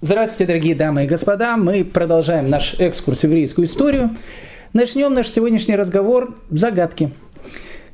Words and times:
Здравствуйте, 0.00 0.46
дорогие 0.46 0.76
дамы 0.76 1.04
и 1.04 1.06
господа. 1.08 1.56
Мы 1.56 1.84
продолжаем 1.84 2.48
наш 2.48 2.78
экскурс 2.78 3.18
в 3.18 3.24
еврейскую 3.24 3.66
историю. 3.66 4.16
Начнем 4.72 5.12
наш 5.12 5.28
сегодняшний 5.28 5.74
разговор 5.74 6.38
загадки. 6.50 7.10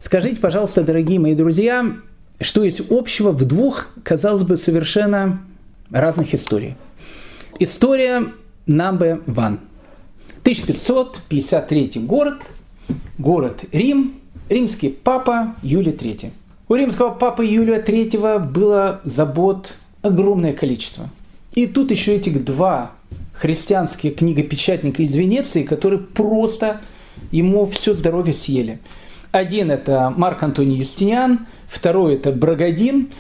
Скажите, 0.03 0.37
пожалуйста, 0.37 0.82
дорогие 0.82 1.19
мои 1.19 1.35
друзья, 1.35 1.96
что 2.43 2.62
есть 2.62 2.82
общего 2.90 3.30
в 3.30 3.46
двух, 3.46 3.87
казалось 4.03 4.43
бы, 4.43 4.59
совершенно 4.59 5.40
разных 5.90 6.35
историях. 6.35 6.75
История 7.59 8.25
number 8.67 9.25
one. 9.25 9.59
1553 10.43 11.93
город, 12.03 12.43
город 13.17 13.65
Рим, 13.73 14.17
римский 14.51 14.91
папа 14.91 15.55
Юлий 15.63 15.93
III. 15.93 16.33
У 16.69 16.75
римского 16.75 17.15
папы 17.15 17.47
Юлия 17.47 17.80
III 17.80 18.41
было 18.41 19.01
забот 19.05 19.79
огромное 20.02 20.52
количество. 20.52 21.09
И 21.55 21.66
тут 21.66 21.91
еще 21.91 22.16
этих 22.16 22.45
два 22.45 22.93
христианские 23.33 24.12
книгопечатника 24.12 25.03
из 25.03 25.15
Венеции, 25.15 25.62
которые 25.62 26.01
просто 26.01 26.81
ему 27.31 27.67
все 27.67 27.95
здоровье 27.95 28.35
съели. 28.35 28.81
Один 29.31 29.71
это 29.71 30.12
Марк 30.17 30.43
Антоний 30.43 30.77
Юстиниан, 30.77 31.47
второй 31.69 32.17
это 32.17 32.33
Брагадин. 32.33 33.11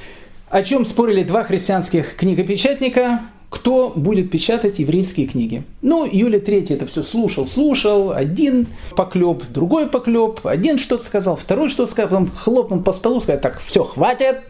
О 0.48 0.62
чем 0.62 0.86
спорили 0.86 1.24
два 1.24 1.42
христианских 1.44 2.16
книгопечатника, 2.16 3.22
кто 3.50 3.92
будет 3.94 4.30
печатать 4.32 4.80
еврейские 4.80 5.28
книги. 5.28 5.62
Ну, 5.80 6.04
Юлия 6.04 6.40
III 6.40 6.74
это 6.74 6.86
все 6.86 7.04
слушал, 7.04 7.46
слушал, 7.46 8.12
один 8.12 8.66
поклеп, 8.96 9.44
другой 9.48 9.88
поклеп, 9.88 10.44
один 10.44 10.78
что-то 10.78 11.04
сказал, 11.04 11.36
второй 11.36 11.68
что-то 11.68 11.92
сказал, 11.92 12.10
потом 12.10 12.30
хлопнул 12.30 12.82
по 12.82 12.92
столу, 12.92 13.20
сказал, 13.20 13.40
так, 13.40 13.60
все, 13.60 13.84
хватит, 13.84 14.42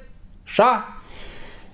ша, 0.46 0.86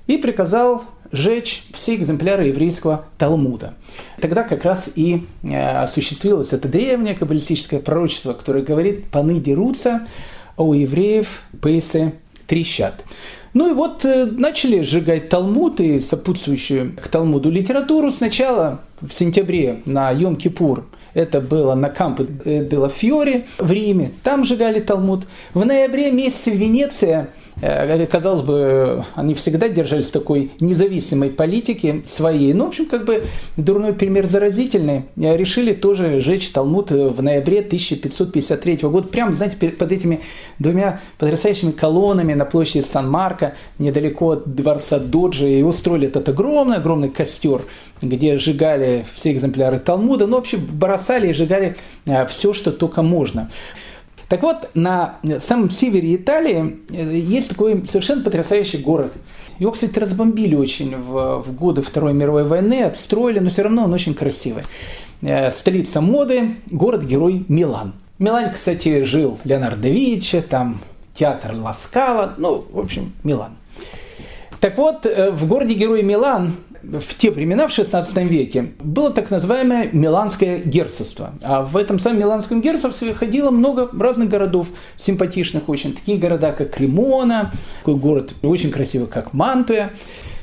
и 0.09 0.17
приказал 0.19 0.85
сжечь 1.13 1.65
все 1.73 1.97
экземпляры 1.97 2.45
еврейского 2.45 3.07
Талмуда. 3.19 3.75
Тогда 4.21 4.43
как 4.43 4.65
раз 4.65 4.89
и 4.95 5.27
э, 5.43 5.83
осуществилось 5.83 6.53
это 6.53 6.69
древнее 6.69 7.15
каббалистическое 7.15 7.81
пророчество, 7.81 8.33
которое 8.33 8.63
говорит 8.65 9.07
«паны 9.07 9.41
дерутся, 9.41 10.07
а 10.57 10.63
у 10.63 10.73
евреев 10.73 11.43
пейсы 11.63 12.15
трещат». 12.47 13.05
Ну 13.53 13.71
и 13.71 13.75
вот 13.75 14.05
э, 14.05 14.27
начали 14.27 14.83
сжигать 14.83 15.29
Талмуд 15.29 15.81
и 15.81 16.01
сопутствующую 16.01 16.97
к 16.97 17.09
Талмуду 17.09 17.51
литературу 17.51 18.13
сначала 18.13 18.81
в 19.01 19.11
сентябре 19.13 19.83
на 19.85 20.13
Йом-Кипур. 20.13 20.85
Это 21.13 21.41
было 21.41 21.75
на 21.75 21.89
Кампо 21.91 22.23
де 22.23 22.89
Фьори 22.89 23.47
в 23.59 23.73
Риме. 23.73 24.13
Там 24.23 24.45
сжигали 24.45 24.79
Талмуд. 24.79 25.27
В 25.55 25.65
ноябре 25.65 26.13
месяце 26.13 26.51
Венеция 26.51 27.31
Э, 27.50 27.50
казалось 28.07 28.45
бы, 28.45 29.05
они 29.15 29.35
всегда 29.35 29.69
держались 29.69 30.09
такой 30.09 30.53
независимой 30.61 31.31
политики 31.31 32.05
своей. 32.07 32.53
Ну, 32.53 32.67
в 32.67 32.69
общем, 32.69 32.87
как 32.87 33.05
бы 33.05 33.25
дурной 33.57 33.93
пример 33.93 34.27
заразительный. 34.27 35.05
Э, 35.17 35.37
решили 35.37 35.73
тоже 35.73 36.21
сжечь 36.21 36.51
Талмуд 36.51 36.91
в 36.91 37.23
ноябре 37.23 37.61
1553 37.61 38.77
года. 38.83 39.09
Прямо, 39.09 39.35
знаете, 39.35 39.57
под 39.71 39.93
этими 39.93 40.21
двумя 40.59 41.01
потрясающими 41.19 41.73
колоннами 41.73 42.35
на 42.35 42.45
площади 42.45 42.85
Сан-Марко, 42.85 43.55
недалеко 43.79 44.31
от 44.31 44.55
дворца 44.55 44.99
Доджи, 44.99 45.51
и 45.51 45.63
устроили 45.63 46.09
этот 46.09 46.29
огромный-огромный 46.29 47.11
костер, 47.11 47.63
где 48.01 48.39
сжигали 48.39 49.07
все 49.15 49.33
экземпляры 49.33 49.79
Талмуда. 49.79 50.27
Ну, 50.27 50.37
общем, 50.37 50.67
бросали 50.73 51.29
и 51.29 51.33
сжигали 51.33 51.77
э, 52.07 52.27
все, 52.27 52.53
что 52.53 52.73
только 52.73 53.03
можно. 53.03 53.51
Так 54.31 54.45
вот, 54.45 54.71
на 54.75 55.17
самом 55.41 55.71
севере 55.71 56.15
Италии 56.15 56.79
э, 56.89 57.19
есть 57.19 57.49
такой 57.49 57.85
совершенно 57.89 58.23
потрясающий 58.23 58.79
город. 58.79 59.13
Его, 59.59 59.73
кстати, 59.73 59.99
разбомбили 59.99 60.55
очень 60.55 60.97
в, 60.97 61.43
в 61.43 61.53
годы 61.53 61.83
Второй 61.83 62.15
мировой 62.15 62.45
войны, 62.45 62.85
отстроили, 62.85 63.41
но 63.41 63.51
все 63.51 63.63
равно 63.63 63.83
он 63.83 63.93
очень 63.93 64.15
красивый. 64.15 64.63
Э, 65.21 65.51
столица 65.51 66.01
моды, 66.01 66.55
город-герой 66.71 67.45
Милан. 67.49 67.95
В 68.21 68.53
кстати, 68.53 69.03
жил 69.03 69.41
Леонардо 69.43 69.83
да 69.83 69.89
Винчи, 69.89 70.41
там 70.43 70.79
театр 71.17 71.53
Ласкала, 71.57 72.35
ну, 72.39 72.65
в 72.71 72.79
общем, 72.79 73.13
Милан. 73.25 73.57
Так 74.61 74.79
вот, 74.79 75.07
э, 75.07 75.33
в 75.33 75.49
городе-герой 75.49 76.05
Милан 76.05 76.55
в 76.83 77.15
те 77.17 77.31
времена, 77.31 77.69
в 77.69 77.71
XVI 77.71 78.25
веке, 78.27 78.73
было 78.79 79.11
так 79.11 79.31
называемое 79.31 79.91
Миланское 79.93 80.59
герцогство. 80.59 81.35
А 81.43 81.63
в 81.63 81.77
этом 81.77 81.99
самом 81.99 82.19
Миланском 82.19 82.61
герцогстве 82.61 83.15
ходило 83.15 83.51
много 83.51 83.89
разных 83.99 84.29
городов, 84.29 84.69
симпатичных 84.99 85.69
очень. 85.69 85.95
Такие 85.95 86.19
города, 86.19 86.53
как 86.53 86.71
Кремона, 86.71 87.53
такой 87.81 87.97
город 87.97 88.35
очень 88.43 88.71
красивый, 88.71 89.09
как 89.09 89.33
Мантуя. 89.33 89.91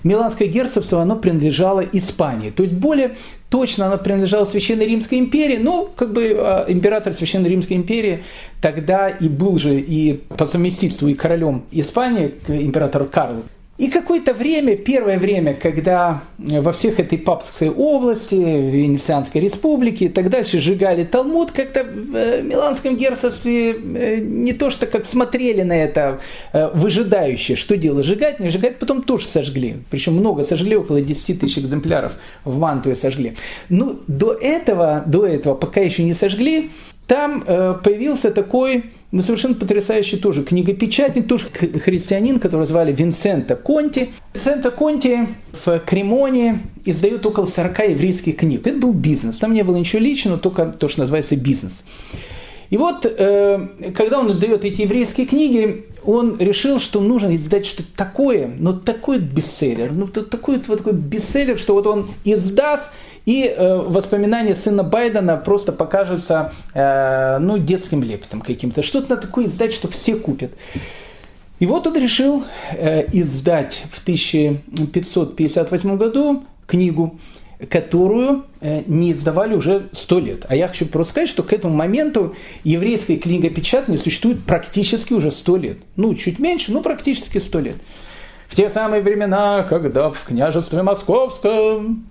Миланское 0.03 0.47
герцогство, 0.47 1.01
оно 1.01 1.15
принадлежало 1.15 1.81
Испании. 1.81 2.49
То 2.49 2.63
есть 2.63 2.75
более 2.75 3.17
точно 3.49 3.87
оно 3.87 3.97
принадлежало 3.97 4.45
Священной 4.45 4.85
Римской 4.85 5.19
империи, 5.19 5.57
но 5.57 5.85
как 5.95 6.13
бы 6.13 6.35
а, 6.37 6.65
император 6.67 7.13
Священной 7.13 7.49
Римской 7.49 7.75
империи 7.75 8.23
тогда 8.61 9.09
и 9.09 9.27
был 9.27 9.57
же 9.57 9.79
и 9.79 10.13
по 10.37 10.45
совместительству 10.45 11.07
и 11.07 11.13
королем 11.13 11.63
Испании, 11.71 12.35
император 12.47 13.05
Карл 13.05 13.43
и 13.77 13.89
какое-то 13.89 14.33
время, 14.33 14.75
первое 14.75 15.19
время, 15.19 15.53
когда 15.53 16.23
во 16.39 16.73
всех 16.73 16.99
этой 16.99 17.19
папской 17.19 17.69
области, 17.69 18.33
в 18.33 18.73
Венецианской 18.73 19.39
республике 19.39 20.05
и 20.05 20.09
так 20.09 20.31
дальше 20.31 20.59
сжигали 20.59 21.03
Талмуд, 21.03 21.51
как-то 21.51 21.83
в 21.83 22.15
э, 22.15 22.41
Миланском 22.41 22.97
герцогстве 22.97 23.73
э, 23.73 24.17
не 24.19 24.53
то 24.53 24.71
что 24.71 24.87
как 24.87 25.05
смотрели 25.05 25.61
на 25.61 25.73
это 25.73 26.21
э, 26.53 26.71
выжидающее, 26.73 27.55
что 27.55 27.77
дело, 27.77 28.03
сжигать, 28.03 28.39
не 28.39 28.49
сжигать, 28.49 28.79
потом 28.79 29.03
тоже 29.03 29.27
сожгли. 29.27 29.75
Причем 29.91 30.13
много 30.13 30.43
сожгли, 30.43 30.75
около 30.75 30.99
10 31.01 31.39
тысяч 31.39 31.59
экземпляров 31.59 32.13
в 32.45 32.57
Мантуе 32.57 32.95
сожгли. 32.95 33.35
Ну, 33.69 33.99
до 34.07 34.33
этого, 34.33 35.03
до 35.05 35.27
этого, 35.27 35.53
пока 35.53 35.81
еще 35.81 36.03
не 36.03 36.15
сожгли, 36.15 36.71
там 37.05 37.41
появился 37.41 38.31
такой 38.31 38.85
ну, 39.11 39.21
совершенно 39.21 39.55
потрясающий 39.55 40.17
тоже 40.17 40.43
книгопечатник, 40.43 41.27
тоже 41.27 41.47
христианин, 41.49 42.39
которого 42.39 42.65
звали 42.65 42.91
Винсента 42.91 43.55
Конти. 43.55 44.09
Винсента 44.33 44.69
Конти 44.69 45.29
в 45.65 45.79
Кремоне 45.79 46.59
издает 46.83 47.25
около 47.25 47.45
40 47.45 47.89
еврейских 47.91 48.37
книг. 48.37 48.67
Это 48.67 48.77
был 48.77 48.93
бизнес, 48.93 49.37
там 49.37 49.53
не 49.53 49.63
было 49.63 49.77
ничего 49.77 50.01
личного, 50.01 50.37
только 50.37 50.65
то, 50.65 50.89
что 50.89 51.01
называется 51.01 51.37
бизнес. 51.37 51.83
И 52.69 52.75
вот, 52.75 53.05
э, 53.05 53.67
когда 53.95 54.19
он 54.19 54.31
издает 54.31 54.65
эти 54.65 54.81
еврейские 54.81 55.25
книги, 55.25 55.85
он 56.03 56.37
решил, 56.37 56.79
что 56.79 56.99
нужно 56.99 57.35
издать 57.37 57.65
что-то 57.65 57.89
такое, 57.95 58.49
но 58.59 58.73
такой 58.73 59.19
бестселлер, 59.19 59.93
ну 59.93 60.07
такой 60.07 60.61
вот 60.67 60.79
такой 60.79 60.93
бестселлер, 60.93 61.57
что 61.57 61.73
вот 61.73 61.87
он 61.87 62.11
издаст, 62.25 62.89
и 63.27 63.43
э, 63.43 63.75
воспоминания 63.75 64.55
сына 64.55 64.83
Байдена 64.83 65.35
просто 65.35 65.73
покажутся 65.73 66.53
э, 66.73 67.37
ну, 67.39 67.57
детским 67.57 68.01
лепетом 68.01 68.39
каким-то. 68.39 68.81
Что-то 68.81 69.15
на 69.15 69.17
такое 69.17 69.47
издать, 69.47 69.73
что 69.73 69.89
все 69.89 70.15
купят. 70.15 70.51
И 71.59 71.65
вот 71.65 71.85
он 71.87 71.97
решил 71.97 72.45
э, 72.71 73.05
издать 73.11 73.83
в 73.91 74.01
1558 74.01 75.97
году 75.97 76.45
книгу, 76.65 77.19
которую 77.69 78.45
э, 78.61 78.83
не 78.87 79.11
издавали 79.11 79.55
уже 79.55 79.89
сто 79.91 80.19
лет. 80.19 80.45
А 80.47 80.55
я 80.55 80.69
хочу 80.69 80.85
просто 80.85 81.11
сказать, 81.11 81.29
что 81.29 81.43
к 81.43 81.51
этому 81.51 81.75
моменту 81.75 82.33
еврейская 82.63 83.17
книгопечатание 83.17 83.99
существует 83.99 84.45
практически 84.45 85.11
уже 85.11 85.33
сто 85.33 85.57
лет. 85.57 85.79
Ну, 85.97 86.15
чуть 86.15 86.39
меньше, 86.39 86.71
но 86.71 86.79
практически 86.79 87.39
сто 87.39 87.59
лет. 87.59 87.75
В 88.47 88.55
те 88.55 88.69
самые 88.69 89.01
времена, 89.01 89.63
когда 89.63 90.11
в 90.11 90.23
княжестве 90.23 90.81
Московском 90.81 92.05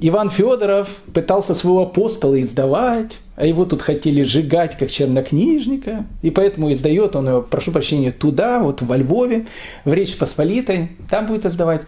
Иван 0.00 0.30
Федоров 0.30 0.88
пытался 1.12 1.54
своего 1.54 1.82
апостола 1.82 2.40
издавать, 2.42 3.12
а 3.36 3.46
его 3.46 3.64
тут 3.64 3.82
хотели 3.82 4.22
сжигать 4.22 4.76
как 4.76 4.90
чернокнижника, 4.90 6.04
и 6.22 6.30
поэтому 6.30 6.72
издает 6.72 7.16
он 7.16 7.28
его, 7.28 7.42
прошу 7.42 7.72
прощения, 7.72 8.12
туда, 8.12 8.58
вот 8.58 8.82
во 8.82 8.96
Львове, 8.96 9.46
в 9.84 9.92
Речь 9.92 10.16
Посполитой, 10.16 10.90
там 11.08 11.26
будет 11.26 11.46
издавать 11.46 11.82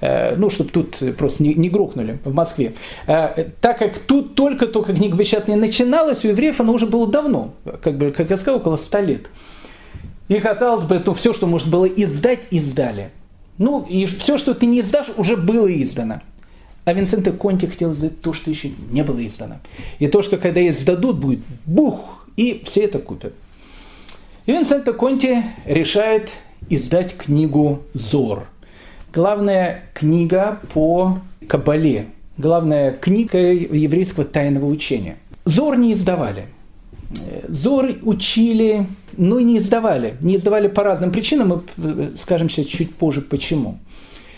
э, 0.00 0.36
ну, 0.36 0.50
чтобы 0.50 0.70
тут 0.70 0.98
просто 1.16 1.42
не, 1.42 1.54
не 1.54 1.70
грохнули 1.70 2.18
в 2.24 2.34
Москве. 2.34 2.74
Э, 3.06 3.46
так 3.60 3.78
как 3.78 3.98
тут 3.98 4.34
только-только 4.34 4.94
книгопечатание 4.94 5.58
начиналось, 5.58 6.24
у 6.24 6.28
евреев 6.28 6.60
оно 6.60 6.72
уже 6.72 6.86
было 6.86 7.06
давно, 7.06 7.54
как 7.82 7.96
бы, 7.96 8.10
как 8.12 8.30
я 8.30 8.36
сказал, 8.36 8.60
около 8.60 8.76
ста 8.76 9.00
лет. 9.00 9.26
И 10.28 10.34
казалось 10.40 10.84
бы, 10.84 11.00
ну, 11.04 11.14
все, 11.14 11.32
что 11.32 11.46
можно 11.46 11.70
было 11.70 11.86
издать, 11.86 12.40
издали. 12.50 13.10
Ну, 13.58 13.86
и 13.88 14.06
все, 14.06 14.38
что 14.38 14.54
ты 14.54 14.66
не 14.66 14.80
издашь, 14.80 15.08
уже 15.16 15.36
было 15.36 15.66
издано. 15.72 16.20
А 16.86 16.92
Винсента 16.92 17.32
Конти 17.32 17.66
хотел 17.66 17.94
сделать 17.94 18.20
то, 18.20 18.32
что 18.32 18.48
еще 18.48 18.70
не 18.92 19.02
было 19.02 19.26
издано. 19.26 19.56
И 19.98 20.06
то, 20.06 20.22
что 20.22 20.38
когда 20.38 20.66
издадут, 20.68 21.18
будет 21.18 21.40
бух, 21.66 22.28
и 22.36 22.62
все 22.64 22.84
это 22.84 23.00
купят. 23.00 23.34
И 24.46 24.52
Винсента 24.52 24.92
Конти 24.92 25.42
решает 25.64 26.30
издать 26.70 27.16
книгу 27.16 27.82
«Зор». 27.92 28.46
Главная 29.12 29.82
книга 29.94 30.60
по 30.74 31.18
Кабале. 31.48 32.06
Главная 32.38 32.92
книга 32.92 33.36
еврейского 33.36 34.24
тайного 34.24 34.66
учения. 34.66 35.16
«Зор» 35.44 35.76
не 35.76 35.92
издавали. 35.92 36.46
«Зор» 37.48 37.96
учили, 38.02 38.86
но 39.16 39.40
не 39.40 39.58
издавали. 39.58 40.18
Не 40.20 40.36
издавали 40.36 40.68
по 40.68 40.84
разным 40.84 41.10
причинам, 41.10 41.64
мы 41.76 42.12
скажем 42.16 42.48
сейчас 42.48 42.66
чуть 42.66 42.94
позже 42.94 43.22
почему. 43.22 43.80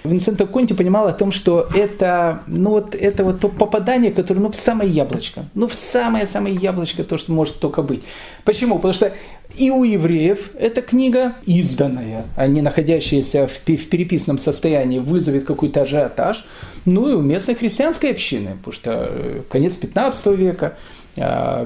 Винсента 0.09 0.47
Конти 0.47 0.73
понимал 0.73 1.07
о 1.09 1.13
том, 1.13 1.33
что 1.33 1.69
это, 1.75 2.43
ну 2.47 2.71
вот, 2.71 2.95
это 2.95 3.25
вот 3.25 3.41
то 3.41 3.49
попадание, 3.49 4.11
которое 4.11 4.41
ну, 4.41 4.51
в 4.51 4.57
самое 4.57 4.91
яблочко. 4.91 5.45
Ну, 5.55 5.69
в 5.69 5.75
самое-самое 5.75 6.55
яблочко, 6.55 7.05
то, 7.05 7.19
что 7.19 7.33
может 7.33 7.59
только 7.59 7.83
быть. 7.83 8.03
Почему? 8.45 8.77
Потому 8.77 8.95
что 8.95 9.13
и 9.57 9.71
у 9.71 9.85
евреев 9.85 10.51
эта 10.59 10.83
книга, 10.83 11.35
изданная, 11.47 12.25
а 12.37 12.47
не 12.47 12.63
находящаяся 12.63 13.47
в, 13.47 13.53
в 13.53 13.89
переписанном 13.89 14.39
состоянии, 14.39 14.99
вызовет 14.99 15.45
какой-то 15.45 15.83
ажиотаж. 15.83 16.45
Ну 16.85 17.09
и 17.11 17.15
у 17.15 17.21
местной 17.21 17.55
христианской 17.55 18.11
общины, 18.11 18.57
потому 18.57 18.73
что 18.73 19.09
э, 19.11 19.43
конец 19.51 19.75
15 19.75 20.27
века, 20.39 20.77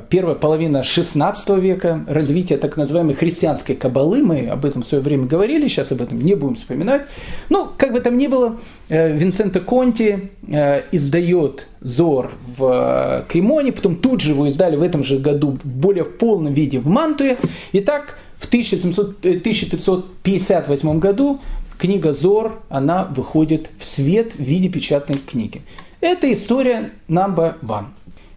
первая 0.08 0.34
половина 0.34 0.82
16 0.82 1.48
века, 1.58 2.04
развитие 2.08 2.58
так 2.58 2.76
называемой 2.76 3.14
христианской 3.14 3.74
кабалы, 3.74 4.22
мы 4.22 4.48
об 4.48 4.64
этом 4.64 4.82
в 4.82 4.86
свое 4.86 5.02
время 5.02 5.26
говорили, 5.26 5.68
сейчас 5.68 5.92
об 5.92 6.00
этом 6.00 6.20
не 6.20 6.34
будем 6.34 6.56
вспоминать. 6.56 7.02
Ну, 7.48 7.68
как 7.76 7.92
бы 7.92 8.00
там 8.00 8.16
ни 8.18 8.26
было, 8.26 8.56
э, 8.88 9.16
Винсенто 9.16 9.60
Конти 9.60 10.30
э, 10.48 10.82
издает 10.92 11.68
Зор 11.80 12.32
в 12.56 13.24
Кремоне, 13.28 13.72
потом 13.72 13.96
тут 13.96 14.20
же 14.20 14.30
его 14.30 14.48
издали 14.48 14.76
в 14.76 14.82
этом 14.82 15.04
же 15.04 15.18
году 15.18 15.58
в 15.62 15.66
более 15.66 16.04
полном 16.04 16.54
виде 16.54 16.78
в 16.78 16.86
Мантуе. 16.86 17.36
И 17.72 17.80
так 17.80 18.18
в 18.38 18.46
1700, 18.46 19.18
1558 19.18 20.88
э, 20.88 20.98
году 20.98 21.40
книга 21.78 22.12
Зор, 22.12 22.62
она 22.68 23.04
выходит 23.04 23.68
в 23.78 23.84
свет 23.84 24.32
в 24.34 24.40
виде 24.40 24.68
печатной 24.68 25.16
книги. 25.18 25.62
Это 26.00 26.32
история 26.32 26.90
number 27.08 27.54
one. 27.62 27.86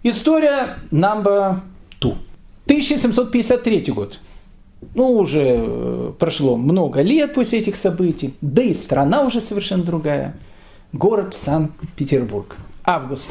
История 0.07 0.77
number 0.91 1.61
two. 1.99 2.15
1753 2.65 3.91
год. 3.91 4.19
Ну, 4.93 5.13
уже 5.13 5.55
э, 5.57 6.11
прошло 6.19 6.57
много 6.57 7.01
лет 7.01 7.33
после 7.33 7.57
этих 7.57 7.75
событий, 7.75 8.35
да 8.39 8.61
и 8.61 8.75
страна 8.75 9.23
уже 9.23 9.41
совершенно 9.41 9.81
другая. 9.81 10.35
Город 10.93 11.33
Санкт-Петербург. 11.33 12.55
Август. 12.83 13.25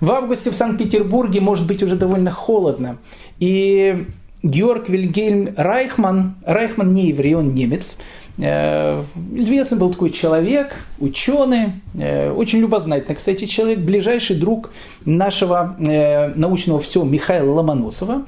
В 0.00 0.10
августе 0.10 0.50
в 0.50 0.56
Санкт-Петербурге 0.56 1.40
может 1.40 1.68
быть 1.68 1.84
уже 1.84 1.94
довольно 1.94 2.32
холодно. 2.32 2.96
И 3.38 4.04
Георг 4.42 4.88
Вильгельм 4.88 5.54
Райхман, 5.56 6.34
Райхман 6.44 6.94
не 6.94 7.10
еврей, 7.10 7.34
он 7.34 7.54
немец, 7.54 7.96
известный 8.38 9.78
был 9.78 9.90
такой 9.90 10.10
человек, 10.10 10.76
ученый, 11.00 11.72
э, 11.94 12.30
очень 12.30 12.60
любознательный, 12.60 13.16
кстати, 13.16 13.46
человек, 13.46 13.80
ближайший 13.80 14.36
друг 14.36 14.70
нашего 15.04 15.76
э, 15.80 16.28
научного 16.34 16.80
всего 16.80 17.04
Михаила 17.04 17.52
Ломоносова, 17.52 18.26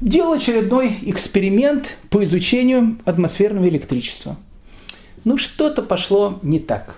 делал 0.00 0.32
очередной 0.32 0.96
эксперимент 1.02 1.96
по 2.10 2.24
изучению 2.24 2.98
атмосферного 3.04 3.68
электричества. 3.68 4.36
Ну, 5.22 5.38
что-то 5.38 5.82
пошло 5.82 6.40
не 6.42 6.58
так. 6.58 6.96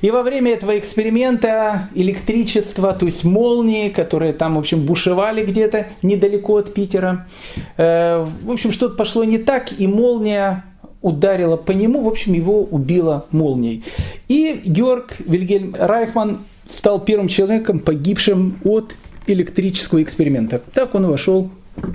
И 0.00 0.12
во 0.12 0.22
время 0.22 0.52
этого 0.52 0.78
эксперимента 0.78 1.88
электричество, 1.96 2.92
то 2.94 3.04
есть 3.04 3.24
молнии, 3.24 3.88
которые 3.88 4.32
там, 4.32 4.54
в 4.54 4.58
общем, 4.60 4.86
бушевали 4.86 5.44
где-то 5.44 5.88
недалеко 6.02 6.58
от 6.58 6.72
Питера, 6.72 7.26
в 7.76 8.48
общем, 8.48 8.70
что-то 8.70 8.94
пошло 8.94 9.24
не 9.24 9.38
так, 9.38 9.72
и 9.76 9.88
молния 9.88 10.62
ударила 11.02 11.56
по 11.56 11.72
нему, 11.72 12.02
в 12.02 12.08
общем, 12.08 12.32
его 12.32 12.62
убила 12.62 13.26
молнией. 13.30 13.84
И 14.28 14.60
Георг 14.64 15.16
Вильгельм 15.20 15.74
Райхман 15.78 16.40
стал 16.68 17.00
первым 17.00 17.28
человеком, 17.28 17.78
погибшим 17.78 18.58
от 18.64 18.94
электрического 19.26 20.02
эксперимента. 20.02 20.60
Так 20.74 20.94
он 20.94 21.06
вошел 21.06 21.50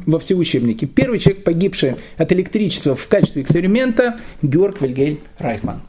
во 0.06 0.20
все 0.20 0.36
учебники. 0.36 0.86
Первый 0.86 1.20
человек, 1.20 1.44
погибший 1.44 1.96
от 2.18 2.32
электричества 2.32 2.96
в 2.96 3.08
качестве 3.08 3.42
эксперимента, 3.42 4.20
Георг 4.42 4.82
Вильгельм 4.82 5.20
Райхман. 5.38 5.82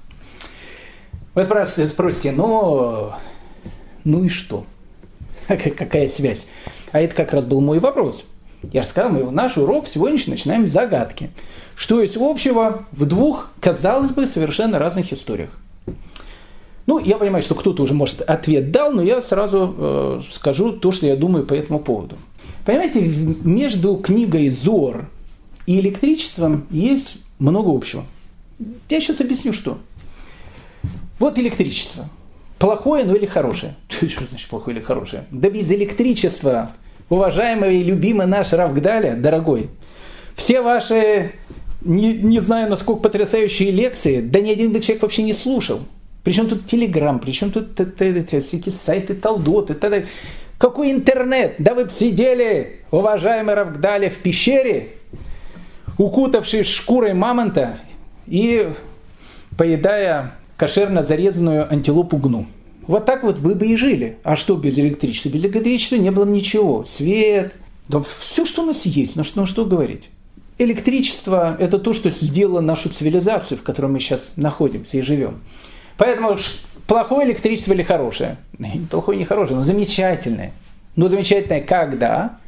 Вы 1.34 1.44
спросите, 1.44 1.88
спросите 1.88 2.32
ну, 2.32 3.10
ну 4.04 4.24
и 4.24 4.28
что? 4.28 4.66
Какая 5.48 6.08
связь? 6.08 6.46
А 6.92 7.00
это 7.00 7.14
как 7.14 7.32
раз 7.32 7.44
был 7.44 7.60
мой 7.60 7.80
вопрос. 7.80 8.24
Я 8.72 8.82
же 8.82 8.88
сказал, 8.88 9.12
мы 9.12 9.30
наш 9.30 9.56
урок 9.56 9.88
сегодняшний 9.88 10.34
начинаем 10.34 10.68
с 10.68 10.72
загадки. 10.72 11.30
Что 11.76 12.00
есть 12.00 12.16
общего 12.16 12.84
в 12.92 13.06
двух, 13.06 13.50
казалось 13.60 14.10
бы, 14.10 14.26
совершенно 14.26 14.78
разных 14.78 15.12
историях? 15.12 15.50
Ну, 16.86 16.98
я 16.98 17.16
понимаю, 17.16 17.42
что 17.42 17.54
кто-то 17.54 17.82
уже, 17.82 17.94
может, 17.94 18.20
ответ 18.20 18.70
дал, 18.70 18.92
но 18.92 19.02
я 19.02 19.22
сразу 19.22 19.74
э, 19.76 20.22
скажу 20.34 20.72
то, 20.72 20.92
что 20.92 21.06
я 21.06 21.16
думаю 21.16 21.46
по 21.46 21.54
этому 21.54 21.78
поводу. 21.78 22.16
Понимаете, 22.66 23.00
между 23.00 23.96
книгой 23.96 24.50
«Зор» 24.50 25.08
и 25.66 25.80
электричеством 25.80 26.66
есть 26.70 27.16
много 27.38 27.74
общего. 27.74 28.04
Я 28.88 29.00
сейчас 29.00 29.20
объясню, 29.20 29.52
что. 29.52 29.78
Вот 31.18 31.38
электричество. 31.38 32.08
Плохое, 32.58 33.04
ну 33.04 33.14
или 33.14 33.26
хорошее. 33.26 33.74
Что 33.88 34.26
значит 34.26 34.48
плохое 34.48 34.76
или 34.76 34.84
хорошее? 34.84 35.24
Да 35.30 35.50
без 35.50 35.70
электричества, 35.70 36.70
уважаемый 37.08 37.76
и 37.76 37.84
любимый 37.84 38.26
наш 38.26 38.52
Равгдаля, 38.52 39.14
дорогой, 39.14 39.68
все 40.36 40.60
ваши 40.62 41.32
не, 41.82 42.14
не 42.14 42.40
знаю, 42.40 42.70
насколько 42.70 43.02
потрясающие 43.02 43.70
лекции, 43.70 44.20
да 44.20 44.40
ни 44.40 44.50
один 44.50 44.72
бы 44.72 44.80
человек 44.80 45.02
вообще 45.02 45.22
не 45.22 45.34
слушал. 45.34 45.80
Причем 46.22 46.48
тут 46.48 46.66
Телеграм, 46.66 47.18
причем 47.18 47.50
тут 47.50 47.78
эти, 47.78 48.36
эти 48.36 48.70
сайты 48.70 49.14
Талдоты, 49.14 49.74
т.д. 49.74 50.06
Какой 50.56 50.90
интернет? 50.92 51.56
Да 51.58 51.74
вы 51.74 51.84
бы 51.84 51.90
сидели, 51.90 52.80
уважаемый 52.90 53.54
Равгдали, 53.54 54.08
в 54.08 54.16
пещере, 54.18 54.92
укутавшись 55.98 56.68
шкурой 56.68 57.12
мамонта 57.12 57.78
и 58.26 58.70
поедая 59.58 60.32
кошерно 60.56 61.02
зарезанную 61.02 61.70
антилопу 61.70 62.16
гну. 62.16 62.46
Вот 62.86 63.06
так 63.06 63.22
вот 63.22 63.38
вы 63.38 63.54
бы 63.54 63.66
и 63.66 63.76
жили. 63.76 64.18
А 64.24 64.36
что 64.36 64.56
без 64.56 64.78
электричества? 64.78 65.30
Без 65.30 65.44
электричества 65.44 65.96
не 65.96 66.10
было 66.10 66.24
ничего. 66.24 66.84
Свет, 66.84 67.54
да 67.88 68.02
все, 68.02 68.44
что 68.44 68.62
у 68.62 68.66
нас 68.66 68.84
есть, 68.86 69.16
ну 69.16 69.24
что, 69.24 69.40
ну 69.40 69.46
что 69.46 69.64
говорить. 69.64 70.04
Электричество– 70.58 71.56
это 71.58 71.78
то, 71.78 71.92
что 71.92 72.10
сделало 72.10 72.60
нашу 72.60 72.88
цивилизацию, 72.88 73.58
в 73.58 73.62
которой 73.62 73.86
мы 73.86 74.00
сейчас 74.00 74.32
находимся 74.36 74.98
и 74.98 75.02
живем. 75.02 75.40
Поэтому 75.96 76.36
плохое 76.86 77.28
электричество 77.28 77.72
или 77.72 77.82
хорошее? 77.82 78.36
Плохое 78.90 79.18
не 79.18 79.24
хорошее, 79.24 79.58
но 79.58 79.64
замечательное. 79.64 80.52
Но 80.94 81.08
замечательное 81.08 81.60
когда? 81.60 82.38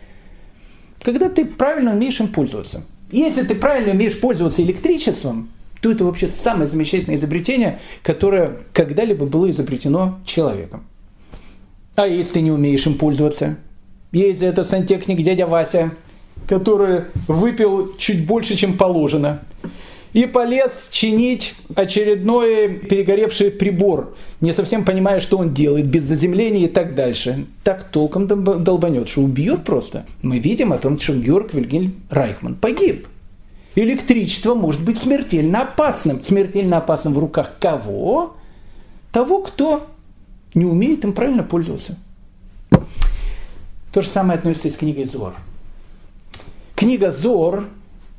Когда 1.03 1.29
ты 1.29 1.45
правильно 1.45 1.93
умеешь 1.93 2.21
им 2.21 2.29
пользоваться. 2.29 2.85
Если 3.11 3.43
ты 3.43 3.55
правильно 3.55 3.93
умеешь 3.93 4.19
пользоваться 4.21 4.63
электричеством, 4.63 5.51
то 5.81 5.93
это 5.93 6.05
вообще 6.05 6.29
самое 6.29 6.69
замечательное 6.69 7.19
изобретение, 7.19 7.81
которое 8.03 8.59
когда-либо 8.73 9.27
было 9.27 9.51
изобретено 9.51 10.19
человеком. 10.25 10.85
А 11.95 12.07
если 12.07 12.41
не 12.41 12.51
умеешь 12.51 12.87
им 12.87 12.95
пользоваться? 12.95 13.57
Есть 14.13 14.43
этот 14.43 14.69
сантехник 14.69 15.23
дядя 15.23 15.47
Вася– 15.47 15.93
который 16.49 17.05
выпил 17.27 17.97
чуть 17.99 18.27
больше, 18.27 18.57
чем 18.57 18.75
положено, 18.77 19.43
и 20.13 20.25
полез 20.25 20.71
чинить 20.91 21.55
очередной 21.75 22.69
перегоревший 22.69 23.51
прибор, 23.51 24.17
не 24.41 24.55
совсем 24.55 24.85
понимая, 24.85 25.21
что 25.21 25.37
он 25.39 25.53
делает, 25.53 25.87
без 25.87 26.05
заземления 26.05 26.65
и 26.65 26.69
так 26.69 26.95
дальше. 26.95 27.47
Так 27.65 27.85
толком 27.91 28.27
долбанет, 28.27 29.09
что 29.09 29.23
убьет 29.23 29.65
просто. 29.65 30.07
Мы 30.23 30.39
видим 30.39 30.73
о 30.73 30.79
том, 30.79 30.99
что 30.99 31.15
Георг 31.15 31.53
Вильгельм 31.53 31.95
Райхман 32.09 32.55
погиб. 32.55 33.07
Электричество 33.77 34.55
может 34.55 34.83
быть 34.83 34.99
смертельно 34.99 35.61
опасным. 35.61 36.25
Смертельно 36.25 36.79
опасным 36.79 37.13
в 37.13 37.19
руках 37.19 37.53
кого? 37.61 38.35
Того, 39.13 39.43
кто 39.43 39.87
не 40.55 40.65
умеет 40.65 41.05
им 41.05 41.13
правильно 41.13 41.43
пользоваться. 41.43 41.99
То 43.93 44.01
же 44.01 44.09
самое 44.09 44.39
относится 44.39 44.69
и 44.69 44.71
с 44.71 44.77
книгой 44.77 45.05
Зор. 45.05 45.35
Книга 46.75 47.13
Зор 47.13 47.67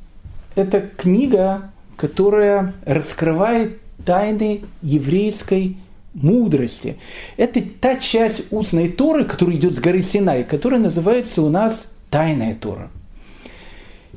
–это 0.54 0.80
книга, 0.80 1.72
которая 1.96 2.74
раскрывает 2.84 3.80
тайны 4.04 4.62
еврейской 4.80 5.76
мудрости. 6.14 6.98
Это 7.36 7.60
та 7.80 7.96
часть 7.96 8.44
устной 8.52 8.90
Торы, 8.90 9.24
которая 9.24 9.56
идет 9.56 9.74
с 9.74 9.78
горы 9.80 10.02
Синай, 10.02 10.44
которая 10.44 10.80
называется 10.80 11.42
у 11.42 11.48
нас 11.48 11.84
Тайная 12.10 12.54
Тора. 12.54 12.90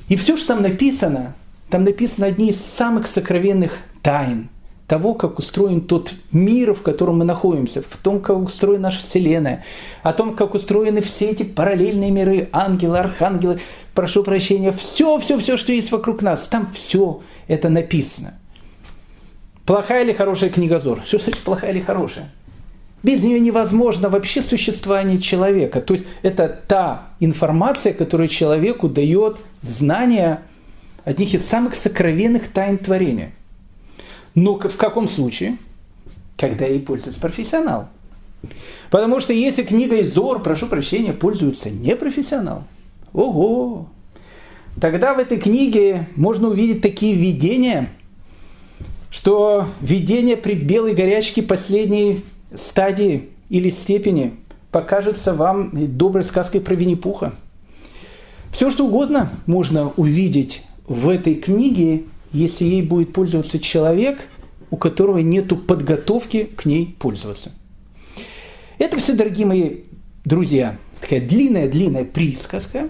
И 0.07 0.15
все, 0.15 0.37
что 0.37 0.49
там 0.49 0.61
написано, 0.61 1.35
там 1.69 1.83
написано 1.83 2.27
одни 2.27 2.49
из 2.49 2.59
самых 2.59 3.07
сокровенных 3.07 3.73
тайн– 4.01 4.49
того, 4.91 5.13
как 5.13 5.39
устроен 5.39 5.79
тот 5.79 6.11
мир, 6.33 6.73
в 6.73 6.81
котором 6.81 7.19
мы 7.19 7.23
находимся, 7.23 7.81
в 7.81 7.95
том, 7.95 8.19
как 8.19 8.37
устроена 8.39 8.89
наша 8.89 9.01
Вселенная, 9.01 9.63
о 10.03 10.11
том, 10.11 10.35
как 10.35 10.53
устроены 10.53 11.01
все 11.01 11.29
эти 11.29 11.43
параллельные 11.43 12.11
миры, 12.11 12.49
ангелы, 12.51 12.99
архангелы, 12.99 13.61
прошу 13.93 14.21
прощения, 14.21 14.73
все, 14.73 15.17
все, 15.21 15.39
все, 15.39 15.55
что 15.55 15.71
есть 15.71 15.93
вокруг 15.93 16.21
нас, 16.21 16.41
там 16.41 16.73
все 16.73 17.21
это 17.47 17.69
написано. 17.69 18.33
Плохая 19.65 20.03
или 20.03 20.11
хорошая 20.11 20.49
книга 20.49 20.77
Зор? 20.77 20.99
Что 21.05 21.19
значит 21.19 21.39
плохая 21.39 21.71
или 21.71 21.79
хорошая? 21.79 22.29
Без 23.03 23.23
нее 23.23 23.39
невозможно 23.39 24.09
вообще 24.09 24.41
существование 24.41 25.19
человека. 25.19 25.81
То 25.81 25.95
есть 25.95 26.05
это 26.21 26.47
та 26.67 27.09
информация, 27.19 27.93
которая 27.93 28.27
человеку 28.27 28.89
дает 28.89 29.37
знания 29.61 30.41
одних 31.03 31.33
из 31.33 31.45
самых 31.45 31.75
сокровенных 31.75 32.49
тайн 32.49 32.77
творения– 32.77 33.31
но 34.33 34.57
в 34.57 34.77
каком 34.77 35.07
случае? 35.07 35.57
когда 36.37 36.65
ей 36.65 36.79
пользуется 36.79 37.21
профессионал. 37.21 37.87
Потому 38.89 39.19
что 39.19 39.31
если 39.31 39.61
книгой 39.61 40.05
Зор, 40.05 40.41
прошу 40.41 40.65
прощения, 40.65 41.13
пользуется 41.13 41.69
непрофессионал, 41.69 42.63
ого, 43.13 43.85
тогда 44.79 45.13
в 45.13 45.19
этой 45.19 45.37
книге 45.37 46.07
можно 46.15 46.47
увидеть 46.47 46.81
такие 46.81 47.13
видения, 47.13 47.89
что 49.11 49.67
видение 49.81 50.35
при 50.35 50.55
белой 50.55 50.95
горячке 50.95 51.43
последней 51.43 52.23
стадии 52.55 53.29
или 53.49 53.69
степени 53.69 54.35
покажется 54.71 55.33
вам 55.33 55.71
доброй 55.97 56.23
сказкой 56.23 56.61
про 56.61 56.75
Винни-Пуха. 56.75 57.33
Все, 58.51 58.69
что 58.71 58.85
угодно 58.85 59.29
можно 59.45 59.91
увидеть 59.97 60.63
в 60.85 61.09
этой 61.09 61.35
книге, 61.35 62.03
если 62.31 62.65
ей 62.65 62.81
будет 62.81 63.13
пользоваться 63.13 63.59
человек, 63.59 64.27
у 64.69 64.77
которого 64.77 65.19
нет 65.19 65.47
подготовки 65.67 66.43
к 66.43 66.65
ней 66.65 66.95
пользоваться. 66.99 67.51
Это 68.77 68.97
все, 68.97 69.13
дорогие 69.13 69.45
мои 69.45 69.75
друзья, 70.25 70.77
такая 70.99 71.21
длинная-длинная 71.21 72.05
присказка 72.05 72.89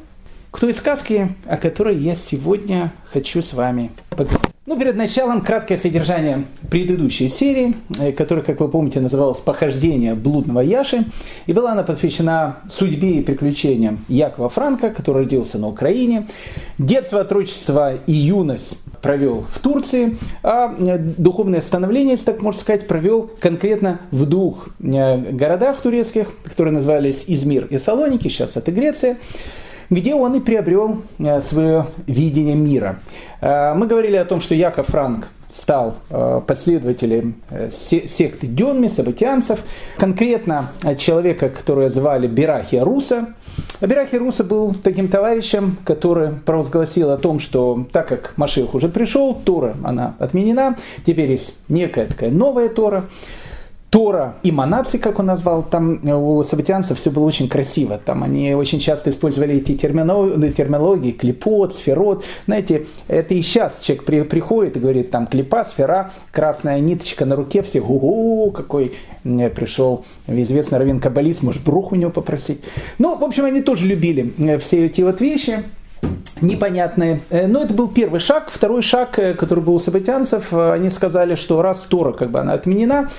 к 0.51 0.60
той 0.60 0.74
сказке, 0.74 1.36
о 1.46 1.58
которой 1.58 1.98
я 1.98 2.15
сегодня 2.15 2.94
хочу 3.06 3.41
с 3.41 3.53
вами 3.53 3.91
поговорить. 4.10 4.50
Ну, 4.71 4.79
перед 4.79 4.95
началом 4.95 5.41
краткое 5.41 5.77
содержание 5.77 6.45
предыдущей 6.69 7.27
серии, 7.27 7.75
э, 7.99 8.13
которая, 8.13 8.45
как 8.45 8.61
вы 8.61 8.69
помните, 8.69 9.01
называлась 9.01 9.39
«Похождение 9.39 10.15
блудного 10.15 10.61
Яши». 10.61 11.03
И 11.45 11.51
была 11.51 11.73
она 11.73 11.83
посвящена 11.83 12.59
судьбе 12.71 13.15
и 13.15 13.21
приключениям 13.21 14.05
Якова 14.07 14.47
Франка, 14.47 14.89
который 14.89 15.23
родился 15.23 15.57
на 15.57 15.67
Украине. 15.67 16.27
Детство, 16.77 17.19
отрочество 17.19 17.95
и 18.07 18.13
юность 18.13 18.79
провел 19.01 19.45
в 19.53 19.59
Турции, 19.59 20.17
а 20.41 20.73
э, 20.79 20.97
духовное 20.97 21.59
становление, 21.59 22.11
если 22.11 22.27
так 22.27 22.41
можно 22.41 22.61
сказать, 22.61 22.87
провел 22.87 23.29
конкретно 23.41 23.99
в 24.11 24.25
двух 24.25 24.69
э, 24.79 25.17
городах 25.33 25.81
турецких, 25.81 26.29
которые 26.45 26.75
назывались 26.75 27.25
Измир 27.27 27.65
и 27.65 27.77
Салоники, 27.77 28.29
сейчас 28.29 28.55
это 28.55 28.71
Греция 28.71 29.17
где 29.91 30.15
он 30.15 30.33
и 30.36 30.39
приобрел 30.39 31.03
э, 31.19 31.41
свое 31.41 31.86
видение 32.07 32.55
мира. 32.55 33.00
Э, 33.41 33.75
мы 33.75 33.86
говорили 33.86 34.15
о 34.15 34.25
том, 34.25 34.39
что 34.41 34.55
Яков 34.55 34.88
Франк 34.88 35.27
стал 35.53 35.95
э, 36.10 36.41
последователем 36.48 37.36
секты 37.71 38.48
Дёнми, 38.48 38.88
сабатианцев, 38.88 39.60
конкретно 39.98 40.71
человека, 40.98 41.50
которого 41.50 41.89
звали 41.89 42.25
Берахия 42.25 42.86
Руса. 42.86 43.36
Берахия 43.81 44.17
Руса 44.17 44.45
был 44.45 44.74
таким 44.74 45.10
товарищем, 45.10 45.77
который 45.83 46.31
провозгласил 46.31 47.12
о 47.12 47.17
том, 47.17 47.39
что 47.39 47.86
так 47.91 48.07
как 48.07 48.33
Машех 48.38 48.74
уже 48.74 48.88
пришел, 48.88 49.36
Тора, 49.36 49.75
она 49.83 50.15
отменена, 50.19 50.77
теперь 51.05 51.31
есть 51.31 51.53
некая 51.67 52.05
такая 52.05 52.31
новая 52.31 52.69
Тора, 52.69 53.03
Тора 53.91 54.36
и 54.41 54.53
Манаци, 54.53 54.98
как 54.98 55.19
он 55.19 55.25
назвал, 55.25 55.63
там 55.63 56.00
у 56.10 56.41
сабатианцев 56.45 56.98
все 56.98 57.12
было 57.12 57.25
очень 57.25 57.50
красиво. 57.50 58.00
Там 58.03 58.24
они 58.24 58.55
очень 58.55 58.79
часто 58.79 59.10
использовали 59.10 59.55
эти 59.55 59.75
терминологии, 59.75 60.50
терминологии 60.53 61.12
клипот, 61.12 61.75
сферот. 61.75 62.24
Знаете, 62.45 62.88
это 63.10 63.33
и 63.33 63.41
сейчас 63.41 63.79
человек 63.81 64.05
при, 64.05 64.21
приходит 64.21 64.77
и 64.77 64.79
говорит, 64.79 65.12
там 65.12 65.27
клипа, 65.27 65.65
сфера, 65.65 66.13
красная 66.31 66.79
ниточка 66.79 67.25
на 67.25 67.36
руке, 67.36 67.63
все, 67.63 67.81
ого, 67.81 68.50
какой 68.51 68.93
пришел 69.24 70.05
известный 70.25 70.77
раввин 70.77 71.01
каббалист, 71.01 71.43
может, 71.43 71.62
брух 71.62 71.91
у 71.91 71.95
него 71.95 72.12
попросить. 72.12 72.62
Ну, 72.98 73.17
в 73.17 73.24
общем, 73.25 73.43
они 73.43 73.62
тоже 73.62 73.86
любили 73.86 74.33
э, 74.38 74.57
все 74.60 74.86
эти 74.86 75.01
вот 75.01 75.19
вещи 75.19 75.63
непонятные. 76.41 77.21
Э, 77.29 77.48
но 77.48 77.62
это 77.62 77.74
был 77.74 77.88
первый 77.88 78.19
шаг. 78.19 78.51
Второй 78.51 78.81
шаг, 78.81 79.17
э, 79.19 79.33
который 79.33 79.63
был 79.63 79.75
у 79.75 79.79
сабатянцев, 79.79 80.53
э, 80.53 80.74
они 80.74 80.89
сказали, 80.89 81.36
что 81.36 81.62
раз 81.62 81.79
Тора 81.79 82.12
как 82.12 82.31
бы 82.31 82.39
она 82.39 82.53
отменена, 82.53 83.10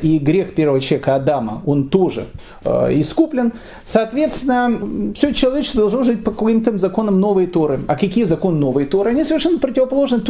и 0.00 0.18
грех 0.18 0.54
первого 0.54 0.80
человека 0.80 1.14
Адама, 1.14 1.60
он 1.66 1.90
тоже 1.90 2.28
искуплен, 2.64 3.52
соответственно, 3.84 5.12
все 5.14 5.34
человечество 5.34 5.82
должно 5.82 6.04
жить 6.04 6.24
по 6.24 6.30
каким-то 6.30 6.78
законам 6.78 7.20
новой 7.20 7.46
Торы. 7.46 7.80
А 7.86 7.96
какие 7.96 8.24
законы 8.24 8.58
новой 8.58 8.86
Торы? 8.86 9.10
Они 9.10 9.24
совершенно 9.24 9.58
противоположны 9.58 10.22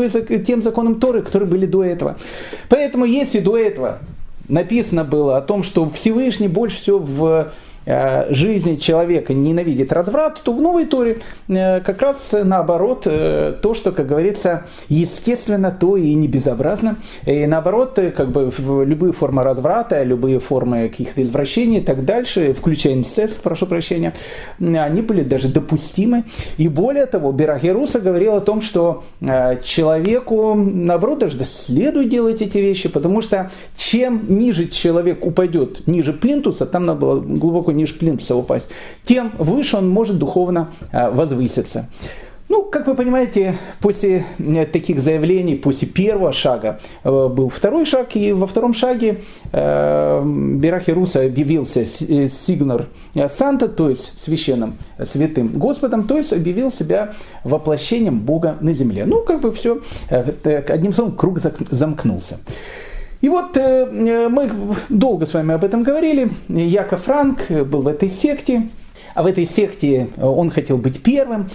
тем 0.45 0.61
законам 0.61 0.99
Торы, 0.99 1.23
которые 1.23 1.49
были 1.49 1.67
до 1.67 1.85
этого. 1.85 2.17
Поэтому 2.69 3.05
если 3.05 3.39
до 3.39 3.57
этого 3.57 3.99
написано 4.49 5.05
было 5.05 5.37
о 5.37 5.41
том, 5.41 5.63
что 5.63 5.89
Всевышний 5.89 6.49
больше 6.49 6.79
всего 6.79 6.99
в 6.99 7.53
жизни 8.31 8.77
человека 8.77 9.33
ненавидит 9.33 9.93
разврат, 9.93 10.43
то 10.43 10.53
в 10.53 10.61
новой 10.61 10.85
Торе 10.85 11.21
э, 11.49 11.81
как 11.81 12.03
раз 12.03 12.31
наоборот 12.33 13.03
э, 13.07 13.55
то, 13.63 13.75
что, 13.75 13.93
как 13.93 14.07
говорится, 14.07 14.65
естественно, 14.89 15.71
то 15.71 15.97
и 15.97 16.13
не 16.15 16.29
безобразно. 16.29 16.97
И 17.25 17.47
наоборот, 17.47 17.99
как 18.15 18.31
бы 18.31 18.53
любые 18.85 19.13
формы 19.13 19.43
разврата, 19.43 20.03
любые 20.03 20.39
формы 20.39 20.89
каких-то 20.89 21.23
извращений 21.23 21.79
и 21.79 21.81
так 21.81 22.05
дальше, 22.05 22.53
включая 22.53 22.95
инцест, 22.95 23.41
прошу 23.41 23.67
прощения, 23.67 24.13
они 24.61 25.01
были 25.01 25.23
даже 25.23 25.49
допустимы. 25.49 26.25
И 26.59 26.69
более 26.69 27.07
того, 27.07 27.33
Берахеруса 27.33 28.01
говорил 28.01 28.35
о 28.35 28.41
том, 28.41 28.61
что 28.61 29.05
человеку, 29.65 30.55
наоборот, 30.55 31.21
даже 31.21 31.43
следует 31.45 32.11
делать 32.11 32.43
эти 32.43 32.59
вещи, 32.59 32.89
потому 32.89 33.23
что 33.23 33.51
чем 33.77 34.27
ниже 34.29 34.69
человек 34.69 35.25
упадет, 35.25 35.87
ниже 35.87 36.13
плинтуса, 36.13 36.67
там 36.67 36.85
надо 36.85 37.01
было 37.01 37.21
глубоко 37.21 37.73
ниже 37.79 37.95
плинтуса 37.95 38.37
упасть, 38.37 38.67
тем 39.05 39.33
выше 39.39 39.77
он 39.77 39.89
может 39.89 40.19
духовно 40.19 40.69
э, 40.93 41.11
возвыситься. 41.11 41.89
Ну, 42.49 42.65
как 42.65 42.87
вы 42.87 42.95
понимаете, 42.95 43.59
после 43.79 44.25
э, 44.39 44.65
таких 44.65 45.01
заявлений, 45.01 45.55
после 45.55 45.87
первого 45.87 46.33
шага 46.33 46.81
э, 47.05 47.29
был 47.29 47.51
второй 47.51 47.85
шаг, 47.85 48.17
и 48.17 48.33
во 48.33 48.47
втором 48.47 48.73
шаге 48.73 49.21
э, 49.53 50.19
объявился 50.19 51.85
Сигнар 51.85 52.87
Санта, 53.37 53.69
то 53.69 53.91
есть 53.91 54.23
священным 54.23 54.79
святым 55.05 55.59
Господом, 55.59 56.07
то 56.07 56.17
есть 56.17 56.33
объявил 56.33 56.73
себя 56.73 57.13
воплощением 57.45 58.21
Бога 58.21 58.57
на 58.61 58.73
земле. 58.73 59.05
Ну, 59.05 59.23
как 59.25 59.43
бы 59.43 59.53
все, 59.53 59.83
одним 60.09 60.95
словом, 60.95 61.17
круг 61.17 61.41
замкнулся. 61.71 62.39
И 63.21 63.29
вот 63.29 63.57
э, 63.57 64.29
мы 64.29 64.51
долго 64.89 65.27
с 65.27 65.35
вами 65.35 65.55
об 65.55 65.65
этом 65.65 65.83
говорили. 65.83 66.31
Яков 66.49 67.05
Франк 67.05 67.51
был 67.51 67.83
в 67.83 67.89
этой 67.89 68.11
секте, 68.11 68.69
а 69.15 69.23
в 69.23 69.27
этой 69.27 69.47
секте 69.47 70.09
он 70.17 70.51
хотел 70.51 70.79
быть 70.79 71.03
первым. 71.03 71.51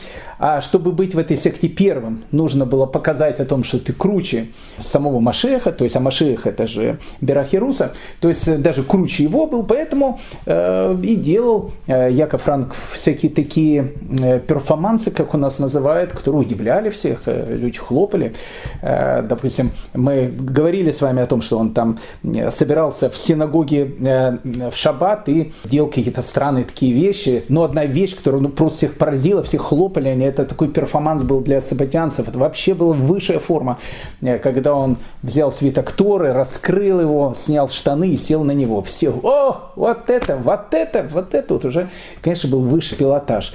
А 0.46 0.60
чтобы 0.60 0.92
быть 0.92 1.16
в 1.16 1.20
этой 1.20 1.38
секте 1.38 1.70
первым, 1.70 2.26
нужно 2.32 2.66
было 2.66 2.86
показать 2.86 3.40
о 3.40 3.46
том, 3.46 3.64
что 3.64 3.80
ты 3.80 3.94
круче 3.94 4.48
самого 4.82 5.22
Машеха, 5.22 5.72
то 5.72 5.86
есть 5.86 5.96
а 5.96 6.02
Машех 6.02 6.46
это 6.46 6.68
же 6.68 6.98
Берахируса, 7.22 7.94
то 8.20 8.28
есть 8.28 8.62
даже 8.62 8.84
круче 8.84 9.24
его 9.24 9.46
был, 9.46 9.64
поэтому 9.64 10.20
э, 10.46 10.98
и 11.02 11.16
делал 11.16 11.72
э, 11.88 12.12
Яков 12.12 12.42
Франк 12.42 12.76
всякие 12.92 13.32
такие 13.32 13.94
э, 14.22 14.40
перформансы, 14.40 15.12
как 15.12 15.34
у 15.34 15.38
нас 15.38 15.60
называют, 15.60 16.12
которые 16.12 16.42
удивляли 16.42 16.90
всех, 16.90 17.22
э, 17.28 17.56
люди 17.56 17.78
хлопали. 17.78 18.34
Э, 18.82 19.22
допустим, 19.22 19.72
мы 19.94 20.28
говорили 20.28 20.92
с 20.92 21.00
вами 21.00 21.22
о 21.22 21.26
том, 21.26 21.42
что 21.42 21.58
он 21.58 21.74
там 21.74 22.00
э, 22.24 22.52
собирался 22.52 23.10
в 23.10 23.16
синагоге 23.16 23.92
э, 24.06 24.38
в 24.44 24.76
шаббат 24.76 25.30
и 25.30 25.54
делал 25.64 25.88
какие-то 25.88 26.22
странные 26.22 26.66
такие 26.66 26.94
вещи, 26.94 27.43
но 27.50 27.64
одна 27.64 27.86
вещь, 27.86 28.16
которая 28.16 28.42
ну, 28.42 28.50
просто 28.50 28.78
всех 28.80 28.98
поразила, 28.98 29.44
всех 29.44 29.62
хлопали, 29.62 30.10
они 30.10 30.26
это 30.26 30.46
такой 30.46 30.70
перформанс 30.70 31.24
был 31.24 31.42
для 31.42 31.62
сабатянцев. 31.62 32.28
Это 32.28 32.38
вообще 32.38 32.74
была 32.74 32.94
высшая 32.94 33.40
форма, 33.40 33.80
э, 34.22 34.38
когда 34.40 34.76
он 34.76 34.98
взял 35.22 35.52
свиток 35.52 35.92
Торы, 35.92 36.34
раскрыл 36.34 37.02
его, 37.02 37.36
снял 37.38 37.70
штаны 37.70 38.10
и 38.10 38.18
сел 38.18 38.44
на 38.44 38.52
него. 38.52 38.82
Все, 38.82 39.10
о, 39.10 39.72
вот 39.76 40.10
это, 40.10 40.38
вот 40.38 40.74
это, 40.74 41.08
вот 41.12 41.34
это 41.34 41.54
вот 41.54 41.66
уже, 41.66 41.90
конечно, 42.22 42.50
был 42.50 42.62
высший 42.62 42.98
пилотаж. 42.98 43.54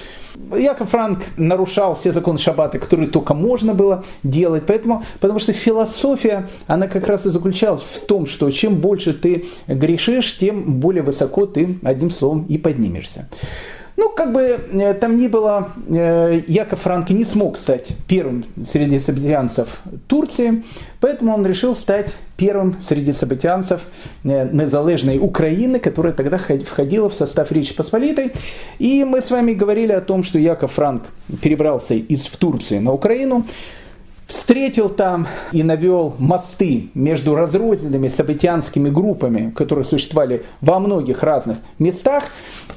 Яков 0.56 0.90
Франк 0.90 1.24
нарушал 1.36 1.94
все 1.94 2.12
законы 2.12 2.38
шаббата, 2.38 2.78
которые 2.78 3.08
только 3.08 3.34
можно 3.34 3.74
было 3.74 4.04
делать, 4.22 4.64
поэтому, 4.66 5.04
потому 5.20 5.40
что 5.40 5.52
философия, 5.52 6.48
она 6.66 6.86
как 6.86 7.06
раз 7.06 7.26
и 7.26 7.30
заключалась 7.30 7.82
в 7.82 8.06
том, 8.06 8.26
что 8.26 8.50
чем 8.50 8.76
больше 8.76 9.12
ты 9.12 9.46
грешишь, 9.66 10.38
тем 10.38 10.80
более 10.80 11.02
высоко 11.02 11.46
ты, 11.46 11.78
одним 11.82 12.10
словом, 12.10 12.44
и 12.48 12.56
поднимешься. 12.56 13.28
Ну, 13.98 14.10
как 14.10 14.32
бы 14.32 14.42
э, 14.42 14.94
там 14.94 15.16
ни 15.16 15.26
было, 15.26 15.72
э, 15.88 16.42
Яков 16.46 16.82
Франк 16.82 17.10
не 17.10 17.24
смог 17.24 17.58
стать 17.58 17.88
первым 18.06 18.44
среди 18.70 19.00
событианцев 19.00 19.80
Турции, 20.06 20.62
поэтому 21.00 21.34
он 21.34 21.44
решил 21.44 21.74
стать 21.74 22.12
первым 22.36 22.80
среди 22.80 23.12
событианцев 23.12 23.80
э, 24.22 24.50
незалежной 24.52 25.18
Украины, 25.18 25.80
которая 25.80 26.12
тогда 26.12 26.38
входила 26.38 27.10
в 27.10 27.14
состав 27.14 27.50
Речи 27.50 27.74
Посполитой. 27.74 28.34
И 28.78 29.02
мы 29.02 29.20
с 29.20 29.32
вами 29.32 29.52
говорили 29.52 29.90
о 29.90 30.00
том, 30.00 30.22
что 30.22 30.38
Яков 30.38 30.74
Франк 30.74 31.02
перебрался 31.42 31.94
из 31.94 32.20
Турции 32.20 32.78
на 32.78 32.92
Украину, 32.92 33.46
встретил 34.28 34.90
там 34.90 35.26
и 35.52 35.62
навел 35.62 36.14
мосты 36.18 36.90
между 36.94 37.34
разрозненными 37.34 38.08
событианскими 38.08 38.90
группами, 38.90 39.50
которые 39.50 39.84
существовали 39.84 40.44
во 40.60 40.78
многих 40.78 41.22
разных 41.22 41.58
местах. 41.78 42.24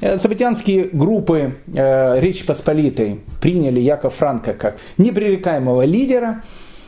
Э, 0.00 0.18
событианские 0.18 0.84
группы 0.92 1.56
э, 1.72 2.20
Речи 2.20 2.44
Посполитой 2.44 3.20
приняли 3.40 3.80
Яков 3.80 4.14
Франка 4.14 4.54
как 4.54 4.78
непререкаемого 4.96 5.84
лидера. 5.84 6.42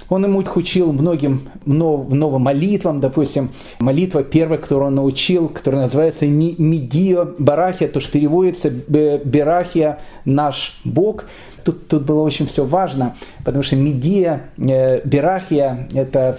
Он 0.09 0.25
ему 0.25 0.45
учил 0.55 0.93
многим 0.93 1.49
новым 1.65 2.43
молитвам, 2.43 3.01
допустим, 3.01 3.51
молитва 3.81 4.23
первая, 4.23 4.59
которую 4.59 4.89
он 4.89 4.95
научил, 4.97 5.49
которая 5.49 5.83
называется 5.83 6.27
«Медио 6.27 7.31
Барахия», 7.39 7.89
то, 7.89 8.01
что 8.01 8.13
переводится 8.13 8.69
«Берахия 8.71 10.01
наш 10.27 10.79
Бог». 10.85 11.25
Тут, 11.65 11.89
тут 11.89 12.05
было 12.05 12.21
очень 12.23 12.47
все 12.47 12.65
важно, 12.65 13.17
потому 13.45 13.63
что 13.63 13.77
медия, 13.77 14.51
э, 14.59 15.01
берахия– 15.05 15.89
это 15.95 16.39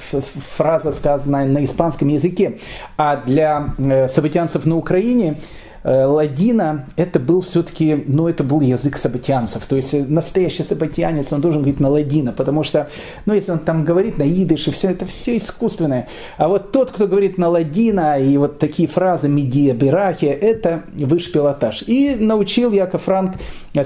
фраза, 0.55 0.91
сказанная 0.91 1.45
на 1.45 1.65
испанском 1.65 2.07
языке, 2.09 2.59
а 2.97 3.17
для 3.17 3.73
э, 3.77 4.07
событианцев 4.09 4.65
на 4.65 4.77
Украине– 4.77 5.35
ладина 5.85 6.87
это 6.95 7.19
был 7.19 7.41
все-таки, 7.41 8.03
ну, 8.07 8.27
это 8.27 8.43
был 8.43 8.61
язык 8.61 8.97
сабатианцев. 8.97 9.65
То 9.67 9.75
есть 9.75 9.93
э, 9.93 10.03
настоящий 10.03 10.63
сабатианец, 10.63 11.31
он 11.31 11.41
должен 11.41 11.61
говорить 11.61 11.79
на 11.79 11.89
ладина, 11.89 12.31
потому 12.31 12.63
что, 12.63 12.89
ну, 13.27 13.33
если 13.35 13.51
он 13.51 13.59
там 13.59 13.85
говорит 13.85 14.17
на 14.17 14.23
идыш, 14.23 14.67
и 14.67 14.71
все 14.71 14.89
это 14.89 15.05
все 15.05 15.37
искусственное. 15.37 16.07
А 16.37 16.47
вот 16.47 16.71
тот, 16.71 16.91
кто 16.91 17.07
говорит 17.07 17.37
на 17.37 17.49
ладина, 17.49 18.19
и 18.19 18.35
вот 18.37 18.57
такие 18.57 18.87
фразы 18.87 19.27
медия, 19.27 19.73
бирахия, 19.75 20.33
это 20.33 20.83
высший 20.93 21.33
пилотаж. 21.33 21.83
И 21.85 22.15
научил 22.15 22.71
Яков 22.71 23.03
Франк 23.03 23.35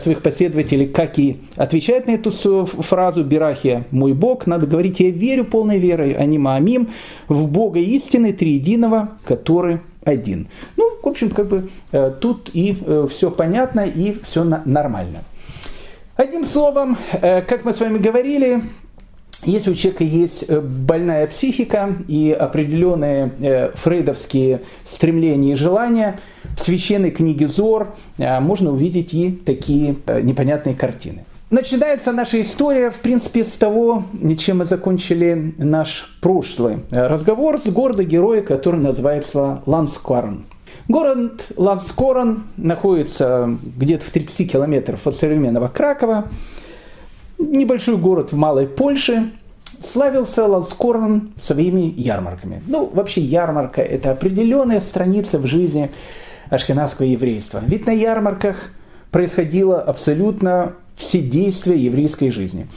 своих 0.01 0.22
последователей, 0.22 0.88
как 0.88 1.20
и 1.20 1.41
отвечать 1.56 2.08
на 2.08 2.12
эту 2.12 2.32
фразу 2.32 3.24
«Бирахия, 3.24 3.86
мой 3.91 4.13
Бог», 4.13 4.46
надо 4.48 4.68
говорить 4.68 5.00
«Я 5.00 5.10
верю 5.10 5.46
полной 5.46 5.79
верой, 5.79 6.13
а 6.13 6.25
не 6.25 6.38
маамим, 6.38 6.89
в 7.27 7.50
Бога 7.50 7.79
истины, 7.79 8.32
триединого, 8.32 9.10
который 9.25 9.79
один». 10.09 10.47
Ну, 10.77 10.89
в 11.01 11.07
общем, 11.07 11.29
как 11.29 11.47
бы 11.47 11.69
э, 11.91 12.11
тут 12.19 12.49
и 12.53 12.77
э, 12.85 13.07
все 13.09 13.31
понятно, 13.31 13.81
и 13.81 14.17
все 14.23 14.43
нормально. 14.43 15.19
Одним 16.15 16.45
словом, 16.45 16.97
э, 17.13 17.41
как 17.41 17.65
мы 17.65 17.73
с 17.73 17.79
вами 17.79 17.97
говорили, 17.97 18.63
если 19.45 19.71
у 19.71 19.75
человека 19.75 20.03
есть 20.03 20.51
больная 20.51 21.25
психика 21.27 21.95
и 22.09 22.35
определенные 22.37 23.71
фрейдовские 23.75 24.63
стремления 24.85 25.53
и 25.53 25.55
желания, 25.55 26.19
в 26.57 26.61
священной 26.61 27.11
книге 27.11 27.47
Зор 27.47 27.95
можно 28.17 28.71
увидеть 28.71 29.13
и 29.13 29.31
такие 29.31 29.95
непонятные 30.23 30.75
картины. 30.75 31.23
Начинается 31.50 32.12
наша 32.12 32.44
история, 32.44 32.91
в 32.91 33.00
принципе, 33.00 33.44
с 33.44 33.53
того, 33.53 34.03
чем 34.38 34.60
мы 34.60 34.65
закончили 34.65 35.56
наш 35.58 36.15
прошлый 36.22 36.84
разговор 36.91 37.60
с 37.60 37.65
городом 37.65 38.06
героя, 38.06 38.44
который 38.44 38.79
называется 38.79 39.63
Ланскварн. 39.65 40.46
Город 40.88 41.51
Ланскорон 41.58 42.44
находится 42.56 43.50
где-то 43.77 44.06
в 44.06 44.12
30 44.12 44.51
километрах 44.51 45.00
от 45.06 45.15
современного 45.15 45.70
Кракова. 45.70 46.27
Небольшой 47.39 47.98
город 47.98 48.32
в 48.32 48.36
Малой 48.36 48.68
Польше. 48.68 49.32
Славился 49.84 50.46
Ланскорон 50.46 51.32
своими 51.41 51.91
ярмарками. 51.98 52.62
Ну, 52.68 52.91
вообще 52.94 53.22
ярмарка– 53.22 53.82
это 53.84 54.12
определенная 54.12 54.82
страница 54.82 55.39
в 55.39 55.48
жизни 55.48 55.89
ашкенадского 56.51 57.08
еврейства. 57.08 57.63
Ведь 57.65 57.88
на 57.88 57.91
ярмарках 57.91 58.72
происходило 59.10 59.82
абсолютно 59.82 60.74
все 61.00 61.22
действия 61.22 61.77
еврейской 61.77 62.29
жизни. 62.29 62.68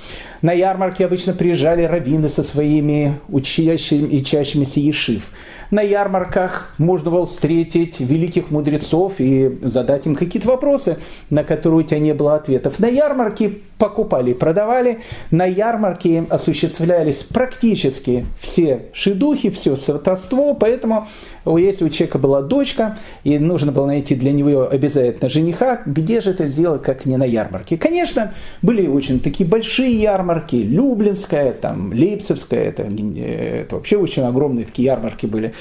На 0.43 0.53
ярмарке 0.53 1.07
обычно 1.07 1.35
приезжали 1.35 1.83
раввины 1.83 2.29
со 2.29 2.43
своими 2.43 3.21
учащими 3.29 4.09
и 4.09 4.25
чащимися 4.25 4.81
ешив– 4.81 5.23
на 5.73 5.81
ярмарках 5.81 6.75
можно 6.77 7.11
было 7.11 7.27
встретить 7.27 7.99
великих 7.99 8.51
мудрецов 8.51 9.15
и 9.19 9.59
задать 9.63 10.05
им 10.05 10.17
какие-то 10.17 10.47
вопросы, 10.49 10.99
на 11.31 11.45
которые 11.45 11.81
у 11.81 11.83
тебя 11.83 11.99
не 11.99 12.13
было 12.13 12.35
ответов. 12.35 12.79
На 12.79 12.89
ярмарке 12.89 13.55
покупали 13.79 14.33
и 14.33 14.35
продавали. 14.35 15.01
На 15.31 15.47
ярмарке 15.47 16.25
осуществлялись 16.29 17.17
практически 17.17 18.27
все 18.41 18.91
шедухи, 18.93 19.49
все 19.49 19.77
сватовство, 19.77 20.53
поэтому 20.53 21.09
если 21.47 21.85
у 21.85 21.89
человека 21.89 22.19
была 22.19 22.43
дочка, 22.43 22.99
и 23.25 23.39
нужно 23.39 23.73
было 23.73 23.87
найти 23.87 24.15
для 24.15 24.31
него 24.31 24.69
обязательно 24.69 25.31
жениха, 25.31 25.81
где 25.87 26.21
же 26.21 26.31
это 26.31 26.49
сделать, 26.49 26.83
как 26.83 27.07
не 27.07 27.17
на 27.17 27.25
ярмарке? 27.25 27.79
Конечно, 27.79 28.35
были 28.61 28.87
очень 28.87 29.21
такие 29.21 29.49
большие 29.49 29.99
ярмарки, 30.01 30.32
Люблинская, 30.57 31.53
там, 31.53 31.93
Лейпцигская, 31.93 32.65
это, 32.65 32.83
это 32.83 33.75
вообще 33.75 33.97
очень 33.97 34.23
огромные 34.23 34.65
такие 34.65 34.87
ярмарки 34.87 35.27
были. 35.27 35.55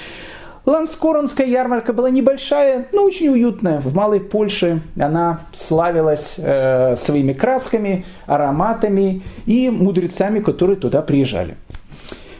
Ланскоронская 0.65 1.47
ярмарка 1.47 1.91
была 1.91 2.11
небольшая, 2.11 2.85
но 2.91 3.03
очень 3.03 3.29
уютная. 3.29 3.79
В 3.79 3.95
Малой 3.95 4.19
Польше 4.19 4.81
она 4.99 5.41
славилась 5.53 6.35
э, 6.37 6.97
своими 6.97 7.33
красками, 7.33 8.05
ароматами 8.27 9.23
и 9.47 9.71
мудрецами, 9.71 10.39
которые 10.39 10.77
туда 10.77 11.01
приезжали. 11.01 11.55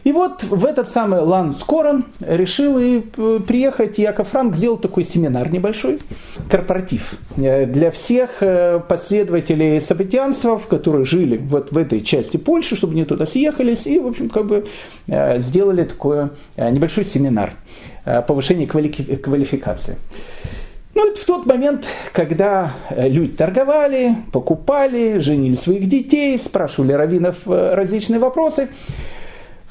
И 0.04 0.12
вот 0.12 0.44
в 0.44 0.66
этот 0.66 0.90
самый 0.90 1.22
Лан 1.22 1.54
Скорон 1.54 2.06
решил 2.20 2.80
и 2.80 3.04
э, 3.18 3.40
приехать, 3.46 4.00
Яков 4.00 4.30
Франк 4.30 4.56
сделал 4.56 4.78
такой 4.78 5.04
семинар 5.04 5.52
небольшой, 5.52 6.00
корпоратив, 6.50 7.14
э, 7.38 7.66
для 7.68 7.92
всех 7.92 8.42
э, 8.42 8.80
последователей 8.88 9.80
событианства, 9.80 10.58
которые 10.58 11.06
жили 11.06 11.38
вот 11.38 11.72
в 11.72 11.78
этой 11.78 12.02
части 12.02 12.38
Польши, 12.38 12.76
чтобы 12.76 12.94
они 12.94 13.06
туда 13.06 13.26
съехались, 13.26 13.86
и, 13.86 14.00
в 14.00 14.08
общем, 14.08 14.30
как 14.30 14.46
бы 14.46 14.66
сделали 15.08 15.84
такой 15.84 16.30
небольшой 16.58 17.06
семинар 17.06 17.54
повышения 18.28 18.68
квалификации. 18.68 19.98
Ну, 20.96 21.10
это 21.10 21.20
в 21.20 21.26
тот 21.26 21.46
момент, 21.46 21.86
когда 22.14 22.74
люди 22.90 23.34
торговали, 23.34 24.16
покупали, 24.32 25.20
женили 25.20 25.56
своих 25.56 25.88
детей, 25.88 26.40
спрашивали 26.40 26.94
раввинов 26.94 27.38
различные 27.46 28.20
вопросы– 28.20 28.70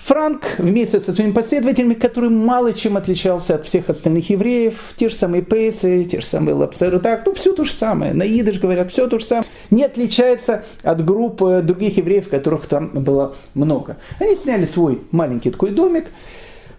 Франк 0.04 0.58
вместе 0.58 0.98
со 1.00 1.14
своими 1.14 1.32
последователями, 1.32 1.94
который 1.94 2.30
мало 2.30 2.72
чем 2.72 2.96
отличался 2.96 3.56
от 3.56 3.66
всех 3.66 3.90
остальных 3.90 4.30
евреев, 4.30 4.94
те 4.96 5.10
же 5.10 5.14
самые 5.14 5.42
пейсы, 5.42 6.04
те 6.04 6.20
же 6.20 6.26
самые 6.26 6.54
лапсеры, 6.54 6.98
так, 7.00 7.26
ну 7.26 7.34
все 7.34 7.52
то 7.54 7.64
же 7.64 7.72
самое, 7.72 8.14
на 8.14 8.22
идыш 8.22 8.58
говорят, 8.58 8.90
все 8.90 9.06
то 9.08 9.18
же 9.18 9.26
самое, 9.26 9.46
не 9.70 9.84
отличается 9.84 10.64
от 10.82 11.04
группы 11.04 11.60
других 11.62 11.98
евреев, 11.98 12.28
которых 12.28 12.66
там 12.66 12.88
было 12.88 13.36
много. 13.54 13.98
Они 14.18 14.36
сняли 14.36 14.64
свой 14.64 15.02
маленький 15.10 15.50
такой 15.50 15.70
домик, 15.70 16.06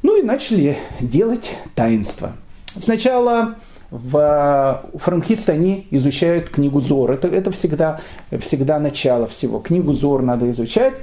ну 0.02 0.18
и 0.18 0.24
начали 0.24 0.78
делать 1.00 1.52
таинство. 1.76 2.34
Сначала 2.82 3.56
в 3.92 4.84
франкисты 4.96 5.52
они 5.52 5.86
изучают 5.92 6.50
книгу 6.50 6.82
Зор. 6.82 7.12
Это, 7.12 7.28
это 7.28 7.52
всегда, 7.52 8.00
всегда 8.40 8.80
начало 8.80 9.28
всего. 9.28 9.60
Книгу 9.60 9.94
Зор 9.94 10.24
надо 10.24 10.50
изучать. 10.52 10.94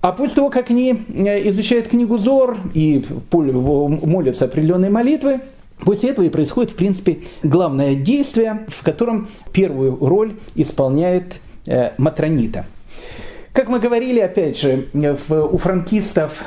А 0.00 0.12
после 0.12 0.36
того, 0.36 0.50
как 0.50 0.70
они 0.70 1.04
э, 1.08 1.48
изучают 1.50 1.88
книгу 1.88 2.18
Зор 2.18 2.58
и 2.74 3.04
молятся 3.32 4.44
определенные 4.44 4.90
молитвы, 4.90 5.40
После 5.78 6.10
этого 6.10 6.24
и 6.24 6.30
происходит, 6.30 6.72
в 6.72 6.76
принципе, 6.76 7.18
главное 7.42 7.94
действие, 7.94 8.66
в 8.68 8.82
котором 8.82 9.28
первую 9.52 9.98
роль 10.00 10.36
исполняет 10.54 11.34
э, 11.66 11.90
Матронита. 11.98 12.64
Как 13.52 13.68
мы 13.68 13.78
говорили, 13.78 14.20
опять 14.20 14.58
же, 14.58 14.88
у 15.28 15.58
франкистов 15.58 16.42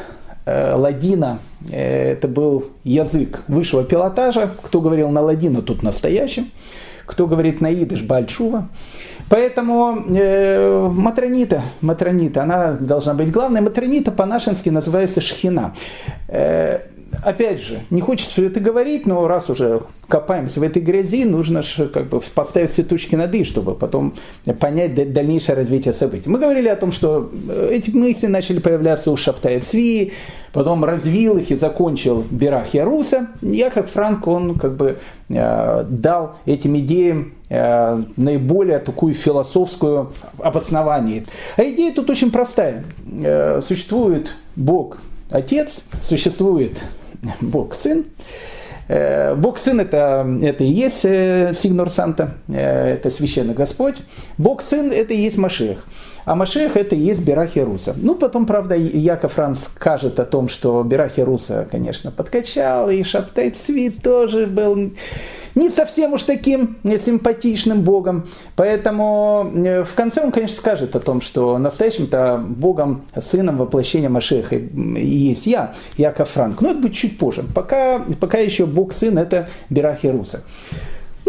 э, 0.45 0.73
ладина 0.75 1.39
э, 1.71 2.13
это 2.13 2.27
был 2.27 2.65
язык 2.83 3.43
высшего 3.47 3.83
пилотажа. 3.83 4.55
Кто 4.63 4.81
говорил 4.81 5.09
на 5.09 5.21
ладину, 5.21 5.61
тут 5.61 5.83
настоящим. 5.83 6.49
Кто 7.05 7.27
говорит 7.27 7.61
на 7.61 7.71
идыш, 7.71 8.01
бальчува. 8.01 8.67
Поэтому 9.29 10.03
э, 10.09 10.89
матронита, 10.91 11.61
матронита, 11.81 12.43
она 12.43 12.73
должна 12.73 13.13
быть 13.13 13.31
главной. 13.31 13.61
Матронита 13.61 14.11
по-нашенски 14.11 14.69
называется 14.69 15.21
шхина. 15.21 15.75
Э, 16.27 16.79
опять 17.23 17.61
же, 17.61 17.81
не 17.89 18.01
хочется 18.01 18.41
это 18.43 18.59
говорить, 18.59 19.05
но 19.05 19.27
раз 19.27 19.49
уже 19.49 19.81
копаемся 20.07 20.59
в 20.59 20.63
этой 20.63 20.81
грязи, 20.81 21.23
нужно 21.25 21.61
же 21.61 21.87
как 21.87 22.09
бы 22.09 22.21
поставить 22.33 22.71
все 22.71 22.83
точки 22.83 23.15
над 23.15 23.33
«и», 23.35 23.43
чтобы 23.43 23.75
потом 23.75 24.15
понять 24.59 25.13
дальнейшее 25.13 25.55
развитие 25.55 25.93
событий. 25.93 26.29
Мы 26.29 26.39
говорили 26.39 26.67
о 26.67 26.75
том, 26.75 26.91
что 26.91 27.29
э, 27.49 27.69
эти 27.71 27.91
мысли 27.91 28.27
начали 28.27 28.59
появляться 28.59 29.11
у 29.11 29.17
Шаптая 29.17 29.59
Цви, 29.61 30.13
потом 30.51 30.83
развил 30.83 31.37
их 31.37 31.51
и 31.51 31.55
закончил 31.55 32.25
Берахия 32.29 32.83
Руса. 32.83 33.27
Я, 33.41 33.69
как 33.69 33.89
Франк, 33.89 34.27
он 34.27 34.55
как 34.55 34.75
бы 34.75 34.97
э, 35.29 35.85
дал 35.87 36.37
этим 36.45 36.77
идеям 36.77 37.33
э, 37.49 38.03
наиболее 38.17 38.79
такую 38.79 39.13
философскую 39.13 40.11
обоснование. 40.39 41.25
А 41.55 41.63
идея 41.63 41.93
тут 41.93 42.09
очень 42.09 42.31
простая. 42.31 42.83
Существует 43.61 44.31
Бог 44.55 44.97
Отец, 45.31 45.81
существует 46.07 46.77
Бог 47.39 47.75
Сын. 47.75 48.05
Э, 48.87 49.35
Бог 49.35 49.59
Сын 49.59 49.79
это, 49.79 50.27
это 50.41 50.63
и 50.63 50.67
есть 50.67 51.01
э, 51.03 51.53
Сигнор 51.53 51.91
Санта, 51.91 52.35
э, 52.47 52.93
это 52.93 53.11
священный 53.11 53.53
Господь. 53.53 53.97
Бог 54.39 54.63
Сын 54.63 54.91
это 54.91 55.13
и 55.13 55.21
есть 55.21 55.37
Машех. 55.37 55.85
А 56.25 56.35
Машех 56.35 56.77
это 56.77 56.95
и 56.95 56.99
есть 56.99 57.21
Берахия 57.21 57.65
Руса. 57.65 57.95
Ну, 57.97 58.15
потом, 58.15 58.45
правда, 58.45 58.75
Яков 58.75 59.33
Франц 59.33 59.59
скажет 59.63 60.19
о 60.19 60.25
том, 60.25 60.49
что 60.49 60.83
Берахия 60.83 61.25
Руса, 61.25 61.67
конечно, 61.69 62.11
подкачал, 62.11 62.89
и 62.89 63.03
Шаптай 63.03 63.51
Цвит 63.51 64.01
тоже 64.03 64.47
был 64.47 64.91
не 65.55 65.69
совсем 65.69 66.13
уж 66.13 66.23
таким 66.23 66.77
симпатичным 66.83 67.81
богом. 67.81 68.27
Поэтому 68.55 69.51
э, 69.53 69.83
в 69.83 69.93
конце 69.93 70.21
он, 70.21 70.31
конечно, 70.31 70.57
скажет 70.57 70.95
о 70.95 70.99
том, 70.99 71.21
что 71.21 71.57
настоящим-то 71.57 72.43
богом, 72.47 73.03
сыном 73.19 73.57
воплощения 73.57 74.09
Машеха 74.09 74.55
есть 74.55 75.45
я, 75.45 75.73
Яков 75.97 76.29
Франк. 76.29 76.61
Но 76.61 76.71
это 76.71 76.79
будет 76.79 76.93
чуть 76.93 77.17
позже. 77.17 77.43
Пока, 77.53 77.99
пока 78.19 78.37
еще 78.37 78.65
бог-сын 78.65 79.17
это 79.17 79.49
Берахия 79.69 80.11
Руса. 80.11 80.43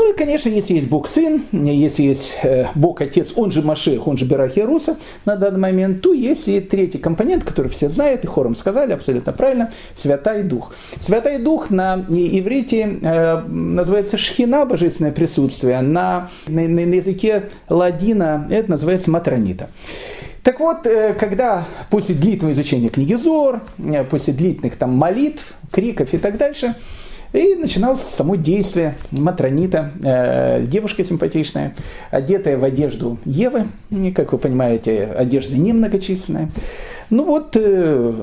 Ну 0.00 0.12
и, 0.12 0.16
конечно, 0.16 0.48
если 0.48 0.76
есть 0.76 0.88
Бог 0.88 1.08
Сын, 1.08 1.44
если 1.52 2.04
есть 2.04 2.32
э, 2.42 2.68
Бог 2.74 3.02
Отец, 3.02 3.32
он 3.36 3.52
же 3.52 3.60
Машех, 3.60 4.06
он 4.06 4.16
же 4.16 4.24
Берахия 4.24 4.64
Руса 4.64 4.96
на 5.26 5.36
данный 5.36 5.58
момент, 5.58 6.00
то 6.00 6.14
есть 6.14 6.48
и 6.48 6.58
третий 6.60 6.96
компонент, 6.96 7.44
который 7.44 7.70
все 7.70 7.90
знают, 7.90 8.24
и 8.24 8.26
хором 8.26 8.54
сказали 8.54 8.94
абсолютно 8.94 9.34
правильно, 9.34 9.74
Святой 10.00 10.42
Дух. 10.42 10.72
Святой 11.02 11.36
Дух 11.36 11.68
на 11.68 12.06
иврите 12.08 12.98
э, 13.02 13.42
называется 13.42 14.16
Шхина, 14.16 14.64
божественное 14.64 15.12
присутствие, 15.12 15.82
на, 15.82 16.30
на, 16.46 16.62
на 16.62 16.94
языке 16.94 17.50
ладина 17.68 18.48
это 18.50 18.70
называется 18.70 19.10
Матронита. 19.10 19.68
Так 20.42 20.60
вот, 20.60 20.86
э, 20.86 21.12
когда 21.12 21.66
после 21.90 22.14
длительного 22.14 22.54
изучения 22.54 22.88
книги 22.88 23.12
Зор, 23.12 23.60
после 24.08 24.32
длительных 24.32 24.76
там 24.76 24.96
молитв, 24.96 25.52
криков 25.70 26.14
и 26.14 26.16
так 26.16 26.38
дальше, 26.38 26.74
и 27.32 27.54
начиналось 27.54 28.00
само 28.00 28.34
действие 28.34 28.96
Матронита, 29.10 29.92
э, 30.02 30.64
девушка 30.66 31.04
симпатичная, 31.04 31.74
одетая 32.10 32.58
в 32.58 32.64
одежду 32.64 33.18
Евы, 33.24 33.66
как 34.14 34.32
вы 34.32 34.38
понимаете, 34.38 35.04
одежда 35.04 35.56
немногочисленная. 35.56 36.50
Ну 37.10 37.24
вот, 37.24 37.56
э, 37.56 38.14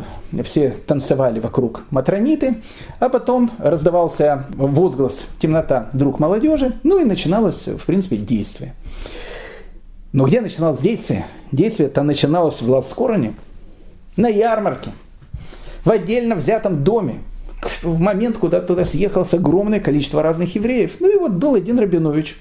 все 0.43 0.69
танцевали 0.69 1.39
вокруг 1.39 1.83
Матрониты, 1.89 2.61
а 2.99 3.09
потом 3.09 3.51
раздавался 3.57 4.45
возглас 4.49 5.25
«темнота, 5.39 5.89
друг 5.93 6.19
молодежи», 6.19 6.73
ну 6.83 6.99
и 6.99 7.05
начиналось, 7.05 7.65
в 7.65 7.85
принципе, 7.85 8.15
действие. 8.15 8.73
Но 10.13 10.25
где 10.25 10.39
начиналось 10.41 10.79
действие? 10.79 11.27
Действие-то 11.51 12.03
начиналось 12.03 12.61
в 12.61 12.69
Ласкороне, 12.69 13.35
на 14.15 14.27
ярмарке, 14.27 14.91
в 15.83 15.91
отдельно 15.91 16.35
взятом 16.35 16.83
доме, 16.83 17.19
в 17.61 17.99
момент, 17.99 18.37
куда 18.37 18.61
туда 18.61 18.85
съехалось 18.85 19.33
огромное 19.33 19.79
количество 19.79 20.21
разных 20.21 20.55
евреев. 20.55 20.95
Ну 20.99 21.13
и 21.13 21.17
вот 21.17 21.33
был 21.33 21.55
один 21.55 21.79
Рабинович. 21.79 22.37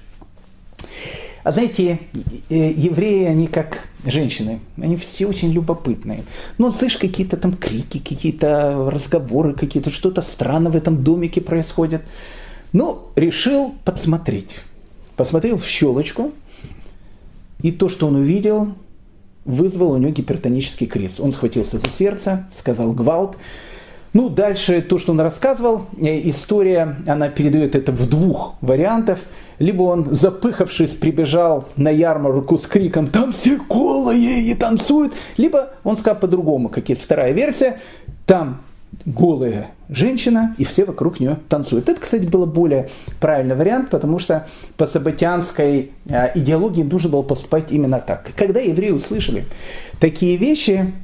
А 1.43 1.53
знаете, 1.53 2.01
евреи, 2.49 3.27
они 3.27 3.47
как 3.47 3.87
женщины, 4.05 4.61
они 4.81 4.97
все 4.97 5.27
очень 5.27 5.53
любопытные. 5.53 6.25
Но 6.59 6.73
слышишь 6.73 6.99
какие-то 6.99 7.37
там 7.37 7.53
крики, 7.53 7.99
какие-то 7.99 8.91
разговоры, 8.91 9.55
какие-то 9.55 9.91
что-то 9.91 10.23
странное 10.23 10.73
в 10.73 10.77
этом 10.77 11.05
домике 11.05 11.41
происходит. 11.41 12.03
Ну, 12.73 13.11
решил 13.15 13.75
подсмотреть. 13.85 14.61
Посмотрел 15.17 15.57
в 15.57 15.67
щелочку, 15.67 16.33
и 17.63 17.71
то, 17.73 17.89
что 17.89 18.09
он 18.09 18.17
увидел, 18.17 18.75
вызвало 19.45 19.95
у 19.95 19.99
него 19.99 20.11
гипертонический 20.11 20.87
криз. 20.87 21.21
Он 21.21 21.33
схватился 21.33 21.79
за 21.79 21.89
сердце, 21.97 22.47
сказал 22.59 22.93
гвалт, 22.93 23.37
ну, 24.17 24.31
дальше 24.31 24.81
то, 24.81 24.97
что 24.97 25.13
он 25.13 25.21
рассказывал, 25.21 25.89
э, 25.99 26.31
история, 26.31 26.97
она 27.07 27.29
передает 27.29 27.75
это 27.75 27.93
в 27.93 28.09
двух 28.09 28.55
вариантах. 28.63 29.19
Либо 29.59 29.83
он, 29.83 30.09
запыхавшись, 30.11 30.93
прибежал 30.93 31.69
на 31.77 31.91
ярмарку 31.91 32.57
с 32.57 32.63
криком 32.63 33.09
«Там 33.09 33.35
все 33.35 33.59
голые 33.69 34.41
и 34.41 34.55
танцуют!» 34.55 35.13
Либо 35.37 35.75
он 35.85 35.99
сказал 35.99 36.19
по-другому, 36.19 36.71
как 36.71 36.89
есть 36.89 37.03
вторая 37.03 37.33
версия, 37.33 37.79
там 38.25 38.63
голая 39.05 39.69
женщина, 39.91 40.55
и 40.57 40.65
все 40.65 40.87
вокруг 40.87 41.21
нее 41.21 41.37
танцуют. 41.51 41.91
Это, 41.91 42.01
кстати, 42.01 42.25
был 42.25 42.47
более 42.47 42.89
правильный 43.21 43.55
вариант, 43.55 43.91
потому 43.91 44.19
что 44.19 44.49
по 44.79 44.87
сабатианской 44.87 45.91
э, 46.07 46.39
идеологии 46.39 46.85
нужно 46.85 47.11
было 47.11 47.23
поступать 47.23 47.71
именно 47.71 48.01
так. 48.01 48.31
Когда 48.35 48.61
евреи 48.61 48.93
услышали 48.93 49.45
такие 50.01 50.39
вещи, 50.39 50.95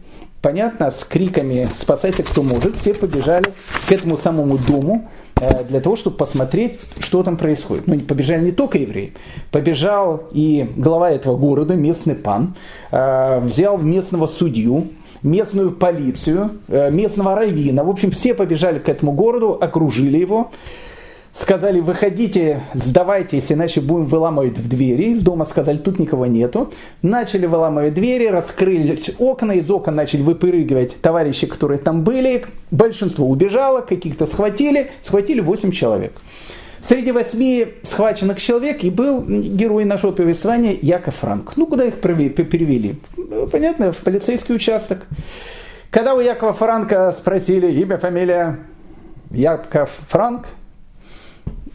понятно, 0.42 0.90
с 0.90 1.04
криками 1.04 1.68
«спасайся, 1.80 2.22
кто 2.24 2.42
может», 2.42 2.76
все 2.76 2.92
побежали 2.92 3.54
к 3.88 3.92
этому 3.92 4.18
самому 4.18 4.58
дому 4.58 5.08
э, 5.40 5.64
для 5.64 5.80
того, 5.80 5.96
чтобы 5.96 6.16
посмотреть, 6.16 6.78
что 6.98 7.22
там 7.22 7.36
происходит. 7.36 7.86
Ну, 7.86 7.98
побежали 8.00 8.44
не 8.44 8.52
только 8.52 8.78
евреи, 8.78 9.14
побежал 9.50 10.24
и 10.32 10.68
глава 10.76 11.10
этого 11.10 11.36
города, 11.36 11.74
местный 11.74 12.16
пан, 12.16 12.56
э, 12.90 13.40
взял 13.40 13.78
местного 13.78 14.26
судью, 14.26 14.88
местную 15.22 15.70
полицию, 15.70 16.58
э, 16.68 16.90
местного 16.90 17.36
раввина. 17.36 17.84
В 17.84 17.90
общем, 17.90 18.10
все 18.10 18.34
побежали 18.34 18.80
к 18.80 18.88
этому 18.88 19.12
городу, 19.12 19.56
окружили 19.60 20.18
его 20.18 20.50
сказали, 21.34 21.80
выходите, 21.80 22.62
сдавайтесь, 22.74 23.50
иначе 23.50 23.80
будем 23.80 24.06
выламывать 24.06 24.58
в 24.58 24.68
двери. 24.68 25.12
Из 25.12 25.22
дома 25.22 25.44
сказали, 25.44 25.78
тут 25.78 25.98
никого 25.98 26.26
нету. 26.26 26.72
Начали 27.02 27.46
выламывать 27.46 27.94
двери, 27.94 28.26
раскрылись 28.26 29.10
окна, 29.18 29.52
из 29.52 29.70
окон 29.70 29.94
начали 29.94 30.22
выпрыгивать 30.22 31.00
товарищи, 31.00 31.46
которые 31.46 31.78
там 31.78 32.02
были. 32.02 32.44
Большинство 32.70 33.28
убежало, 33.28 33.80
каких-то 33.80 34.26
схватили, 34.26 34.90
схватили 35.02 35.40
8 35.40 35.72
человек. 35.72 36.12
Среди 36.86 37.12
восьми 37.12 37.74
схваченных 37.84 38.40
человек 38.40 38.82
и 38.82 38.90
был 38.90 39.22
герой 39.24 39.84
нашего 39.84 40.10
повествования 40.10 40.76
Яков 40.82 41.14
Франк. 41.14 41.52
Ну, 41.56 41.66
куда 41.66 41.84
их 41.84 42.00
перевели? 42.00 42.96
Понятно, 43.52 43.92
в 43.92 43.98
полицейский 43.98 44.54
участок. 44.54 45.06
Когда 45.90 46.14
у 46.14 46.20
Якова 46.20 46.52
Франка 46.52 47.12
спросили 47.12 47.70
имя, 47.70 47.98
фамилия 47.98 48.58
Яков 49.30 49.90
Франк, 50.08 50.46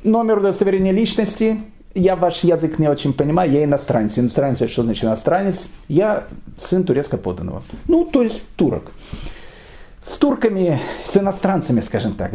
номер 0.07 0.39
удостоверения 0.39 0.91
личности. 0.91 1.59
Я 1.93 2.15
ваш 2.15 2.43
язык 2.43 2.79
не 2.79 2.87
очень 2.87 3.13
понимаю, 3.13 3.51
я 3.51 3.63
иностранец. 3.63 4.17
Иностранец, 4.17 4.69
что 4.69 4.83
значит 4.83 5.03
иностранец? 5.03 5.67
Я 5.87 6.25
сын 6.59 6.83
турецко 6.83 7.17
поданного. 7.17 7.63
Ну, 7.87 8.05
то 8.05 8.23
есть 8.23 8.41
турок. 8.55 8.91
С 10.01 10.17
турками, 10.17 10.79
с 11.05 11.17
иностранцами, 11.17 11.81
скажем 11.81 12.13
так. 12.13 12.31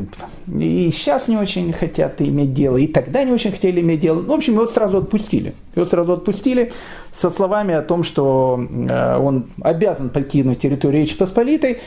И 0.48 0.90
сейчас 0.92 1.26
не 1.28 1.38
очень 1.38 1.72
хотят 1.72 2.20
иметь 2.20 2.52
дело, 2.52 2.76
и 2.76 2.86
тогда 2.86 3.24
не 3.24 3.32
очень 3.32 3.50
хотели 3.50 3.80
иметь 3.80 4.00
дело. 4.00 4.20
В 4.20 4.32
общем, 4.32 4.54
его 4.54 4.66
сразу 4.66 4.98
отпустили. 4.98 5.54
Его 5.74 5.86
сразу 5.86 6.12
отпустили 6.12 6.72
со 7.14 7.30
словами 7.30 7.72
о 7.72 7.82
том, 7.82 8.04
что 8.04 8.60
э, 8.60 9.16
он 9.16 9.46
обязан 9.62 10.10
покинуть 10.10 10.60
территорию 10.60 11.02
Речи 11.02 11.16
Посполитой, 11.16 11.78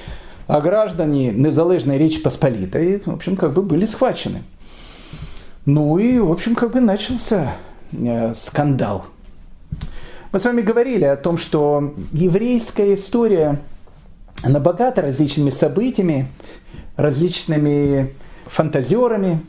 а 0.47 0.59
граждане 0.59 1.31
незалежной 1.31 1.99
Речи 1.99 2.19
Посполитой, 2.19 3.01
в 3.05 3.13
общем, 3.13 3.35
как 3.35 3.53
бы 3.53 3.61
были 3.61 3.85
схвачены. 3.85 4.41
Ну 5.65 5.97
и, 5.97 6.19
в 6.19 6.32
общем, 6.32 6.54
как 6.54 6.71
бы 6.71 6.80
начался 6.80 7.56
э, 7.91 8.36
скандал. 8.36 9.06
Мы 10.32 10.39
с 10.39 10.45
вами 10.45 10.62
говорили 10.62 11.06
о 11.06 11.15
том, 11.15 11.38
что 11.38 11.95
еврейская 12.12 12.93
история, 12.93 13.62
она 14.43 14.60
богата 14.60 15.01
различными 15.01 15.49
событиями, 15.49 16.28
различными 16.97 18.13
фантазерами, 18.45 19.41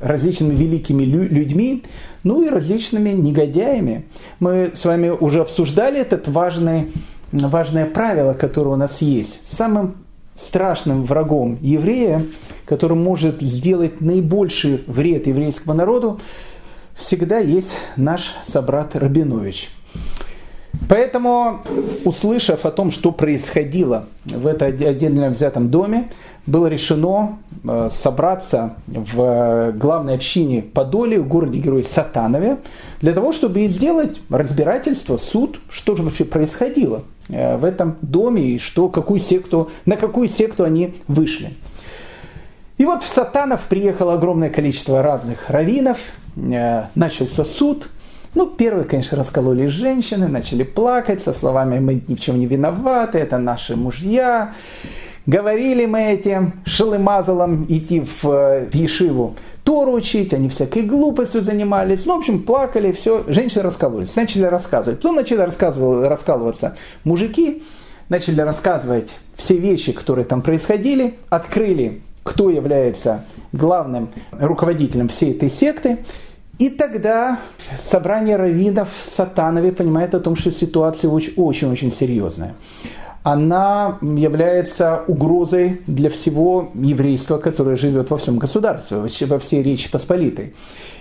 различными 0.00 0.54
великими 0.54 1.02
людьми, 1.02 1.84
ну 2.22 2.42
и 2.42 2.48
различными 2.48 3.10
негодяями. 3.10 4.06
Мы 4.40 4.72
с 4.74 4.84
вами 4.86 5.10
уже 5.10 5.40
обсуждали 5.40 6.00
этот 6.00 6.28
важный, 6.28 6.92
важное 7.30 7.84
правило, 7.84 8.32
которое 8.32 8.70
у 8.70 8.76
нас 8.76 9.02
есть. 9.02 9.40
Самым 9.44 9.96
страшным 10.38 11.04
врагом 11.04 11.58
еврея, 11.60 12.24
который 12.64 12.96
может 12.96 13.42
сделать 13.42 14.00
наибольший 14.00 14.84
вред 14.86 15.26
еврейскому 15.26 15.74
народу, 15.74 16.20
всегда 16.94 17.38
есть 17.38 17.76
наш 17.96 18.34
собрат 18.46 18.94
Рабинович. 18.94 19.70
Поэтому, 20.88 21.62
услышав 22.04 22.64
о 22.64 22.70
том, 22.70 22.90
что 22.90 23.10
происходило 23.10 24.06
в 24.24 24.46
этом 24.46 24.68
отдельно 24.68 25.30
взятом 25.30 25.70
доме, 25.70 26.10
было 26.46 26.66
решено 26.66 27.38
э, 27.64 27.88
собраться 27.92 28.76
в 28.86 29.72
главной 29.72 30.14
общине 30.14 30.62
Подоле, 30.62 31.20
в 31.20 31.28
городе 31.28 31.58
Герой 31.58 31.82
Сатанове, 31.82 32.58
для 33.00 33.12
того, 33.12 33.32
чтобы 33.32 33.66
сделать 33.68 34.20
разбирательство, 34.30 35.16
суд, 35.16 35.60
что 35.68 35.94
же 35.96 36.02
вообще 36.02 36.24
происходило 36.24 37.02
в 37.28 37.64
этом 37.64 37.96
доме 38.02 38.42
и 38.42 38.58
что, 38.58 38.88
какую 38.88 39.20
секту, 39.20 39.70
на 39.84 39.96
какую 39.96 40.28
секту 40.28 40.64
они 40.64 40.94
вышли. 41.08 41.52
И 42.78 42.84
вот 42.84 43.02
в 43.02 43.08
Сатанов 43.08 43.62
приехало 43.62 44.14
огромное 44.14 44.50
количество 44.50 45.02
разных 45.02 45.50
раввинов, 45.50 45.98
э, 46.36 46.84
начался 46.94 47.44
суд. 47.44 47.90
Ну, 48.34 48.46
первые, 48.46 48.84
конечно, 48.84 49.18
раскололись 49.18 49.70
женщины, 49.70 50.28
начали 50.28 50.62
плакать 50.62 51.20
со 51.20 51.32
словами 51.32 51.80
«мы 51.80 52.02
ни 52.06 52.14
в 52.14 52.20
чем 52.20 52.38
не 52.38 52.46
виноваты, 52.46 53.18
это 53.18 53.38
наши 53.38 53.74
мужья». 53.74 54.54
Говорили 55.26 55.84
мы 55.84 56.04
этим 56.04 56.54
шелымазалом 56.64 57.66
идти 57.68 58.00
в, 58.00 58.24
э, 58.30 58.66
в 58.70 58.74
Ешиву 58.74 59.34
Тору 59.68 59.92
учить, 59.92 60.32
они 60.32 60.48
всякой 60.48 60.84
глупостью 60.84 61.42
занимались. 61.42 62.06
Ну, 62.06 62.16
в 62.16 62.20
общем, 62.20 62.42
плакали, 62.42 62.90
все. 62.92 63.22
Женщины 63.28 63.60
раскололись, 63.60 64.16
начали 64.16 64.44
рассказывать. 64.44 65.00
Потом 65.00 65.16
начали 65.16 65.40
раскалываться 65.40 66.74
мужики, 67.04 67.62
начали 68.08 68.40
рассказывать 68.40 69.14
все 69.36 69.58
вещи, 69.58 69.92
которые 69.92 70.24
там 70.24 70.40
происходили, 70.40 71.16
открыли, 71.28 72.00
кто 72.22 72.48
является 72.48 73.26
главным 73.52 74.08
руководителем 74.30 75.10
всей 75.10 75.32
этой 75.32 75.50
секты. 75.50 75.98
И 76.58 76.70
тогда 76.70 77.38
собрание 77.78 78.36
раввинов 78.36 78.88
в 79.04 79.10
Сатанове 79.10 79.72
понимает 79.72 80.14
о 80.14 80.20
том, 80.20 80.34
что 80.34 80.50
ситуация 80.50 81.10
очень-очень 81.10 81.92
серьезная. 81.92 82.54
Она 83.22 83.98
является 84.00 85.02
угрозой 85.06 85.80
для 85.86 86.08
всего 86.08 86.70
еврейства, 86.74 87.38
которое 87.38 87.76
живет 87.76 88.10
во 88.10 88.18
всем 88.18 88.38
государстве, 88.38 88.98
во 88.98 89.38
всей 89.38 89.62
Речи 89.62 89.90
Посполитой. 89.90 90.54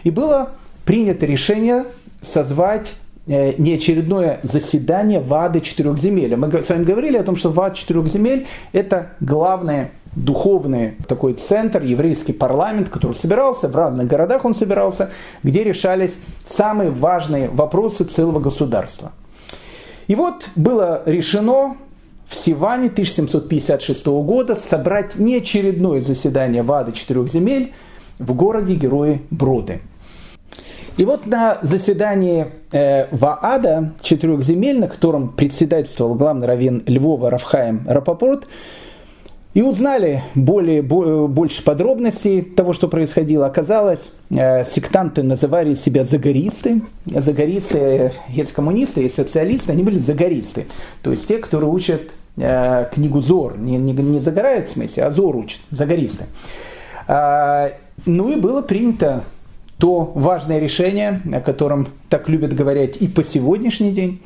И 0.04 0.12
было 0.12 0.50
принято 0.86 1.26
решение 1.26 1.86
созвать 2.22 2.94
э, 3.28 3.54
неочередное 3.58 4.40
заседание 4.44 5.20
ВАДы 5.20 5.62
четырех 5.62 6.00
земель. 6.00 6.36
Мы 6.36 6.52
с 6.62 6.70
вами 6.70 6.84
говорили 6.84 7.18
о 7.18 7.24
том, 7.24 7.36
что 7.36 7.50
ВАД 7.50 7.76
четырех 7.76 8.08
земель– 8.08 8.48
это 8.72 9.12
главное 9.20 9.92
духовный 10.16 10.96
такой 11.08 11.34
центр, 11.34 11.84
еврейский 11.84 12.34
парламент, 12.34 12.90
который 12.90 13.14
собирался, 13.14 13.68
в 13.68 13.76
разных 13.76 14.08
городах 14.08 14.46
он 14.46 14.56
собирался, 14.56 15.12
где 15.44 15.64
решались 15.64 16.16
самые 16.48 16.90
важные 16.90 17.50
вопросы 17.50 18.04
целого 18.04 18.40
государства. 18.40 19.12
И 20.08 20.16
вот 20.16 20.48
было 20.56 21.04
решено 21.06 21.78
в 22.30 22.36
Сиване 22.36 22.88
1756 22.88 24.06
года 24.06 24.56
собрать 24.56 25.16
неочередное 25.16 26.02
заседание 26.02 26.64
ВАДы 26.64 26.92
четырех 26.92 27.32
земель 27.32 27.74
в 28.20 28.34
городе 28.34 28.76
Герои 28.76 29.22
Броды. 29.30 29.82
И 30.98 31.06
вот 31.06 31.28
на 31.28 31.60
заседании 31.62 32.48
э, 32.72 33.08
ВААДа 33.16 33.94
четырех 34.02 34.44
земель, 34.44 34.80
на 34.80 34.88
котором 34.88 35.30
председательствовал 35.30 36.16
главный 36.16 36.48
раввин 36.48 36.84
Львова 36.88 37.30
Рафхаем 37.30 37.84
Рапопорт, 37.88 38.48
и 39.58 39.64
узнали 39.64 40.22
более, 40.36 40.84
больше 40.84 41.64
подробностей 41.64 42.44
того, 42.44 42.74
что 42.74 42.88
происходило. 42.88 43.48
Оказалось, 43.48 44.12
э, 44.30 44.64
сектанты 44.66 45.24
называли 45.24 45.74
себя 45.74 46.04
загористы. 46.04 46.84
Загористы, 47.08 48.12
есть 48.30 48.54
коммунисты, 48.54 49.02
есть 49.02 49.16
социалисты, 49.16 49.72
они 49.72 49.82
были 49.82 49.98
загористы. 49.98 50.68
То 51.02 51.10
есть 51.10 51.28
те, 51.28 51.40
которые 51.40 51.72
учат 51.72 52.04
э, 52.38 52.86
книгу 52.94 53.20
Зор. 53.20 53.58
Не, 53.58 53.78
не, 53.78 53.94
не 53.94 54.20
загорают 54.20 54.70
в 54.70 54.74
смысле, 54.74 55.06
а 55.06 55.10
Зор 55.10 55.36
учат, 55.36 55.62
загористы. 55.72 56.26
А, 57.08 57.72
ну 58.06 58.30
и 58.30 58.40
было 58.40 58.62
принято 58.62 59.24
то 59.80 60.12
важное 60.14 60.60
решение, 60.60 61.20
о 61.34 61.42
котором 61.42 61.88
так 62.10 62.30
любят 62.30 62.54
говорить 62.54 62.98
и 63.00 63.08
по 63.08 63.24
сегодняшний 63.24 63.90
день. 63.90 64.22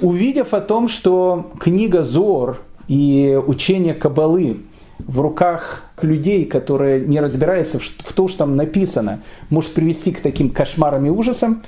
Увидев 0.00 0.52
о 0.52 0.60
том, 0.60 0.88
что 0.88 1.52
книга 1.60 2.02
Зор 2.02 2.58
и 2.88 3.40
учение 3.46 3.94
Кабалы 3.94 4.56
в 5.06 5.20
руках 5.20 5.84
людей, 6.00 6.44
которые 6.44 7.00
не 7.00 7.20
разбираются 7.20 7.78
в 7.78 8.12
то, 8.12 8.28
что 8.28 8.38
там 8.38 8.56
написано, 8.56 9.20
может 9.50 9.72
привести 9.72 10.12
к 10.12 10.20
таким 10.20 10.50
кошмарам 10.50 11.06
и 11.06 11.10
ужасам, 11.10 11.62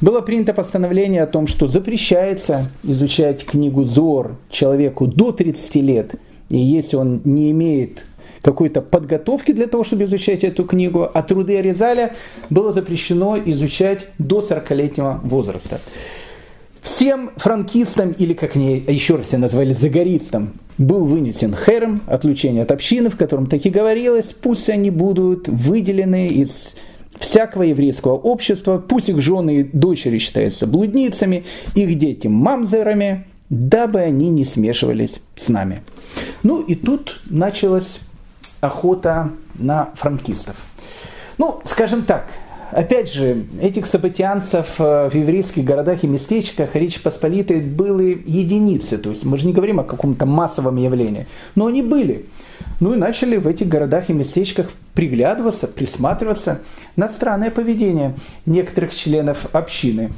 было 0.00 0.20
принято 0.20 0.52
постановление 0.52 1.22
о 1.22 1.26
том, 1.26 1.46
что 1.46 1.68
запрещается 1.68 2.66
изучать 2.82 3.44
книгу 3.44 3.84
Зор 3.84 4.36
человеку 4.50 5.06
до 5.06 5.32
30 5.32 5.74
лет, 5.76 6.14
и 6.48 6.58
если 6.58 6.96
он 6.96 7.22
не 7.24 7.50
имеет 7.50 8.04
какой-то 8.42 8.82
подготовки 8.82 9.52
для 9.52 9.66
того, 9.66 9.84
чтобы 9.84 10.04
изучать 10.04 10.44
эту 10.44 10.64
книгу, 10.64 11.08
а 11.12 11.22
труды 11.22 11.56
Аризаля 11.56 12.16
было 12.50 12.72
запрещено 12.72 13.38
изучать 13.38 14.08
до 14.18 14.40
40-летнего 14.40 15.20
возраста. 15.22 15.80
Всем 16.82 17.30
франкистам, 17.36 18.10
или 18.10 18.34
как 18.34 18.56
они 18.56 18.82
еще 18.88 19.14
раз 19.14 19.28
себя 19.28 19.38
назвали, 19.38 19.72
загористам, 19.72 20.54
был 20.78 21.04
вынесен 21.04 21.54
херм, 21.54 22.02
отлучение 22.06 22.62
от 22.62 22.72
общины, 22.72 23.10
в 23.10 23.16
котором 23.16 23.46
таки 23.46 23.70
говорилось, 23.70 24.26
пусть 24.32 24.68
они 24.70 24.90
будут 24.90 25.48
выделены 25.48 26.28
из 26.28 26.74
всякого 27.18 27.62
еврейского 27.62 28.14
общества, 28.14 28.78
пусть 28.78 29.08
их 29.08 29.20
жены 29.20 29.60
и 29.60 29.62
дочери 29.64 30.18
считаются 30.18 30.66
блудницами, 30.66 31.44
их 31.74 31.98
дети 31.98 32.26
мамзерами, 32.26 33.26
дабы 33.48 34.00
они 34.00 34.30
не 34.30 34.44
смешивались 34.44 35.20
с 35.36 35.48
нами. 35.48 35.82
Ну 36.42 36.62
и 36.62 36.74
тут 36.74 37.20
началась 37.26 37.98
охота 38.60 39.30
на 39.54 39.90
франкистов. 39.94 40.56
Ну, 41.38 41.60
скажем 41.64 42.02
так, 42.04 42.26
Опять 42.72 43.12
же, 43.12 43.44
этих 43.60 43.84
событианцев 43.84 44.80
э, 44.80 45.10
в 45.10 45.14
еврейских 45.14 45.62
городах 45.62 46.04
и 46.04 46.06
местечках 46.06 46.74
Речь 46.74 47.02
Посполитой 47.02 47.60
были 47.60 48.22
единицы. 48.26 48.96
То 48.96 49.10
есть 49.10 49.24
мы 49.24 49.38
же 49.38 49.46
не 49.46 49.52
говорим 49.52 49.80
о 49.80 49.84
каком-то 49.84 50.24
массовом 50.24 50.76
явлении. 50.76 51.26
Но 51.54 51.66
они 51.66 51.82
были. 51.82 52.24
Ну 52.80 52.94
и 52.94 52.96
начали 52.96 53.36
в 53.36 53.46
этих 53.46 53.68
городах 53.68 54.08
и 54.08 54.14
местечках 54.14 54.70
приглядываться, 54.94 55.66
присматриваться 55.68 56.60
на 56.96 57.10
странное 57.10 57.50
поведение 57.50 58.14
некоторых 58.46 58.94
членов 58.94 59.54
общины. 59.54 60.10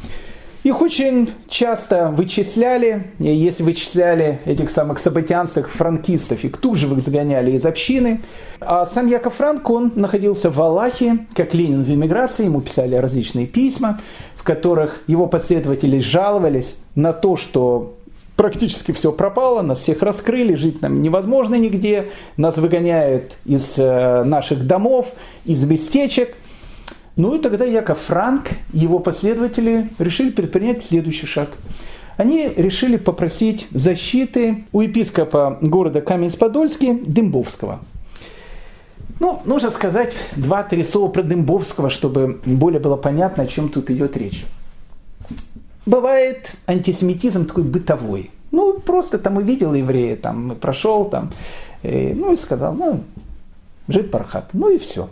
Их 0.64 0.81
очень 0.81 1.31
часто 1.46 2.09
вычисляли, 2.09 3.09
если 3.18 3.62
вычисляли 3.62 4.40
этих 4.46 4.70
самых 4.70 4.98
событианских 4.98 5.68
франкистов, 5.68 6.42
их 6.42 6.57
тут 6.57 6.79
же 6.79 6.87
их 6.87 7.50
из 7.50 7.66
общины. 7.66 8.22
А 8.61 8.87
сам 8.87 9.07
Яков 9.09 9.35
Франк, 9.35 9.68
он 9.68 9.92
находился 9.94 10.48
в 10.48 10.59
Аллахе, 10.62 11.27
как 11.35 11.53
Ленин 11.53 11.85
в 11.85 11.90
эмиграции, 11.90 12.46
ему 12.46 12.62
писали 12.62 12.94
различные 12.94 13.46
письма, 13.46 14.00
в 14.37 14.42
которых 14.42 15.03
его 15.07 15.27
последователи 15.27 15.98
жаловались 15.98 16.77
на 16.94 17.12
то, 17.12 17.37
что 17.37 17.96
практически 18.35 18.92
все 18.92 19.12
пропало, 19.12 19.61
нас 19.61 19.81
всех 19.81 20.00
раскрыли, 20.00 20.55
жить 20.55 20.81
нам 20.81 21.03
невозможно 21.03 21.57
нигде, 21.57 22.07
нас 22.38 22.57
выгоняют 22.57 23.35
из 23.44 23.74
э, 23.77 24.24
наших 24.24 24.66
домов, 24.66 25.09
из 25.44 25.62
местечек– 25.62 26.35
ну 27.16 27.37
и 27.37 27.38
тогда 27.38 27.64
Яков 27.64 27.98
Франк 28.00 28.48
и 28.72 28.79
его 28.79 28.98
последователи 28.98 29.90
решили 29.98 30.31
предпринять 30.31 30.85
следующий 30.85 31.27
шаг. 31.27 31.50
Они 32.16 32.48
решили 32.48 32.96
попросить 32.96 33.66
защиты 33.70 34.64
у 34.72 34.81
епископа 34.81 35.59
города 35.61 36.00
Каменец-Подольский 36.00 37.05
Дымбовского. 37.05 37.81
Ну, 39.20 39.42
нужно 39.44 39.70
сказать 39.70 40.12
два-три 40.37 40.83
слова 40.83 41.09
про 41.11 41.22
Дымбовского, 41.22 41.90
чтобы 41.90 42.40
более 42.44 42.81
было 42.81 42.96
понятно, 42.96 43.44
о 43.44 43.46
чем 43.46 43.68
тут 43.68 43.90
идет 43.90 44.16
речь. 44.16 44.44
Бывает 45.87 46.57
антисемитизм 46.66 47.46
такой 47.46 47.64
бытовой. 47.64 48.31
Ну, 48.50 48.81
просто 48.81 49.18
там 49.18 49.37
увидел 49.37 49.74
еврея, 49.74 50.16
там, 50.16 50.57
прошел 50.61 51.05
там, 51.07 51.33
и, 51.83 51.88
э, 51.88 52.14
ну 52.14 52.33
и 52.33 52.37
сказал, 52.37 52.72
ну, 52.74 53.03
жить 53.88 54.11
пархат, 54.11 54.50
ну 54.53 54.68
и 54.68 54.79
все. 54.79 55.09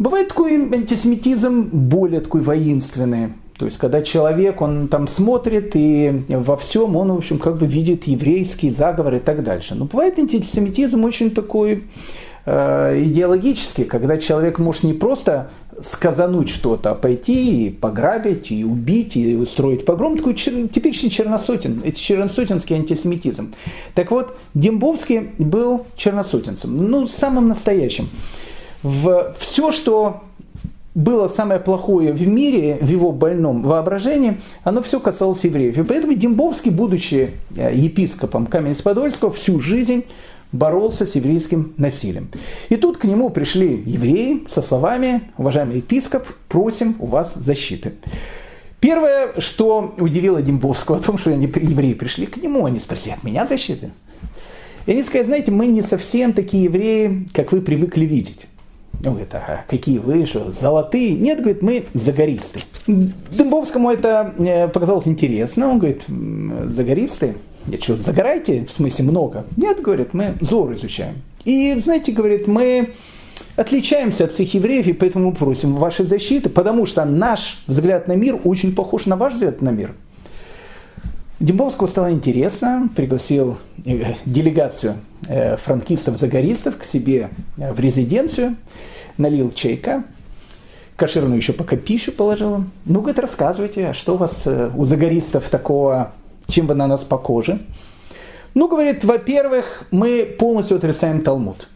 Бывает 0.00 0.28
такой 0.28 0.54
антисемитизм 0.54 1.68
более 1.70 2.22
такой 2.22 2.40
воинственный. 2.40 3.34
То 3.58 3.66
есть, 3.66 3.76
когда 3.76 4.00
человек, 4.00 4.62
он 4.62 4.88
там 4.88 5.06
смотрит 5.06 5.72
и 5.74 6.24
во 6.30 6.56
всем 6.56 6.96
он, 6.96 7.12
в 7.12 7.18
общем, 7.18 7.38
как 7.38 7.58
бы 7.58 7.66
видит 7.66 8.04
еврейский 8.04 8.70
заговор 8.70 9.16
и 9.16 9.18
так 9.18 9.44
дальше. 9.44 9.74
Но 9.74 9.84
бывает 9.84 10.18
антисемитизм 10.18 11.04
очень 11.04 11.30
такой 11.30 11.84
э, 12.46 13.02
идеологический, 13.04 13.84
когда 13.84 14.16
человек 14.16 14.58
может 14.58 14.84
не 14.84 14.94
просто 14.94 15.50
сказануть 15.82 16.48
что-то, 16.48 16.92
а 16.92 16.94
пойти 16.94 17.66
и 17.66 17.70
пограбить, 17.70 18.50
и 18.50 18.64
убить, 18.64 19.18
и 19.18 19.36
устроить 19.36 19.84
погром. 19.84 20.16
Такой 20.16 20.34
чер, 20.34 20.66
типичный 20.68 21.10
черносотен, 21.10 21.82
это 21.84 22.00
черносотенский 22.00 22.74
антисемитизм. 22.74 23.52
Так 23.94 24.10
вот, 24.10 24.34
Дембовский 24.54 25.32
был 25.36 25.84
черносотенцем, 25.96 26.88
ну, 26.88 27.06
самым 27.06 27.48
настоящим 27.48 28.08
в 28.82 29.34
все, 29.38 29.72
что 29.72 30.22
было 30.94 31.28
самое 31.28 31.60
плохое 31.60 32.12
в 32.12 32.26
мире, 32.26 32.78
в 32.80 32.88
его 32.88 33.12
больном 33.12 33.62
воображении, 33.62 34.40
оно 34.64 34.82
все 34.82 34.98
касалось 34.98 35.44
евреев. 35.44 35.78
И 35.78 35.82
поэтому 35.82 36.14
Дембовский, 36.14 36.70
будучи 36.70 37.30
э, 37.56 37.72
епископом 37.74 38.46
Каменец-Подольского, 38.46 39.32
всю 39.32 39.60
жизнь 39.60 40.04
боролся 40.52 41.06
с 41.06 41.14
еврейским 41.14 41.74
насилием. 41.76 42.28
И 42.70 42.76
тут 42.76 42.96
к 42.96 43.04
нему 43.04 43.30
пришли 43.30 43.82
евреи 43.86 44.44
со 44.52 44.62
словами 44.62 45.30
«Уважаемый 45.38 45.76
епископ, 45.76 46.26
просим 46.48 46.96
у 46.98 47.06
вас 47.06 47.34
защиты». 47.36 47.92
Первое, 48.80 49.38
что 49.38 49.94
удивило 49.98 50.40
Дембовского 50.40 50.96
о 50.96 51.00
том, 51.00 51.18
что 51.18 51.30
они 51.30 51.46
евреи 51.46 51.92
пришли 51.92 52.26
к 52.26 52.38
нему, 52.38 52.64
они 52.64 52.80
спросили, 52.80 53.12
от 53.12 53.22
меня 53.22 53.46
защиты? 53.46 53.90
И 54.86 54.92
они 54.92 55.02
сказали, 55.02 55.26
знаете, 55.26 55.50
мы 55.50 55.66
не 55.66 55.82
совсем 55.82 56.32
такие 56.32 56.64
евреи, 56.64 57.28
как 57.34 57.52
вы 57.52 57.60
привыкли 57.60 58.06
видеть. 58.06 58.46
Он 59.04 59.12
говорит, 59.12 59.34
ага, 59.34 59.64
какие 59.66 59.98
вы, 59.98 60.26
что, 60.26 60.52
золотые? 60.52 61.14
Нет, 61.14 61.38
говорит, 61.38 61.62
мы 61.62 61.84
загористы. 61.94 62.60
Дымбовскому 62.86 63.90
это 63.90 64.34
э, 64.38 64.68
показалось 64.68 65.06
интересно. 65.06 65.70
Он 65.70 65.78
говорит, 65.78 66.02
загористы? 66.66 67.36
Я 67.66 67.78
что, 67.78 67.96
загорайте? 67.96 68.66
В 68.70 68.76
смысле 68.76 69.04
много? 69.06 69.44
Нет, 69.56 69.80
говорит, 69.80 70.12
мы 70.12 70.34
зор 70.40 70.74
изучаем. 70.74 71.22
И, 71.44 71.74
знаете, 71.82 72.12
говорит, 72.12 72.46
мы 72.46 72.90
отличаемся 73.56 74.24
от 74.24 74.32
всех 74.32 74.52
евреев, 74.54 74.86
и 74.86 74.92
поэтому 74.92 75.32
просим 75.32 75.76
вашей 75.76 76.06
защиты, 76.06 76.48
потому 76.48 76.86
что 76.86 77.04
наш 77.04 77.62
взгляд 77.66 78.08
на 78.08 78.16
мир 78.16 78.38
очень 78.44 78.74
похож 78.74 79.06
на 79.06 79.16
ваш 79.16 79.34
взгляд 79.34 79.62
на 79.62 79.70
мир. 79.70 79.94
Дембовского 81.40 81.86
стало 81.86 82.12
интересно, 82.12 82.90
пригласил 82.94 83.56
э, 83.86 84.12
делегацию 84.26 84.96
э, 85.26 85.56
франкистов-загористов 85.56 86.76
к 86.76 86.84
себе 86.84 87.30
э, 87.56 87.72
в 87.72 87.80
резиденцию, 87.80 88.56
налил 89.16 89.50
чайка, 89.50 90.04
кошерную 90.96 91.38
еще 91.38 91.54
пока 91.54 91.78
пищу 91.78 92.12
положил. 92.12 92.64
Ну, 92.84 93.00
говорит, 93.00 93.18
рассказывайте, 93.18 93.88
а 93.88 93.94
что 93.94 94.14
у 94.14 94.16
вас 94.18 94.46
у 94.46 94.84
загористов 94.84 95.48
такого, 95.48 96.12
чем 96.46 96.66
вы 96.66 96.74
на 96.74 96.86
нас 96.86 97.04
похожи? 97.04 97.58
Ну, 98.52 98.68
говорит, 98.68 99.02
во-первых, 99.04 99.84
мы 99.90 100.26
полностью 100.38 100.76
отрицаем 100.76 101.22
Талмуд. 101.22 101.68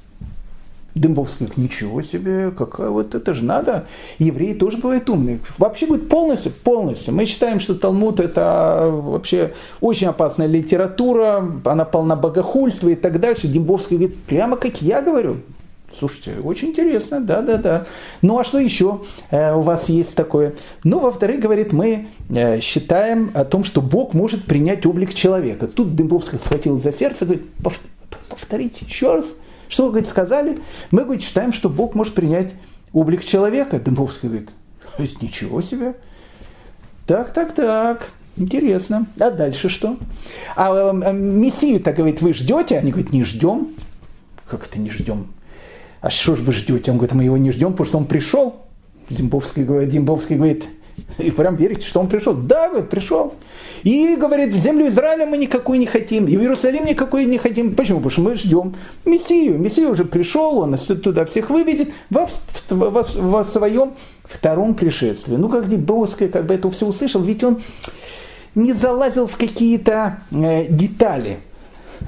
Дымбовский 0.94 1.46
говорит, 1.46 1.56
ничего 1.56 2.02
себе, 2.02 2.52
какая 2.52 2.88
вот 2.88 3.14
это 3.14 3.34
же 3.34 3.44
надо. 3.44 3.86
Евреи 4.18 4.54
тоже 4.54 4.78
бывают 4.78 5.10
умные. 5.10 5.40
Вообще 5.58 5.86
говорит, 5.86 6.08
полностью, 6.08 6.52
полностью. 6.52 7.12
Мы 7.12 7.26
считаем, 7.26 7.58
что 7.58 7.74
Талмуд 7.74 8.20
это 8.20 8.90
вообще 8.92 9.54
очень 9.80 10.06
опасная 10.06 10.46
литература, 10.46 11.44
она 11.64 11.84
полна 11.84 12.14
богохульства 12.14 12.88
и 12.90 12.94
так 12.94 13.18
дальше. 13.18 13.48
Дембовский 13.48 13.96
говорит, 13.96 14.16
прямо 14.22 14.56
как 14.56 14.82
я 14.82 15.02
говорю. 15.02 15.38
Слушайте, 15.98 16.36
очень 16.42 16.68
интересно, 16.68 17.20
да, 17.20 17.40
да, 17.40 17.56
да. 17.56 17.86
Ну 18.20 18.38
а 18.38 18.44
что 18.44 18.58
еще 18.58 19.02
э, 19.30 19.54
у 19.54 19.60
вас 19.60 19.88
есть 19.88 20.14
такое? 20.14 20.54
Ну, 20.82 20.98
во-вторых, 20.98 21.40
говорит, 21.40 21.72
мы 21.72 22.08
э, 22.30 22.60
считаем 22.60 23.30
о 23.34 23.44
том, 23.44 23.62
что 23.62 23.80
Бог 23.80 24.12
может 24.12 24.44
принять 24.44 24.86
облик 24.86 25.14
человека. 25.14 25.68
Тут 25.68 25.94
Дымбовский 25.94 26.38
схватил 26.38 26.78
за 26.78 26.92
сердце, 26.92 27.26
говорит, 27.26 27.44
повторите 28.28 28.84
еще 28.86 29.14
раз. 29.14 29.26
Что 29.74 29.88
говорит, 29.88 30.08
сказали? 30.08 30.60
Мы, 30.92 31.02
говорит, 31.02 31.24
считаем, 31.24 31.52
что 31.52 31.68
Бог 31.68 31.96
может 31.96 32.14
принять 32.14 32.54
облик 32.92 33.24
человека. 33.24 33.80
Дымбовский 33.80 34.28
говорит, 34.28 34.50
ничего 35.20 35.62
себе. 35.62 35.96
Так, 37.08 37.32
так, 37.32 37.56
так. 37.56 38.10
Интересно. 38.36 39.06
А 39.18 39.32
дальше 39.32 39.68
что? 39.68 39.96
А, 40.54 40.90
а 40.90 41.10
Мессию-то, 41.10 41.92
говорит, 41.92 42.22
вы 42.22 42.34
ждете? 42.34 42.78
Они 42.78 42.92
говорят, 42.92 43.12
не 43.12 43.24
ждем. 43.24 43.74
Как 44.48 44.64
это 44.64 44.78
не 44.78 44.90
ждем? 44.90 45.26
а 46.00 46.08
что 46.08 46.36
же 46.36 46.42
вы 46.42 46.52
ждете? 46.52 46.92
Он 46.92 46.98
говорит, 46.98 47.16
мы 47.16 47.24
его 47.24 47.36
не 47.36 47.50
ждем, 47.50 47.72
потому 47.72 47.86
что 47.88 47.98
он 47.98 48.04
пришел. 48.04 48.62
Зимбовский 49.08 49.64
говорит, 49.64 49.90
Зимбовский 49.90 50.36
говорит, 50.36 50.66
и 51.18 51.30
прям 51.30 51.56
верите, 51.56 51.86
что 51.86 52.00
он 52.00 52.08
пришел? 52.08 52.34
Да, 52.34 52.68
говорит, 52.68 52.90
пришел. 52.90 53.34
И 53.82 54.16
говорит, 54.16 54.54
в 54.54 54.58
землю 54.58 54.88
Израиля 54.88 55.26
мы 55.26 55.36
никакой 55.36 55.78
не 55.78 55.86
хотим, 55.86 56.26
и 56.26 56.36
в 56.36 56.40
Иерусалим 56.40 56.86
никакой 56.86 57.24
не 57.26 57.38
хотим. 57.38 57.74
Почему? 57.74 57.98
Потому 57.98 58.10
что 58.10 58.20
мы 58.22 58.34
ждем 58.36 58.74
Мессию. 59.04 59.58
Мессия 59.58 59.88
уже 59.88 60.04
пришел, 60.04 60.58
он 60.58 60.72
нас 60.72 60.82
туда 60.82 61.24
всех 61.26 61.50
выведет 61.50 61.90
во, 62.10 62.28
во, 62.70 63.02
во 63.02 63.44
своем 63.44 63.92
втором 64.24 64.74
пришествии. 64.74 65.36
Ну, 65.36 65.48
как 65.48 65.68
Дебовский 65.68 66.28
как 66.28 66.46
бы 66.46 66.54
это 66.54 66.70
все 66.70 66.86
услышал, 66.86 67.22
ведь 67.22 67.44
он 67.44 67.62
не 68.54 68.72
залазил 68.72 69.26
в 69.26 69.36
какие-то 69.36 70.18
э, 70.30 70.66
детали. 70.68 71.40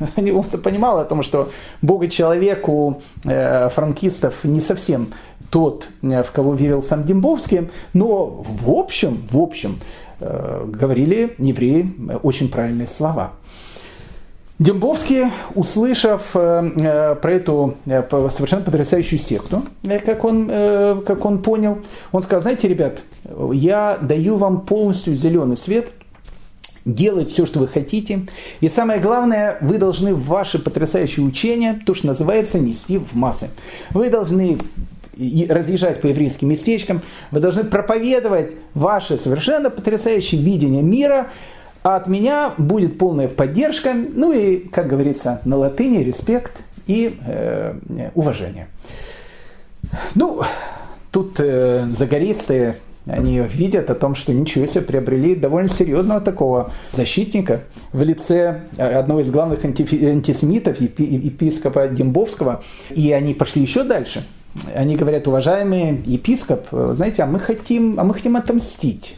он 0.17 0.45
понимал 0.45 0.99
о 0.99 1.05
том, 1.05 1.23
что 1.23 1.51
Бога 1.83 2.09
человек 2.09 2.69
у 2.69 3.03
э, 3.25 3.69
франкистов 3.69 4.45
не 4.45 4.61
совсем 4.61 5.13
тот, 5.51 5.89
э, 6.03 6.23
в 6.23 6.31
кого 6.33 6.55
верил 6.55 6.83
сам 6.83 7.05
Дембовский, 7.05 7.69
но 7.93 8.27
в 8.27 8.71
общем, 8.71 9.27
в 9.31 9.39
общем, 9.39 9.81
э, 10.21 10.65
говорили 10.67 11.35
евреи 11.39 11.93
очень 12.23 12.49
правильные 12.49 12.87
слова. 12.87 13.33
Дембовский, 14.59 15.25
услышав 15.55 16.31
про 16.33 17.19
эту 17.23 17.75
совершенно 17.85 18.63
потрясающую 18.63 19.19
секту, 19.19 19.65
как 19.83 20.25
он, 20.25 20.47
как 21.05 21.27
он 21.27 21.43
понял, 21.43 21.81
он 22.11 22.23
сказал, 22.23 22.41
знаете, 22.41 22.67
ребят, 22.67 23.01
я 23.53 23.99
даю 24.01 24.37
вам 24.37 24.63
полностью 24.63 25.15
зеленый 25.15 25.59
свет– 25.59 25.89
делать 26.87 27.33
все, 27.33 27.45
что 27.45 27.59
вы 27.59 27.69
хотите. 27.69 28.27
И 28.61 28.69
самое 28.71 29.01
главное, 29.01 29.59
вы 29.61 29.77
должны 29.77 30.15
ваши 30.15 30.59
потрясающие 30.59 31.27
учения, 31.27 31.79
то, 31.85 31.93
что 31.93 32.07
называется, 32.07 32.59
нести 32.59 32.99
в 32.99 33.15
массы. 33.15 33.51
Вы 33.91 34.09
должны 34.09 34.57
разъезжать 35.49 36.01
по 36.01 36.07
еврейским 36.07 36.49
местечкам, 36.49 37.03
вы 37.31 37.41
должны 37.41 37.65
проповедовать 37.65 38.53
ваше 38.75 39.19
совершенно 39.19 39.71
потрясающее 39.71 40.41
видение 40.41 40.83
мира, 40.83 41.29
а 41.83 41.97
от 41.97 42.07
меня 42.07 42.53
будет 42.59 42.99
полная 42.99 43.29
поддержка, 43.29 43.95
ну 43.95 44.33
и, 44.33 44.59
как 44.59 44.89
говорится 44.89 45.41
на 45.45 45.57
латыни, 45.57 46.03
респект 46.03 46.53
и 46.87 47.17
э, 47.27 47.75
уважение. 48.15 48.69
Ну, 50.15 50.43
тут 51.13 51.37
э, 51.39 51.87
загористые 51.97 52.77
они 53.07 53.39
видят 53.39 53.89
о 53.89 53.95
том, 53.95 54.17
что 54.17 54.33
ничего 54.33 54.67
себе 54.67 54.81
приобрели 54.81 55.37
довольно 55.37 55.69
серьезного 55.69 56.21
такого 56.21 56.73
защитника 56.93 57.63
в 57.93 58.03
лице 58.03 58.63
э, 58.77 58.95
одного 58.99 59.21
из 59.21 59.31
главных 59.31 59.65
антисемитов, 59.65 60.81
епископа 60.81 61.87
Дембовского. 61.87 62.65
И 62.91 63.13
они 63.13 63.35
пошли 63.35 63.63
еще 63.63 63.85
дальше. 63.85 64.25
Они 64.75 64.97
говорят, 64.97 65.27
уважаемый 65.27 66.03
епископ, 66.05 66.67
знаете, 66.71 67.23
а 67.23 67.27
мы 67.27 67.39
хотим, 67.39 67.99
а 67.99 68.05
мы 68.05 68.15
хотим 68.15 68.37
отомстить. 68.37 69.17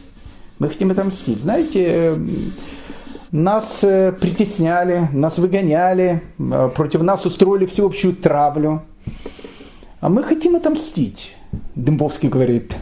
Мы 0.59 0.69
хотим 0.69 0.91
отомстить. 0.91 1.39
Знаете, 1.39 1.85
э, 1.87 2.17
нас 3.31 3.79
э, 3.83 4.11
притесняли, 4.11 5.07
нас 5.13 5.37
выгоняли, 5.37 6.23
против 6.75 7.01
нас 7.01 7.25
устроили 7.25 7.65
всеобщую 7.65 8.15
травлю. 8.15 8.81
А 10.01 10.09
мы 10.09 10.23
хотим 10.23 10.55
отомстить. 10.55 11.35
Дымбовский 11.75 12.29
говорит, 12.29 12.75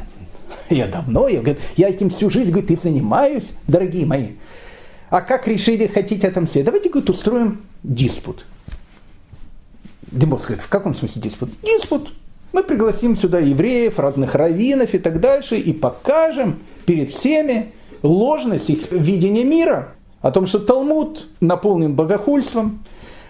я 0.70 0.88
давно, 0.88 1.28
я, 1.28 1.42
я 1.76 1.90
этим 1.90 2.10
всю 2.10 2.30
жизнь, 2.30 2.52
говорит, 2.52 2.72
и 2.72 2.76
занимаюсь, 2.76 3.46
дорогие 3.68 4.06
мои. 4.06 4.30
А 5.10 5.22
как 5.22 5.48
решили, 5.48 5.88
хотите 5.88 6.28
отомстить? 6.28 6.66
Давайте, 6.66 6.90
говорит, 6.90 7.10
устроим 7.10 7.62
диспут. 7.84 8.46
Дембовский 10.12 10.48
говорит, 10.48 10.66
в 10.66 10.70
каком 10.70 10.96
смысле 10.96 11.22
диспут? 11.22 11.52
Диспут. 11.62 12.14
Мы 12.58 12.64
пригласим 12.64 13.16
сюда 13.16 13.38
евреев, 13.38 14.00
разных 14.00 14.34
раввинов 14.34 14.96
и 14.96 14.98
так 14.98 15.20
дальше, 15.20 15.58
и 15.58 15.72
покажем 15.74 16.58
перед 16.88 17.12
всеми 17.12 17.72
ложность 18.02 18.72
их 18.72 18.92
видения 18.92 19.44
мира. 19.44 19.90
О 20.22 20.32
том, 20.32 20.48
что 20.48 20.58
Талмуд 20.58 21.28
наполнен 21.40 21.94
богохульством, 21.94 22.84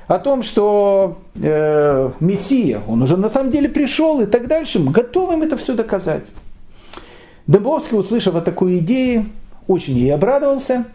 о 0.08 0.20
том, 0.20 0.44
что 0.44 1.18
э, 1.36 2.10
Мессия, 2.22 2.80
он 2.88 3.02
уже 3.02 3.18
на 3.18 3.28
самом 3.28 3.52
деле 3.52 3.68
пришел 3.68 4.22
и 4.22 4.26
так 4.26 4.48
дальше. 4.48 4.80
Мы 4.80 4.94
готовы 4.94 5.34
им 5.34 5.42
это 5.42 5.58
все 5.58 5.74
доказать. 5.74 6.24
Дыбовский, 7.48 8.00
услышав 8.00 8.34
о 8.36 8.40
такой 8.40 8.78
идее, 8.78 9.26
очень 9.68 9.98
ей 9.98 10.14
обрадовался 10.14 10.86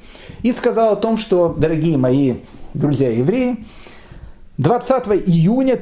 и 0.42 0.54
сказал 0.54 0.94
о 0.94 0.96
том, 0.96 1.18
что, 1.18 1.54
дорогие 1.54 1.98
мои 1.98 2.36
друзья-евреи, 2.72 3.58
20 4.56 4.90
июня 5.26 5.76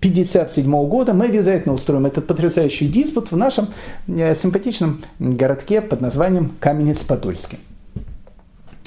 1757 0.00 0.88
года 0.88 1.14
мы 1.14 1.26
обязательно 1.26 1.74
устроим 1.74 2.06
этот 2.06 2.26
потрясающий 2.26 2.88
диспут 2.88 3.30
в 3.30 3.36
нашем 3.36 3.68
э, 4.08 4.34
симпатичном 4.34 5.04
городке 5.18 5.80
под 5.80 6.00
названием 6.00 6.52
Каменец-Подольский. 6.58 7.58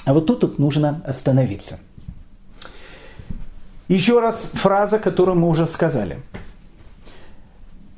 А 0.06 0.14
вот 0.14 0.26
тут, 0.26 0.42
тут 0.42 0.60
нужно 0.60 1.02
остановиться. 1.06 1.80
Еще 3.88 4.20
раз 4.20 4.42
фраза, 4.54 5.00
которую 5.00 5.38
мы 5.38 5.48
уже 5.48 5.68
сказали– 5.68 6.20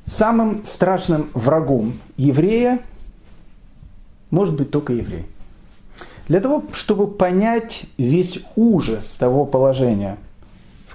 Самым 0.06 0.64
страшным 0.66 1.32
врагом 1.34 2.00
еврея 2.16 2.80
может 4.30 4.56
быть 4.56 4.70
только 4.70 4.94
еврей. 4.94 5.26
Для 6.28 6.40
того, 6.40 6.64
чтобы 6.74 7.08
понять 7.08 7.84
весь 7.98 8.40
ужас 8.56 9.08
того 9.20 9.46
положения, 9.46 10.18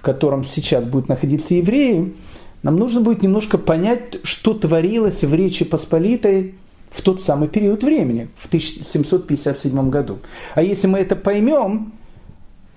в 0.01 0.03
котором 0.03 0.45
сейчас 0.45 0.83
будут 0.83 1.11
находиться 1.11 1.53
евреи, 1.53 2.15
нам 2.63 2.77
нужно 2.77 3.03
будет 3.03 3.23
немножко 3.23 3.59
понять, 3.59 4.17
что 4.23 4.55
творилось 4.55 5.23
в 5.23 5.35
Речи 5.35 5.67
Посполитой 5.67 6.55
в 6.91 7.03
тот 7.03 7.21
самый 7.21 7.49
период 7.49 7.85
времени, 7.85 8.29
в 8.39 8.47
1757 8.47 9.91
году. 9.91 10.21
А 10.55 10.63
если 10.63 10.87
мы 10.87 10.99
это 10.99 11.17
поймем, 11.17 11.93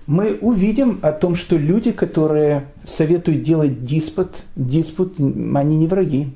мы 0.06 0.36
увидим 0.42 0.98
о 1.00 1.12
том, 1.12 1.34
что 1.34 1.56
люди, 1.56 1.92
которые 1.92 2.66
советуют 2.84 3.42
делать 3.42 3.86
диспут, 3.86 4.28
диспут, 4.54 5.18
они 5.18 5.78
не 5.78 5.86
враги. 5.86 6.28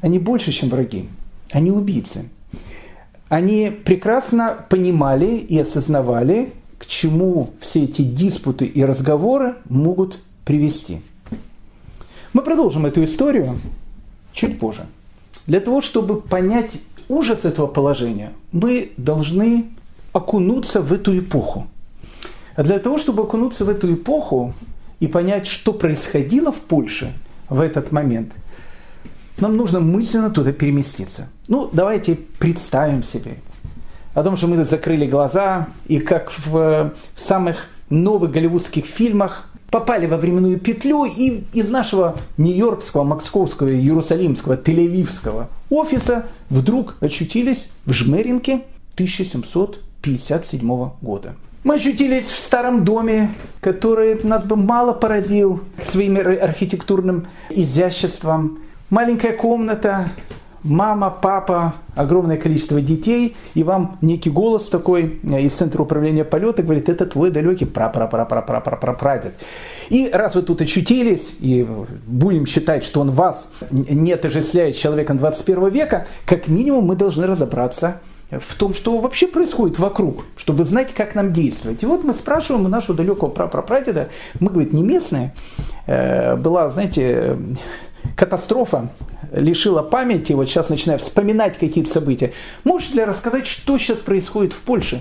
Они 0.00 0.20
больше, 0.20 0.52
чем 0.52 0.68
враги. 0.68 1.08
Они 1.50 1.72
убийцы. 1.72 2.28
Они 3.28 3.72
прекрасно 3.84 4.56
понимали 4.68 5.38
и 5.38 5.58
осознавали, 5.58 6.52
к 6.88 6.90
чему 6.90 7.50
все 7.60 7.84
эти 7.84 8.02
диспуты 8.02 8.64
и 8.64 8.82
разговоры 8.82 9.56
могут 9.68 10.18
привести. 10.44 11.02
Мы 12.32 12.42
продолжим 12.42 12.86
эту 12.86 13.04
историю 13.04 13.58
чуть 14.32 14.58
позже. 14.58 14.86
Для 15.46 15.60
того, 15.60 15.82
чтобы 15.82 16.20
понять 16.20 16.72
ужас 17.08 17.44
этого 17.44 17.66
положения, 17.66 18.32
мы 18.52 18.92
должны 18.96 19.66
окунуться 20.12 20.80
в 20.80 20.92
эту 20.92 21.16
эпоху– 21.18 21.68
а 22.58 22.64
для 22.64 22.80
того, 22.80 22.98
чтобы 22.98 23.22
окунуться 23.22 23.64
в 23.64 23.68
эту 23.68 23.94
эпоху 23.94 24.52
и 24.98 25.06
понять, 25.06 25.46
что 25.46 25.72
происходило 25.72 26.50
в 26.50 26.58
Польше 26.58 27.12
в 27.48 27.60
этот 27.60 27.92
момент, 27.92 28.32
нам 29.38 29.56
нужно 29.56 29.78
мысленно 29.78 30.28
туда 30.28 30.50
переместиться. 30.50 31.28
Ну, 31.46 31.70
давайте 31.72 32.16
представим 32.16 33.04
себе 33.04 33.36
о 34.18 34.24
том, 34.24 34.36
что 34.36 34.48
мы 34.48 34.64
закрыли 34.64 35.06
глаза, 35.06 35.68
и 35.86 36.00
как 36.00 36.32
в, 36.44 36.50
в 36.50 36.92
самых 37.16 37.68
новых 37.88 38.32
голливудских 38.32 38.84
фильмах 38.84 39.48
попали 39.70 40.06
во 40.06 40.16
временную 40.16 40.58
петлю 40.58 41.04
и 41.04 41.44
из 41.52 41.70
нашего 41.70 42.16
нью-йоркского, 42.36 43.04
московского, 43.04 43.72
иерусалимского, 43.72 44.56
тель-авивского 44.56 45.46
офиса 45.70 46.26
вдруг 46.50 46.96
очутились 47.00 47.68
в 47.86 47.92
Жмеринке 47.92 48.62
1757 48.94 50.90
года. 51.00 51.36
Мы 51.62 51.76
очутились 51.76 52.26
в 52.26 52.38
старом 52.40 52.84
доме, 52.84 53.32
который 53.60 54.20
нас 54.24 54.42
бы 54.42 54.56
мало 54.56 54.94
поразил 54.94 55.60
своим 55.92 56.16
архитектурным 56.16 57.28
изяществом. 57.50 58.58
Маленькая 58.90 59.32
комната, 59.32 60.10
мама, 60.62 61.10
папа, 61.10 61.74
огромное 61.94 62.36
количество 62.36 62.80
детей, 62.80 63.36
и 63.54 63.62
вам 63.62 63.98
некий 64.00 64.30
голос 64.30 64.68
такой 64.68 65.20
э, 65.22 65.42
из 65.42 65.52
Центра 65.52 65.82
управления 65.82 66.24
полета 66.24 66.62
говорит, 66.62 66.88
это 66.88 67.06
твой 67.06 67.30
далекий 67.30 67.64
пра-пра-пра-пра-пра-пра-прадед. 67.64 69.34
И 69.88 70.10
раз 70.12 70.34
вы 70.34 70.42
тут 70.42 70.60
очутились, 70.60 71.28
и 71.40 71.66
будем 72.06 72.46
считать, 72.46 72.84
что 72.84 73.00
он 73.00 73.12
вас 73.12 73.48
не 73.70 74.12
отождествляет 74.12 74.76
человеком 74.76 75.18
21 75.18 75.68
века, 75.68 76.06
как 76.26 76.48
минимум 76.48 76.86
мы 76.86 76.96
должны 76.96 77.26
разобраться 77.26 78.00
в 78.30 78.56
том, 78.58 78.74
что 78.74 78.98
вообще 78.98 79.26
происходит 79.26 79.78
вокруг, 79.78 80.24
чтобы 80.36 80.64
знать, 80.64 80.92
как 80.92 81.14
нам 81.14 81.32
действовать. 81.32 81.82
И 81.82 81.86
вот 81.86 82.04
мы 82.04 82.12
спрашиваем 82.12 82.66
у 82.66 82.68
нашего 82.68 82.94
далекого 82.94 83.30
прапрапрадеда, 83.30 84.08
мы, 84.38 84.50
говорит, 84.50 84.72
не 84.72 84.82
местные, 84.82 85.34
э, 85.86 86.36
была, 86.36 86.68
знаете, 86.68 87.38
катастрофа 88.16 88.90
лишила 89.32 89.82
памяти, 89.82 90.32
вот 90.32 90.48
сейчас 90.48 90.68
начинаю 90.68 90.98
вспоминать 90.98 91.58
какие-то 91.58 91.92
события. 91.92 92.32
Можете 92.64 92.94
ли 92.94 93.04
рассказать, 93.04 93.46
что 93.46 93.78
сейчас 93.78 93.98
происходит 93.98 94.52
в 94.52 94.60
Польше? 94.60 95.00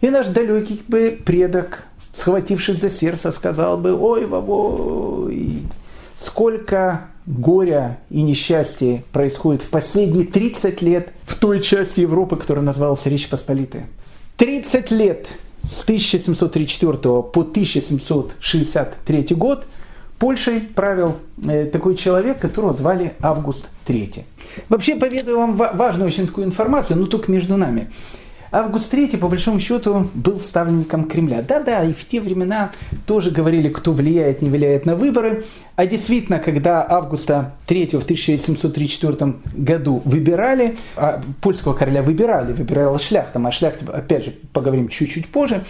И 0.00 0.10
наш 0.10 0.28
далекий 0.28 0.82
бы 0.88 1.18
предок, 1.24 1.84
схватившись 2.14 2.80
за 2.80 2.90
сердце, 2.90 3.32
сказал 3.32 3.78
бы, 3.78 3.94
ой, 3.94 4.26
ой, 4.26 5.62
сколько 6.18 7.08
горя 7.26 7.98
и 8.10 8.22
несчастья 8.22 9.02
происходит 9.12 9.62
в 9.62 9.70
последние 9.70 10.26
30 10.26 10.82
лет 10.82 11.08
в 11.24 11.38
той 11.38 11.60
части 11.60 12.00
Европы, 12.00 12.36
которая 12.36 12.64
называлась 12.64 13.04
Речь 13.04 13.28
Посполитая. 13.28 13.86
30 14.36 14.90
лет 14.90 15.28
с 15.64 15.82
1734 15.82 16.98
по 16.98 17.40
1763 17.40 19.26
год 19.34 19.64
Польшей 20.18 20.60
правил 20.60 21.16
э, 21.46 21.66
такой 21.66 21.96
человек, 21.96 22.38
которого 22.38 22.72
звали 22.72 23.14
Август 23.20 23.68
III. 23.86 24.24
Вообще 24.68 24.96
поведаю 24.96 25.38
вам 25.38 25.56
важную 25.56 26.08
очень 26.08 26.26
такую 26.26 26.46
информацию, 26.46 26.98
но 26.98 27.06
только 27.06 27.30
между 27.30 27.56
нами. 27.56 27.90
Август 28.52 28.94
III, 28.94 29.18
по 29.18 29.28
большому 29.28 29.60
счету, 29.60 30.08
был 30.14 30.38
ставленником 30.38 31.04
Кремля. 31.04 31.42
Да-да, 31.42 31.84
и 31.84 31.92
в 31.92 32.06
те 32.08 32.20
времена 32.20 32.70
тоже 33.04 33.30
говорили, 33.30 33.68
кто 33.68 33.92
влияет, 33.92 34.40
не 34.40 34.48
влияет 34.48 34.86
на 34.86 34.96
выборы. 34.96 35.44
А 35.74 35.84
действительно, 35.84 36.38
когда 36.38 36.86
Августа 36.88 37.54
III 37.66 37.98
в 37.98 38.04
1734 38.04 39.34
году 39.54 40.00
выбирали, 40.04 40.78
а 40.96 41.22
польского 41.42 41.74
короля 41.74 42.02
выбирали, 42.02 42.52
выбирала 42.52 42.98
шляхта, 42.98 43.42
а 43.44 43.52
шляхта, 43.52 43.92
опять 43.92 44.24
же, 44.24 44.34
поговорим 44.52 44.88
чуть-чуть 44.88 45.28
позже. 45.28 45.64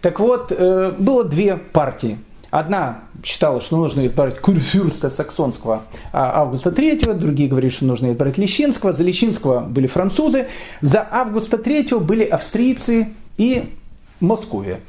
Так 0.00 0.18
вот, 0.18 0.50
э, 0.50 0.94
было 0.98 1.22
две 1.24 1.56
партии 1.56 2.18
Одна 2.52 3.04
считала, 3.24 3.62
что 3.62 3.78
нужно 3.78 4.06
избрать 4.06 4.38
курфюрста 4.38 5.08
саксонского 5.08 5.84
а, 6.12 6.42
Августа 6.42 6.68
III, 6.68 7.14
другие 7.14 7.48
говорили, 7.48 7.70
что 7.70 7.86
нужно 7.86 8.12
избрать 8.12 8.36
Лещинского. 8.36 8.92
За 8.92 9.02
Лещинского 9.02 9.60
были 9.60 9.86
французы, 9.86 10.48
за 10.82 11.08
Августа 11.10 11.56
III 11.56 11.98
были 12.00 12.24
австрийцы 12.24 13.14
и 13.38 13.72
Московия. 14.20 14.80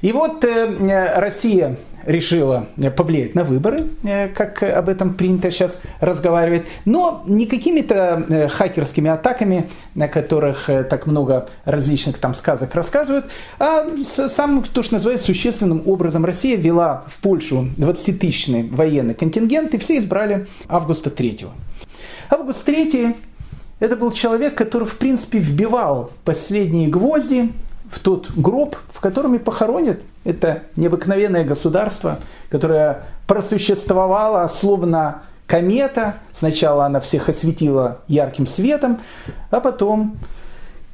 И 0.00 0.10
вот 0.10 0.44
э, 0.44 1.14
Россия 1.20 1.78
решила 2.06 2.66
повлиять 2.96 3.34
на 3.34 3.44
выборы, 3.44 3.88
э, 4.04 4.28
как 4.28 4.62
об 4.62 4.88
этом 4.88 5.14
принято 5.14 5.50
сейчас 5.50 5.78
разговаривать, 6.00 6.66
но 6.84 7.22
не 7.26 7.46
какими-то 7.46 8.24
э, 8.28 8.48
хакерскими 8.48 9.10
атаками, 9.10 9.70
на 9.94 10.08
которых 10.08 10.68
э, 10.68 10.84
так 10.84 11.06
много 11.06 11.48
различных 11.64 12.18
там 12.18 12.34
сказок 12.34 12.74
рассказывают, 12.74 13.26
а 13.58 13.86
самым, 14.04 14.64
то, 14.64 14.82
что 14.82 14.94
называется, 14.94 15.26
существенным 15.26 15.82
образом 15.86 16.24
Россия 16.24 16.56
вела 16.56 17.04
в 17.08 17.20
Польшу 17.20 17.68
20-тысячный 17.76 18.68
военный 18.68 19.14
контингент, 19.14 19.74
и 19.74 19.78
все 19.78 19.98
избрали 19.98 20.46
Августа 20.68 21.10
III. 21.10 21.48
Август 22.30 22.66
III 22.68 23.14
это 23.82 23.96
был 23.96 24.12
человек, 24.12 24.54
который, 24.54 24.86
в 24.86 24.96
принципе, 24.96 25.38
вбивал 25.38 26.12
последние 26.24 26.88
гвозди 26.88 27.52
в 27.90 27.98
тот 27.98 28.30
гроб, 28.30 28.76
в 28.94 29.00
котором 29.00 29.34
и 29.34 29.38
похоронят 29.38 30.00
это 30.24 30.64
необыкновенное 30.76 31.44
государство, 31.44 32.18
которое 32.48 33.04
просуществовало 33.26 34.46
словно 34.48 35.22
комета. 35.46 36.14
Сначала 36.38 36.86
она 36.86 37.00
всех 37.00 37.28
осветила 37.28 37.98
ярким 38.08 38.46
светом, 38.46 39.00
а 39.50 39.60
потом 39.60 40.16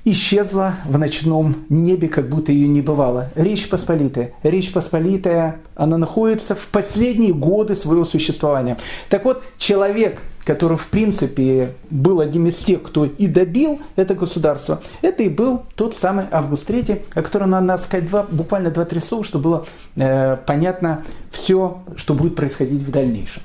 исчезла 0.04 0.74
в 0.86 0.98
ночном 0.98 1.66
небе, 1.68 2.08
как 2.08 2.28
будто 2.28 2.52
ее 2.52 2.68
не 2.68 2.80
бывало. 2.80 3.30
Речь 3.34 3.68
Посполитая. 3.68 4.32
Речь 4.42 4.72
Посполитая, 4.72 5.60
она 5.74 5.98
находится 5.98 6.54
в 6.54 6.66
последние 6.68 7.34
годы 7.34 7.76
своего 7.76 8.04
существования. 8.04 8.78
Так 9.08 9.24
вот, 9.24 9.42
человек, 9.58 10.20
который, 10.48 10.78
в 10.78 10.86
принципе, 10.86 11.74
был 11.90 12.20
одним 12.20 12.46
из 12.46 12.56
тех, 12.56 12.82
кто 12.82 13.04
и 13.04 13.26
добил 13.26 13.80
это 13.96 14.14
государство, 14.14 14.80
это 15.02 15.22
и 15.22 15.28
был 15.28 15.64
тот 15.76 15.94
самый 15.94 16.24
Август 16.30 16.70
III, 16.70 17.02
о 17.12 17.22
котором 17.22 17.50
надо 17.50 17.76
сказать 17.76 18.08
два, 18.08 18.22
буквально 18.22 18.70
два-три 18.70 19.00
слова, 19.00 19.24
чтобы 19.24 19.44
было 19.44 19.66
э, 19.96 20.38
понятно 20.46 21.04
все, 21.32 21.82
что 21.96 22.14
будет 22.14 22.34
происходить 22.34 22.80
в 22.80 22.90
дальнейшем. 22.90 23.42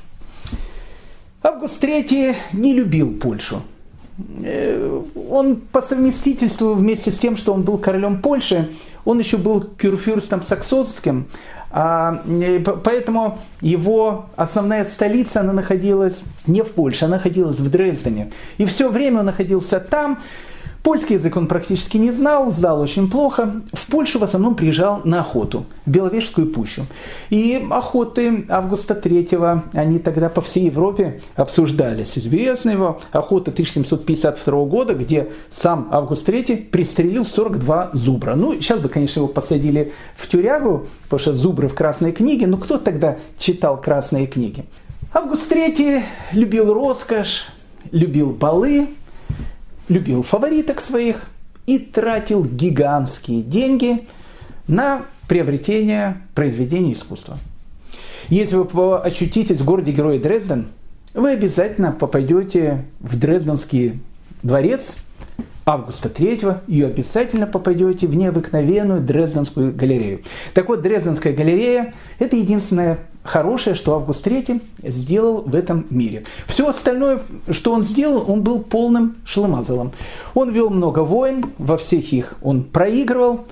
Август 1.42 1.84
III 1.84 2.38
не 2.54 2.74
любил 2.74 3.20
Польшу. 3.20 3.64
Э, 4.42 5.02
он 5.30 5.58
по 5.58 5.82
совместительству 5.82 6.74
вместе 6.74 7.12
с 7.12 7.20
тем, 7.20 7.36
что 7.36 7.54
он 7.54 7.64
был 7.64 7.80
королем 7.80 8.22
Польши, 8.22 8.70
он 9.04 9.20
еще 9.20 9.36
был 9.36 9.60
кюрфюрстом 9.60 10.42
саксонским, 10.42 11.26
поэтому 11.74 13.40
его 13.62 14.26
основная 14.36 14.86
столица, 14.86 15.40
она 15.40 15.54
находилась 15.54 16.16
не 16.46 16.62
в 16.62 16.72
Польше, 16.72 17.06
она 17.06 17.16
находилась 17.16 17.58
в 17.58 17.70
Дрездене. 17.70 18.32
И 18.60 18.66
все 18.66 18.90
время 18.90 19.22
он 19.22 19.26
находился 19.26 19.80
там, 19.80 20.20
Польский 20.84 21.14
язык 21.14 21.38
он 21.38 21.48
практически 21.48 21.96
не 21.96 22.12
знал, 22.12 22.52
знал 22.52 22.82
очень 22.82 23.10
плохо. 23.10 23.62
В 23.72 23.88
Польшу 23.88 24.20
в 24.20 24.24
основном 24.24 24.54
приезжал 24.54 25.00
на 25.06 25.22
охоту, 25.22 25.66
в 25.86 25.90
Беловежскую 25.90 26.48
пущу. 26.48 26.84
И 27.30 27.66
охоты 27.72 28.46
Августа 28.50 28.94
III, 28.94 29.62
они 29.72 30.00
тогда 30.00 30.28
по 30.28 30.42
всей 30.42 30.66
Европе 30.66 31.22
обсуждались. 31.38 32.18
Известна 32.18 32.72
его 32.72 33.02
охота 33.14 33.52
1752 33.52 34.66
года, 34.66 34.94
где 34.94 35.30
сам 35.50 35.88
Август 35.90 36.28
III 36.28 36.66
пристрелил 36.70 37.26
42 37.26 37.92
зубра. 37.94 38.36
Ну, 38.36 38.54
сейчас 38.56 38.82
бы, 38.82 38.90
конечно, 38.90 39.22
его 39.22 39.30
посадили 39.30 39.94
в 40.18 40.28
тюрягу, 40.28 40.88
потому 41.04 41.20
что 41.20 41.34
зубры 41.34 41.70
в 41.70 41.76
красной 41.76 42.12
книге, 42.12 42.46
но 42.46 42.58
кто 42.58 42.78
тогда 42.78 43.20
читал 43.40 43.80
красные 43.80 44.28
книги? 44.28 44.66
Август 45.14 45.50
III 45.50 46.04
любил 46.34 46.74
роскошь, 46.74 47.46
любил 47.92 48.32
балы, 48.32 48.90
любил 49.94 50.24
фавориток 50.24 50.82
своих 50.82 51.28
и 51.66 51.80
тратил 51.80 52.44
гигантские 52.44 53.42
деньги 53.42 54.08
на 54.68 55.06
приобретение 55.28 56.22
произведений 56.36 56.94
искусства. 56.94 57.38
Если 58.30 58.56
вы 58.56 58.98
очутитесь 58.98 59.58
в 59.58 59.66
городе 59.66 59.92
Героя 59.92 60.20
Дрезден, 60.20 60.68
вы 61.14 61.32
обязательно 61.32 61.92
попадете 61.92 62.86
в 63.00 63.18
Дрезденский 63.18 64.00
дворец 64.42 64.96
августа 65.66 66.10
3 66.10 66.42
и 66.68 66.84
обязательно 66.84 67.48
попадете 67.48 68.08
в 68.08 68.16
необыкновенную 68.16 69.02
Дрезденскую 69.02 69.74
галерею. 69.74 70.22
Так 70.54 70.68
вот, 70.68 70.82
Дрезденская 70.82 71.34
галерея– 71.34 71.94
это 72.20 72.36
единственная 72.36 73.00
хорошее, 73.24 73.76
что 73.76 73.96
Август 73.96 74.26
III 74.26 74.62
сделал 74.84 75.42
в 75.42 75.56
этом 75.56 75.86
мире. 75.90 76.26
Все 76.48 76.68
остальное, 76.68 77.22
что 77.50 77.74
он 77.74 77.84
сделал, 77.84 78.30
он 78.30 78.42
был 78.42 78.62
полным 78.62 79.18
шлемазалом. 79.26 79.94
Он 80.34 80.52
вел 80.52 80.70
много 80.70 81.00
войн, 81.00 81.46
во 81.58 81.78
всех 81.78 82.14
их 82.14 82.36
он 82.42 82.64
проигрывал. 82.64 83.46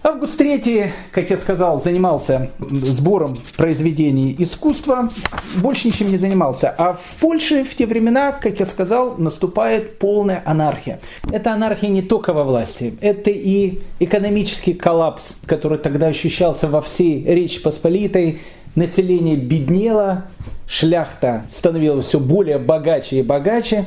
Август 0.00 0.40
III, 0.40 0.90
как 1.10 1.28
я 1.28 1.36
сказал, 1.36 1.82
занимался 1.82 2.50
сбором 2.60 3.36
произведений 3.56 4.34
искусства, 4.38 5.10
больше 5.56 5.88
ничем 5.88 6.08
не 6.08 6.16
занимался. 6.16 6.72
А 6.78 6.92
в 6.92 7.20
Польше 7.20 7.64
в 7.64 7.74
те 7.74 7.84
времена, 7.84 8.30
как 8.30 8.60
я 8.60 8.66
сказал, 8.66 9.16
наступает 9.18 9.98
полная 9.98 10.40
анархия. 10.46 11.00
Это 11.32 11.52
анархия 11.52 11.90
не 11.90 12.02
только 12.02 12.32
во 12.32 12.44
власти, 12.44 12.96
это 13.00 13.30
и 13.30 13.80
экономический 13.98 14.72
коллапс, 14.72 15.32
который 15.46 15.78
тогда 15.78 16.06
ощущался 16.06 16.68
во 16.68 16.80
всей 16.80 17.24
Речи 17.24 17.60
Посполитой, 17.60 18.38
население 18.74 19.36
беднело, 19.36 20.24
шляхта 20.68 21.42
становилась 21.54 22.06
все 22.06 22.20
более 22.20 22.58
богаче 22.58 23.20
и 23.20 23.22
богаче. 23.22 23.86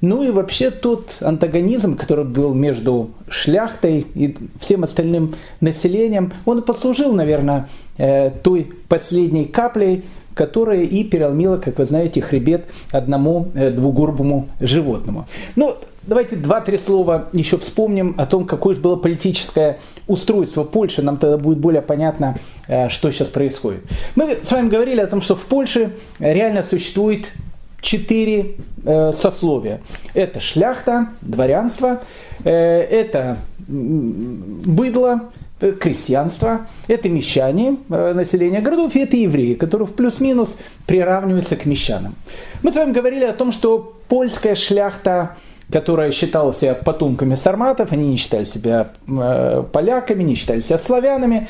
Ну 0.00 0.22
и 0.22 0.30
вообще 0.30 0.70
тот 0.70 1.16
антагонизм, 1.20 1.96
который 1.96 2.24
был 2.24 2.54
между 2.54 3.10
шляхтой 3.28 4.06
и 4.14 4.36
всем 4.60 4.84
остальным 4.84 5.34
населением, 5.60 6.32
он 6.44 6.62
послужил, 6.62 7.12
наверное, 7.12 7.68
э, 7.96 8.30
той 8.30 8.72
последней 8.88 9.46
каплей, 9.46 10.04
которая 10.38 10.82
и 10.82 11.02
переломила, 11.02 11.56
как 11.56 11.78
вы 11.78 11.84
знаете, 11.84 12.20
хребет 12.20 12.66
одному 12.92 13.48
э, 13.54 13.70
двугорбому 13.70 14.48
животному. 14.60 15.26
Ну, 15.56 15.76
давайте 16.06 16.36
два-три 16.36 16.78
слова 16.78 17.26
еще 17.32 17.58
вспомним 17.58 18.14
о 18.16 18.24
том, 18.24 18.46
какое 18.46 18.76
же 18.76 18.80
было 18.80 18.94
политическое 18.94 19.80
устройство 20.06 20.62
Польши. 20.62 21.02
Нам 21.02 21.16
тогда 21.16 21.38
будет 21.38 21.58
более 21.58 21.82
понятно, 21.82 22.38
э, 22.68 22.88
что 22.88 23.10
сейчас 23.10 23.26
происходит. 23.26 23.82
Мы 24.14 24.38
с 24.40 24.52
вами 24.52 24.68
говорили 24.68 25.00
о 25.00 25.08
том, 25.08 25.22
что 25.22 25.34
в 25.34 25.44
Польше 25.44 25.90
реально 26.20 26.62
существует 26.62 27.32
четыре 27.80 28.54
э, 28.84 29.12
сословия. 29.12 29.80
Это 30.14 30.38
шляхта, 30.38 31.08
дворянство, 31.20 32.02
это 32.44 33.38
быдло, 33.66 35.30
крестьянство, 35.58 36.66
это 36.86 37.08
мещане, 37.08 37.78
э, 37.88 38.12
население 38.14 38.60
городов, 38.60 38.94
и 38.94 39.00
это 39.00 39.16
евреи, 39.16 39.54
которые 39.54 39.88
в 39.88 39.92
плюс-минус 39.92 40.56
приравниваются 40.86 41.56
к 41.56 41.66
мещанам. 41.66 42.14
Мы 42.62 42.72
с 42.72 42.74
вами 42.74 42.92
говорили 42.92 43.24
о 43.24 43.32
том, 43.32 43.52
что 43.52 43.98
польская 44.08 44.54
шляхта 44.54 45.36
которая 45.70 46.12
считала 46.12 46.54
себя 46.54 46.74
потомками 46.74 47.34
сарматов, 47.34 47.92
они 47.92 48.08
не 48.08 48.16
считали 48.16 48.44
себя 48.44 48.88
э, 49.06 49.64
поляками, 49.70 50.22
не 50.22 50.34
считали 50.34 50.62
себя 50.62 50.78
славянами. 50.78 51.48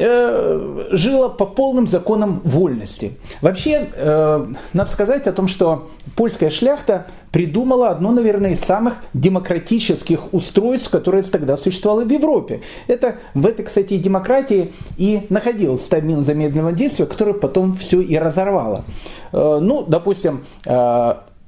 Э, 0.00 0.86
жила 0.92 1.28
по 1.28 1.44
полным 1.44 1.88
законам 1.88 2.40
вольности. 2.44 3.14
Вообще, 3.40 3.88
э, 3.92 4.46
надо 4.72 4.90
сказать 4.90 5.26
о 5.26 5.32
том, 5.32 5.48
что 5.48 5.90
польская 6.14 6.50
шляхта 6.50 7.06
придумала 7.32 7.90
одно, 7.90 8.12
наверное, 8.12 8.52
из 8.52 8.60
самых 8.60 8.98
демократических 9.12 10.32
устройств, 10.32 10.90
которые 10.90 11.24
тогда 11.24 11.56
существовало 11.56 12.04
в 12.04 12.10
Европе. 12.12 12.60
Это 12.86 13.16
в 13.34 13.44
этой, 13.44 13.64
кстати, 13.64 13.98
демократии 13.98 14.72
и 14.98 15.26
находилась 15.30 15.84
стабильно 15.84 16.22
замедленного 16.22 16.72
действия, 16.72 17.06
которое 17.06 17.34
потом 17.34 17.74
все 17.74 18.00
и 18.00 18.16
разорвало. 18.16 18.84
Э, 19.32 19.58
ну, 19.60 19.82
допустим, 19.82 20.44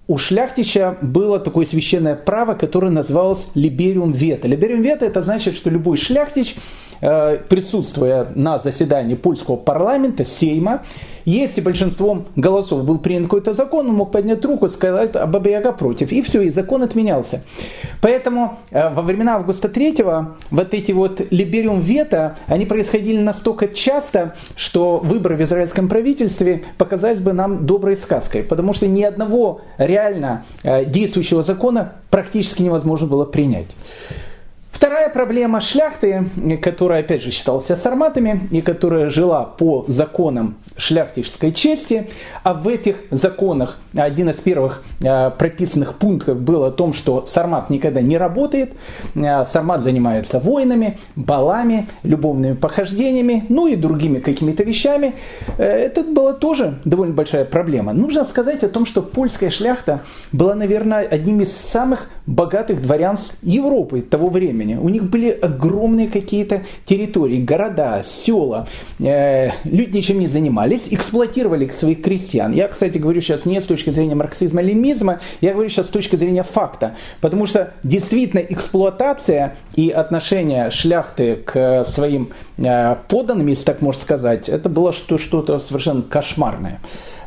у 0.08 0.18
шляхтича 0.18 0.96
было 1.02 1.38
такое 1.38 1.66
священное 1.66 2.16
право, 2.16 2.54
которое 2.54 2.90
называлось 2.90 3.46
либериум 3.54 4.10
вето. 4.10 4.48
Либериум 4.48 4.82
вето 4.82 5.04
это 5.04 5.22
значит, 5.22 5.54
что 5.54 5.70
любой 5.70 5.96
шляхтич 5.98 6.56
присутствуя 7.00 8.28
на 8.34 8.58
заседании 8.58 9.14
польского 9.14 9.56
парламента, 9.56 10.24
Сейма, 10.24 10.82
если 11.24 11.60
большинством 11.60 12.26
голосов 12.36 12.84
был 12.84 12.98
принят 12.98 13.24
какой-то 13.24 13.54
закон, 13.54 13.88
он 13.88 13.94
мог 13.94 14.10
поднять 14.12 14.44
руку 14.44 14.66
и 14.66 14.68
сказать 14.68 15.12
Баба 15.12 15.48
Яга 15.48 15.72
против. 15.72 16.12
И 16.12 16.22
все, 16.22 16.42
и 16.42 16.50
закон 16.50 16.82
отменялся. 16.82 17.42
Поэтому 18.00 18.58
э, 18.70 18.92
во 18.92 19.02
времена 19.02 19.36
Августа 19.36 19.68
III 19.68 20.26
вот 20.50 20.74
эти 20.74 20.92
вот 20.92 21.20
либериум 21.30 21.80
вето, 21.80 22.36
они 22.46 22.66
происходили 22.66 23.20
настолько 23.20 23.68
часто, 23.68 24.34
что 24.56 24.98
выборы 24.98 25.36
в 25.36 25.42
израильском 25.42 25.88
правительстве 25.88 26.64
показались 26.78 27.20
бы 27.20 27.32
нам 27.32 27.66
доброй 27.66 27.96
сказкой. 27.96 28.42
Потому 28.42 28.72
что 28.72 28.86
ни 28.86 29.02
одного 29.02 29.60
реально 29.78 30.44
э, 30.62 30.84
действующего 30.84 31.42
закона 31.42 31.92
практически 32.10 32.62
невозможно 32.62 33.06
было 33.06 33.24
принять. 33.24 33.68
Вторая 34.80 35.10
проблема 35.10 35.60
шляхты, 35.60 36.24
которая 36.62 37.00
опять 37.00 37.22
же 37.22 37.32
считалась 37.32 37.66
сарматами 37.66 38.48
и 38.50 38.62
которая 38.62 39.10
жила 39.10 39.44
по 39.44 39.84
законам 39.88 40.56
шляхтической 40.78 41.52
чести, 41.52 42.08
а 42.44 42.54
в 42.54 42.66
этих 42.66 42.96
законах 43.10 43.78
один 43.94 44.30
из 44.30 44.36
первых 44.36 44.82
э, 45.02 45.30
прописанных 45.32 45.96
пунктов 45.96 46.40
был 46.40 46.64
о 46.64 46.70
том, 46.70 46.94
что 46.94 47.26
сармат 47.26 47.68
никогда 47.68 48.00
не 48.00 48.16
работает, 48.16 48.72
э, 49.14 49.44
сармат 49.44 49.82
занимается 49.82 50.40
войнами, 50.40 50.98
балами, 51.14 51.88
любовными 52.02 52.54
похождениями, 52.54 53.44
ну 53.50 53.66
и 53.66 53.76
другими 53.76 54.20
какими-то 54.20 54.62
вещами. 54.62 55.12
Э, 55.58 55.64
это 55.64 56.02
была 56.04 56.32
тоже 56.32 56.78
довольно 56.86 57.12
большая 57.12 57.44
проблема. 57.44 57.92
Нужно 57.92 58.24
сказать 58.24 58.64
о 58.64 58.68
том, 58.70 58.86
что 58.86 59.02
польская 59.02 59.50
шляхта 59.50 60.00
была, 60.32 60.54
наверное, 60.54 61.06
одним 61.06 61.42
из 61.42 61.54
самых 61.54 62.08
богатых 62.30 62.80
дворянств 62.82 63.36
Европы 63.42 64.00
того 64.00 64.28
времени. 64.28 64.76
У 64.76 64.88
них 64.88 65.04
были 65.04 65.30
огромные 65.30 66.06
какие-то 66.06 66.62
территории, 66.86 67.42
города, 67.42 68.04
села. 68.06 68.68
Э, 69.00 69.50
люди 69.64 69.96
ничем 69.96 70.20
не 70.20 70.28
занимались, 70.28 70.82
эксплуатировали 70.90 71.68
своих 71.68 72.02
крестьян. 72.02 72.52
Я, 72.52 72.68
кстати, 72.68 72.98
говорю 72.98 73.20
сейчас 73.20 73.44
не 73.46 73.60
с 73.60 73.64
точки 73.64 73.90
зрения 73.90 74.14
марксизма-ленизма, 74.14 75.20
я 75.40 75.52
говорю 75.52 75.68
сейчас 75.68 75.86
с 75.86 75.90
точки 75.90 76.16
зрения 76.16 76.44
факта. 76.44 76.94
Потому 77.20 77.46
что 77.46 77.74
действительно 77.82 78.40
эксплуатация 78.40 79.56
и 79.74 79.90
отношение 79.90 80.70
шляхты 80.70 81.36
к 81.36 81.84
своим 81.86 82.30
э, 82.58 82.96
подданным, 83.08 83.48
если 83.48 83.64
так 83.64 83.82
можно 83.82 84.00
сказать, 84.00 84.48
это 84.48 84.68
было 84.68 84.92
что-то 84.92 85.58
совершенно 85.58 86.02
кошмарное. 86.02 86.80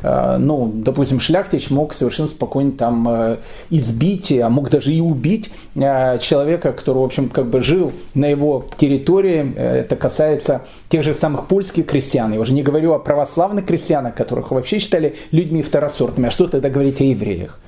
Э, 0.04 0.38
ну, 0.38 0.70
допустим, 0.74 1.20
Шляхтич 1.20 1.70
мог 1.70 1.93
совершенно 1.93 2.28
спокойно 2.28 2.74
там 2.74 3.08
э, 3.10 3.38
избить, 3.70 4.32
а 4.34 4.49
мог 4.49 4.70
даже 4.70 4.93
и 4.93 4.99
убить 4.99 5.49
э, 5.76 6.20
человека, 6.20 6.74
который, 6.74 6.97
в 6.97 7.04
общем, 7.04 7.30
как 7.30 7.47
бы 7.47 7.62
жил 7.62 7.93
на 8.14 8.26
его 8.26 8.68
территории. 8.78 9.56
Это 9.56 9.95
касается 9.95 10.64
тех 10.89 11.04
же 11.04 11.14
самых 11.16 11.47
польских 11.47 11.88
крестьян. 11.88 12.34
Я 12.34 12.39
уже 12.39 12.54
не 12.54 12.64
говорю 12.64 12.93
о 12.93 12.99
православных 12.99 13.66
крестьянах, 13.66 14.14
которых 14.14 14.51
вообще 14.51 14.80
считали 14.80 15.16
людьми 15.32 15.64
второсортными. 15.64 16.28
А 16.28 16.32
что 16.32 16.47
тогда 16.47 16.70
говорить 16.70 16.99
о 16.99 17.06
евреях? 17.06 17.60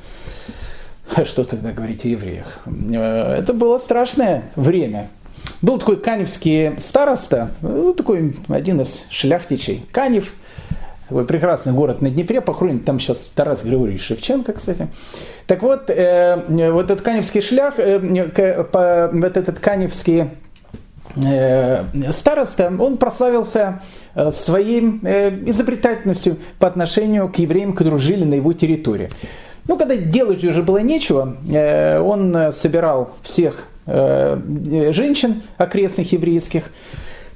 А 1.16 1.24
что 1.24 1.44
тогда 1.44 1.72
говорить 1.72 2.04
о 2.04 2.10
евреях? 2.10 2.60
Это 2.66 3.54
было 3.54 3.78
страшное 3.78 4.44
время. 4.56 5.10
Был 5.62 5.78
такой 5.78 5.98
каневский 5.98 6.80
староста, 6.80 7.52
ну, 7.62 7.94
такой 7.94 8.36
один 8.50 8.82
из 8.82 9.06
шляхтичей. 9.10 9.86
Канев– 9.92 10.34
такой 11.08 11.26
прекрасный 11.26 11.74
город 11.74 12.02
на 12.02 12.10
Днепре, 12.10 12.42
похоронен 12.42 12.80
там 12.80 13.00
сейчас 13.00 13.18
Тарас 13.36 13.64
Григорьевич 13.64 14.04
Шевченко, 14.04 14.54
кстати. 14.54 14.88
Так 15.46 15.62
вот, 15.62 15.90
э, 15.90 16.72
вот 16.72 16.90
этот 16.90 17.02
каневский 17.02 17.42
шлях, 17.42 17.76
э, 17.78 18.64
по, 18.64 19.10
вот 19.14 19.38
этот 19.38 19.60
каневский 19.60 20.30
э, 21.16 21.84
староста, 22.12 22.74
он 22.80 22.98
прославился 22.98 23.82
э, 24.16 24.32
своей 24.32 25.00
э, 25.04 25.30
изобретательностью 25.50 26.38
по 26.58 26.68
отношению 26.68 27.30
к 27.30 27.38
евреям, 27.38 27.74
которые 27.74 28.00
жили 28.00 28.24
на 28.24 28.34
его 28.34 28.54
территории. 28.54 29.10
Ну, 29.68 29.78
когда 29.78 29.96
делать 29.96 30.44
уже 30.44 30.64
было 30.64 30.80
нечего, 30.80 31.38
э, 31.48 32.00
он 32.00 32.54
собирал 32.60 33.12
всех 33.22 33.68
женщин 33.88 35.44
окрестных 35.58 36.12
еврейских, 36.12 36.72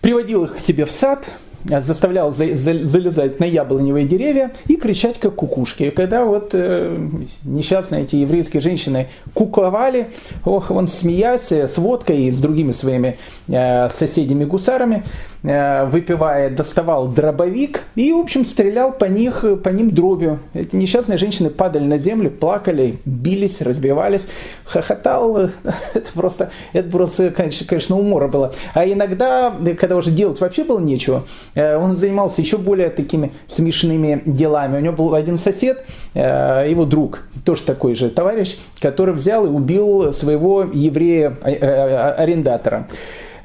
приводил 0.01 0.45
их 0.45 0.55
к 0.55 0.59
себе 0.59 0.85
в 0.85 0.91
сад, 0.91 1.23
заставлял 1.65 2.31
залезать 2.31 3.39
на 3.39 3.45
яблоневые 3.45 4.07
деревья 4.07 4.51
и 4.67 4.75
кричать 4.75 5.19
как 5.19 5.35
кукушки. 5.35 5.83
И 5.83 5.89
когда 5.89 6.25
вот 6.25 6.51
э, 6.53 6.97
несчастные 7.43 8.03
эти 8.03 8.17
еврейские 8.17 8.61
женщины 8.61 9.07
куковали, 9.33 10.07
ох, 10.45 10.71
он 10.71 10.87
смеясь 10.87 11.51
с 11.51 11.77
водкой 11.77 12.23
и 12.23 12.31
с 12.31 12.39
другими 12.39 12.71
своими 12.71 13.17
э, 13.47 13.89
соседями-гусарами, 13.89 15.03
Э, 15.41 15.85
выпивая, 15.85 16.49
доставал 16.49 17.07
дробовик 17.07 17.83
и, 17.95 18.11
в 18.11 18.17
общем, 18.17 18.43
стрелял 18.43 18.91
по, 18.91 19.05
них, 19.05 19.45
по 19.63 19.69
ним 19.69 19.91
дробью. 19.91 20.39
Эти 20.53 20.75
несчастные 20.75 21.17
женщины 21.17 21.49
падали 21.49 21.85
на 21.85 21.97
землю, 21.97 22.29
плакали, 22.29 22.97
бились, 23.05 23.61
разбивались, 23.61 24.23
хохотал. 24.65 25.37
Это 25.93 26.11
просто, 26.13 26.51
это 26.73 26.89
просто 26.89 27.29
конечно, 27.29 27.65
конечно, 27.65 27.97
умора 27.97 28.27
было. 28.27 28.53
А 28.73 28.85
иногда, 28.85 29.55
когда 29.79 29.95
уже 29.95 30.11
делать 30.11 30.41
вообще 30.41 30.65
было 30.65 30.79
нечего, 30.79 31.23
э, 31.48 31.48
он 31.55 31.95
занимался 31.95 32.41
еще 32.41 32.57
более 32.57 32.89
такими 32.89 33.31
смешными 33.47 34.21
делами. 34.25 34.77
У 34.77 34.81
него 34.81 34.95
был 34.95 35.15
один 35.15 35.37
сосед, 35.37 35.85
э, 36.13 36.65
его 36.69 36.83
друг, 36.85 37.23
тоже 37.45 37.63
такой 37.63 37.95
же 37.95 38.09
товарищ, 38.09 38.57
который 38.79 39.13
взял 39.13 39.45
и 39.45 39.49
убил 39.49 40.13
своего 40.13 40.63
еврея-арендатора. 40.63 42.87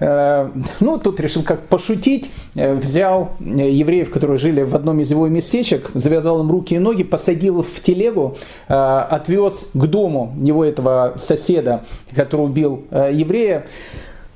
Э, 0.01 0.51
ну, 0.81 0.99
тут 0.99 1.21
решил 1.21 1.43
как 1.43 1.63
пошутить, 1.63 2.31
э, 2.55 2.75
взял 2.75 3.33
э, 3.41 3.71
евреев, 3.71 4.11
которые 4.11 4.39
жили 4.39 4.63
в 4.63 4.75
одном 4.75 5.01
из 5.01 5.11
его 5.11 5.29
местечек, 5.29 5.91
завязал 5.95 6.41
им 6.41 6.51
руки 6.51 6.75
и 6.75 6.79
ноги, 6.79 7.05
посадил 7.05 7.63
в 7.63 7.81
телегу, 7.81 8.37
отвез 8.67 9.67
к 9.73 9.87
дому 9.87 10.35
его 10.41 10.65
этого 10.65 11.15
соседа, 11.19 11.85
который 12.15 12.43
убил 12.43 12.85
еврея, 12.91 13.67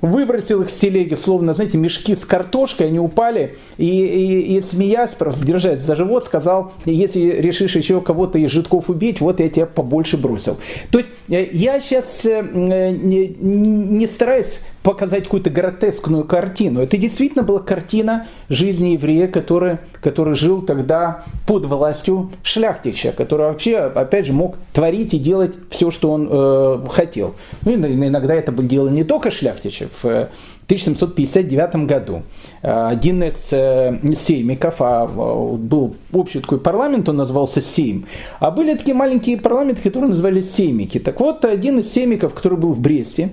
выбросил 0.01 0.63
их 0.63 0.71
с 0.71 0.75
телеги, 0.75 1.15
словно, 1.15 1.55
знаете, 1.55 1.79
мешки 1.79 2.15
с 2.15 2.25
картошкой, 2.25 2.89
они 2.89 3.01
упали, 3.01 3.57
и, 3.77 3.87
и, 3.87 4.57
и 4.57 4.63
смеясь, 4.63 5.11
просто 5.11 5.45
держась 5.45 5.81
за 5.81 5.97
живот, 5.97 6.25
сказал, 6.25 6.73
если 6.85 7.21
решишь 7.21 7.77
еще 7.77 8.01
кого-то 8.01 8.39
из 8.39 8.51
житков 8.51 8.89
убить, 8.89 9.21
вот 9.21 9.41
я 9.41 9.49
тебя 9.49 9.67
побольше 9.67 10.17
бросил. 10.17 10.57
То 10.91 10.99
есть 10.99 11.11
я 11.29 11.81
сейчас 11.81 12.25
не, 12.25 13.29
не 13.29 14.07
стараюсь 14.07 14.61
показать 14.89 15.25
какую-то 15.25 15.51
гротескную 15.51 16.25
картину. 16.25 16.81
Это 16.81 16.97
действительно 16.97 17.43
была 17.43 17.59
картина 17.59 18.27
жизни 18.49 18.93
еврея, 18.93 19.29
который, 19.29 19.77
который 20.01 20.35
жил 20.35 20.63
тогда 20.63 21.25
под 21.47 21.67
властью 21.67 22.33
шляхтича, 22.43 23.13
который 23.13 23.49
вообще, 23.49 23.77
опять 23.77 24.25
же, 24.25 24.33
мог 24.33 24.57
творить 24.73 25.13
и 25.13 25.19
делать 25.19 25.53
все, 25.69 25.91
что 25.91 26.11
он 26.11 26.27
э, 26.31 26.87
хотел. 26.91 27.35
Ну, 27.67 27.75
иногда 27.75 28.35
это 28.35 28.51
дело 28.63 28.89
не 28.89 29.05
только 29.05 29.31
шляхтичев. 29.31 29.91
В 30.03 30.31
1759 30.69 31.87
году 31.87 32.23
один 32.63 33.23
из 33.25 33.49
э, 33.53 33.99
сеймиков, 34.19 34.77
а 34.81 35.07
был 35.07 35.97
общий 36.15 36.41
такой 36.41 36.61
парламент, 36.61 37.11
он 37.11 37.19
назывался 37.19 37.61
Сейм, 37.61 38.07
а 38.41 38.51
были 38.51 38.75
такие 38.75 38.95
маленькие 38.95 39.37
парламенты, 39.37 39.83
которые 39.83 40.09
назывались 40.09 40.51
сеймики. 40.51 40.99
Так 40.99 41.21
вот, 41.21 41.45
один 41.45 41.79
из 41.79 41.93
сеймиков, 41.93 42.33
который 42.33 42.57
был 42.57 42.73
в 42.73 42.81
Бресте, 42.81 43.33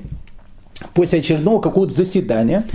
после 0.93 1.19
очередного 1.19 1.61
какого-то 1.61 1.93
заседания, 1.93 2.65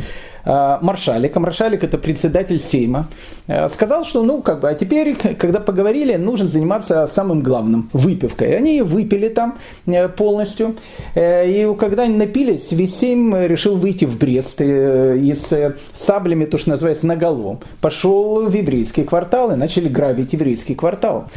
Э, 0.44 0.78
Маршалик, 0.80 1.36
а 1.36 1.40
Маршалик 1.40 1.84
это 1.84 1.98
председатель 1.98 2.61
Сейма, 2.61 3.09
э, 3.46 3.68
сказал, 3.68 4.05
что 4.05 4.22
ну 4.22 4.42
как 4.42 4.61
бы, 4.61 4.68
а 4.68 4.74
теперь, 4.74 5.14
когда 5.14 5.61
поговорили, 5.61 6.16
нужно 6.16 6.48
заниматься 6.48 7.07
самым 7.07 7.42
главным, 7.42 7.90
выпивкой. 7.92 8.57
Они 8.57 8.82
выпили 8.82 9.28
там 9.28 9.59
э, 9.86 10.09
полностью, 10.09 10.76
и 11.14 11.74
когда 11.78 12.05
они 12.05 12.16
напились, 12.16 12.68
весь 12.70 12.98
Сейм 12.98 13.34
решил 13.34 13.76
выйти 13.76 14.05
в 14.05 14.18
Брест 14.18 14.61
и 14.61 15.34
с 15.34 15.76
саблями, 15.94 16.44
то, 16.44 16.59
что 16.59 16.70
называется, 16.70 17.07
наголом. 17.07 17.61
Пошел 17.80 18.46
в 18.46 18.55
еврейский 18.55 19.05
квартал 19.05 19.53
и 19.53 19.57
начали 19.57 19.88
грабить 19.88 20.32
еврейский 20.32 20.74
квартал 20.74 21.28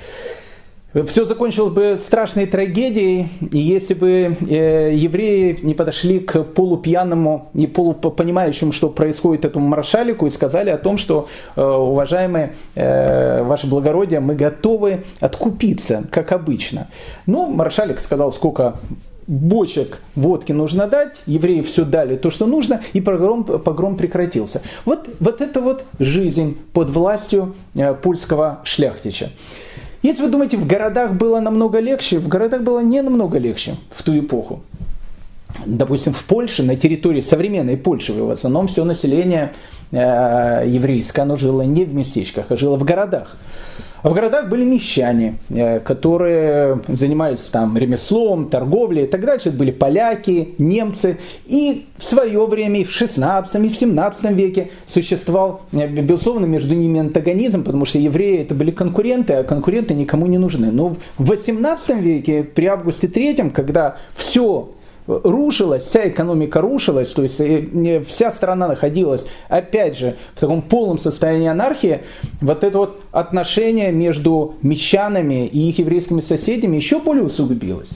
все 1.07 1.25
закончилось 1.25 1.73
бы 1.73 1.99
страшной 2.03 2.45
трагедией, 2.45 3.29
если 3.51 3.95
бы 3.95 4.37
э, 4.39 4.93
евреи 4.93 5.57
не 5.63 5.73
подошли 5.73 6.19
к 6.19 6.43
полупьяному 6.43 7.49
и 7.55 7.65
полупонимающему, 7.65 8.71
что 8.71 8.89
происходит 8.89 9.43
этому 9.43 9.67
маршалику, 9.67 10.27
и 10.27 10.29
сказали 10.29 10.69
о 10.69 10.77
том, 10.77 10.97
что, 10.97 11.27
э, 11.55 11.63
уважаемые 11.63 12.53
э, 12.75 13.41
ваше 13.41 13.65
благородие, 13.65 14.19
мы 14.19 14.35
готовы 14.35 15.05
откупиться, 15.19 16.03
как 16.11 16.31
обычно. 16.31 16.87
Ну, 17.25 17.47
маршалик 17.47 17.99
сказал, 17.99 18.31
сколько 18.31 18.75
бочек 19.25 19.99
водки 20.15 20.51
нужно 20.51 20.85
дать, 20.85 21.21
евреи 21.25 21.61
все 21.61 21.85
дали 21.85 22.17
то, 22.17 22.29
что 22.29 22.45
нужно, 22.45 22.81
и 22.93 23.01
погром, 23.01 23.43
погром 23.45 23.97
прекратился. 23.97 24.61
Вот, 24.85 25.09
вот 25.19 25.41
это 25.41 25.59
вот 25.59 25.85
жизнь 25.97 26.57
под 26.73 26.91
властью 26.91 27.55
польского 28.03 28.59
шляхтича. 28.63 29.29
Если 30.03 30.21
вы 30.21 30.29
думаете, 30.29 30.57
в 30.57 30.67
городах 30.67 31.13
было 31.13 31.39
намного 31.39 31.79
легче, 31.79 32.19
в 32.19 32.27
городах 32.27 32.61
было 32.61 32.81
не 32.81 33.01
намного 33.01 33.39
легче 33.39 33.75
в 33.89 34.03
ту 34.03 34.19
эпоху. 34.19 34.61
Допустим, 35.65 36.13
в 36.13 36.23
Польше, 36.25 36.61
на 36.61 36.75
территории 36.75 37.21
современной 37.21 37.77
Польши, 37.77 38.11
в 38.11 38.29
основном 38.29 38.67
все 38.67 38.83
население 38.83 39.53
еврейское, 39.99 41.21
оно 41.21 41.37
жило 41.37 41.61
не 41.61 41.85
в 41.85 41.93
местечках, 41.93 42.45
а 42.49 42.57
жило 42.57 42.77
в 42.77 42.83
городах. 42.83 43.37
А 44.03 44.09
в 44.09 44.13
городах 44.13 44.49
были 44.49 44.65
мещане, 44.65 45.35
э, 45.49 45.79
которые 45.79 46.81
занимались 46.89 47.39
там 47.43 47.77
ремеслом, 47.77 48.49
торговлей 48.49 49.05
и 49.05 49.07
так 49.07 49.21
дальше. 49.21 49.47
Это 49.47 49.57
были 49.57 49.71
поляки, 49.71 50.55
немцы. 50.57 51.19
И 51.45 51.85
в 51.97 52.03
свое 52.03 52.45
время, 52.45 52.81
и 52.81 52.83
в 52.83 52.91
16 52.91 53.55
и 53.63 53.69
в 53.69 53.77
17 53.77 54.31
веке 54.31 54.71
существовал, 54.87 55.61
э, 55.71 55.87
безусловно, 55.87 56.45
между 56.45 56.75
ними 56.75 56.99
антагонизм, 56.99 57.63
потому 57.63 57.85
что 57.85 57.97
евреи 57.97 58.41
это 58.41 58.53
были 58.53 58.71
конкуренты, 58.71 59.33
а 59.33 59.43
конкуренты 59.43 59.93
никому 59.93 60.27
не 60.27 60.37
нужны. 60.37 60.69
Но 60.69 60.97
в 61.17 61.29
18 61.29 62.01
веке, 62.01 62.43
при 62.43 62.65
Августе 62.65 63.07
III, 63.07 63.51
когда 63.51 63.95
все 64.15 64.69
рушилась, 65.07 65.83
вся 65.83 66.07
экономика 66.07 66.61
рушилась, 66.61 67.11
то 67.11 67.23
есть 67.23 67.39
э, 67.39 68.03
вся 68.07 68.31
страна 68.31 68.67
находилась, 68.67 69.23
опять 69.49 69.97
же, 69.97 70.15
в 70.35 70.39
таком 70.39 70.61
полном 70.61 70.97
состоянии 70.97 71.47
анархии, 71.47 72.01
вот 72.41 72.63
это 72.63 72.77
вот 72.77 73.01
отношение 73.11 73.91
между 73.91 74.55
мещанами 74.61 75.45
и 75.47 75.69
их 75.69 75.79
еврейскими 75.79 76.21
соседями 76.21 76.77
еще 76.77 76.99
более 76.99 77.23
усугубилось. 77.23 77.89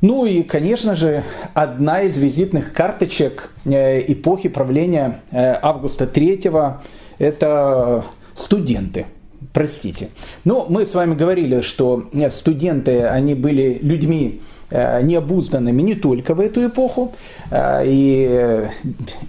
Ну 0.00 0.26
и, 0.26 0.42
конечно 0.42 0.94
же, 0.94 1.24
одна 1.54 2.02
из 2.02 2.16
визитных 2.16 2.72
карточек 2.72 3.50
э, 3.64 4.00
эпохи 4.12 4.48
правления 4.48 5.20
э, 5.30 5.58
Августа 5.60 6.04
III– 6.04 6.74
это 7.18 8.04
студенты– 8.36 9.06
простите. 9.52 10.10
Но 10.44 10.66
мы 10.68 10.86
с 10.86 10.94
вами 10.94 11.14
говорили, 11.14 11.60
что 11.60 12.10
студенты, 12.30 13.02
они 13.02 13.34
были 13.34 13.78
людьми 13.82 14.40
Э, 14.40 14.57
необузданными 15.02 15.82
не 15.82 15.94
только 15.94 16.34
в 16.34 16.40
эту 16.40 16.66
эпоху, 16.66 17.14
э, 17.50 17.82
и 17.86 18.68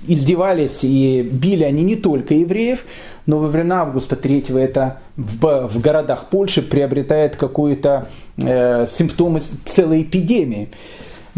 издевались 0.07 0.79
и 0.81 1.21
били 1.21 1.63
они 1.63 1.83
не 1.83 1.95
только 1.95 2.33
евреев, 2.33 2.85
но 3.25 3.37
во 3.37 3.47
времена 3.47 3.81
Августа 3.81 4.15
III 4.15 4.59
это 4.59 4.99
в, 5.15 5.79
городах 5.79 6.25
Польши 6.25 6.61
приобретает 6.61 7.35
какую-то 7.35 8.07
э, 8.37 8.87
симптомы 8.87 9.41
целой 9.65 10.01
эпидемии. 10.01 10.69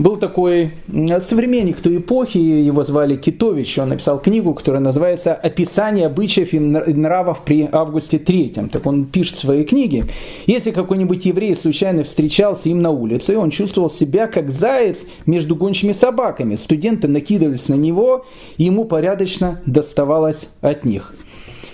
Был 0.01 0.17
такой 0.17 0.71
современник 1.19 1.79
той 1.79 1.97
эпохи, 1.97 2.39
его 2.39 2.83
звали 2.83 3.15
Китович, 3.17 3.77
он 3.77 3.89
написал 3.89 4.19
книгу, 4.19 4.55
которая 4.55 4.81
называется 4.81 5.35
«Описание 5.35 6.07
обычаев 6.07 6.53
и 6.55 6.59
нравов 6.59 7.41
при 7.45 7.69
Августе 7.71 8.17
III». 8.17 8.69
Так 8.69 8.87
он 8.87 9.05
пишет 9.05 9.35
в 9.35 9.41
своей 9.41 9.63
книге, 9.63 10.05
если 10.47 10.71
какой-нибудь 10.71 11.23
еврей 11.25 11.55
случайно 11.55 12.03
встречался 12.03 12.69
им 12.69 12.81
на 12.81 12.89
улице, 12.89 13.37
он 13.37 13.51
чувствовал 13.51 13.91
себя 13.91 14.25
как 14.25 14.49
заяц 14.49 14.97
между 15.27 15.55
гончими 15.55 15.93
собаками. 15.93 16.55
Студенты 16.55 17.07
накидывались 17.07 17.69
на 17.69 17.75
него, 17.75 18.25
и 18.57 18.63
ему 18.63 18.85
порядочно 18.85 19.61
доставалось 19.67 20.47
от 20.61 20.83
них. 20.83 21.13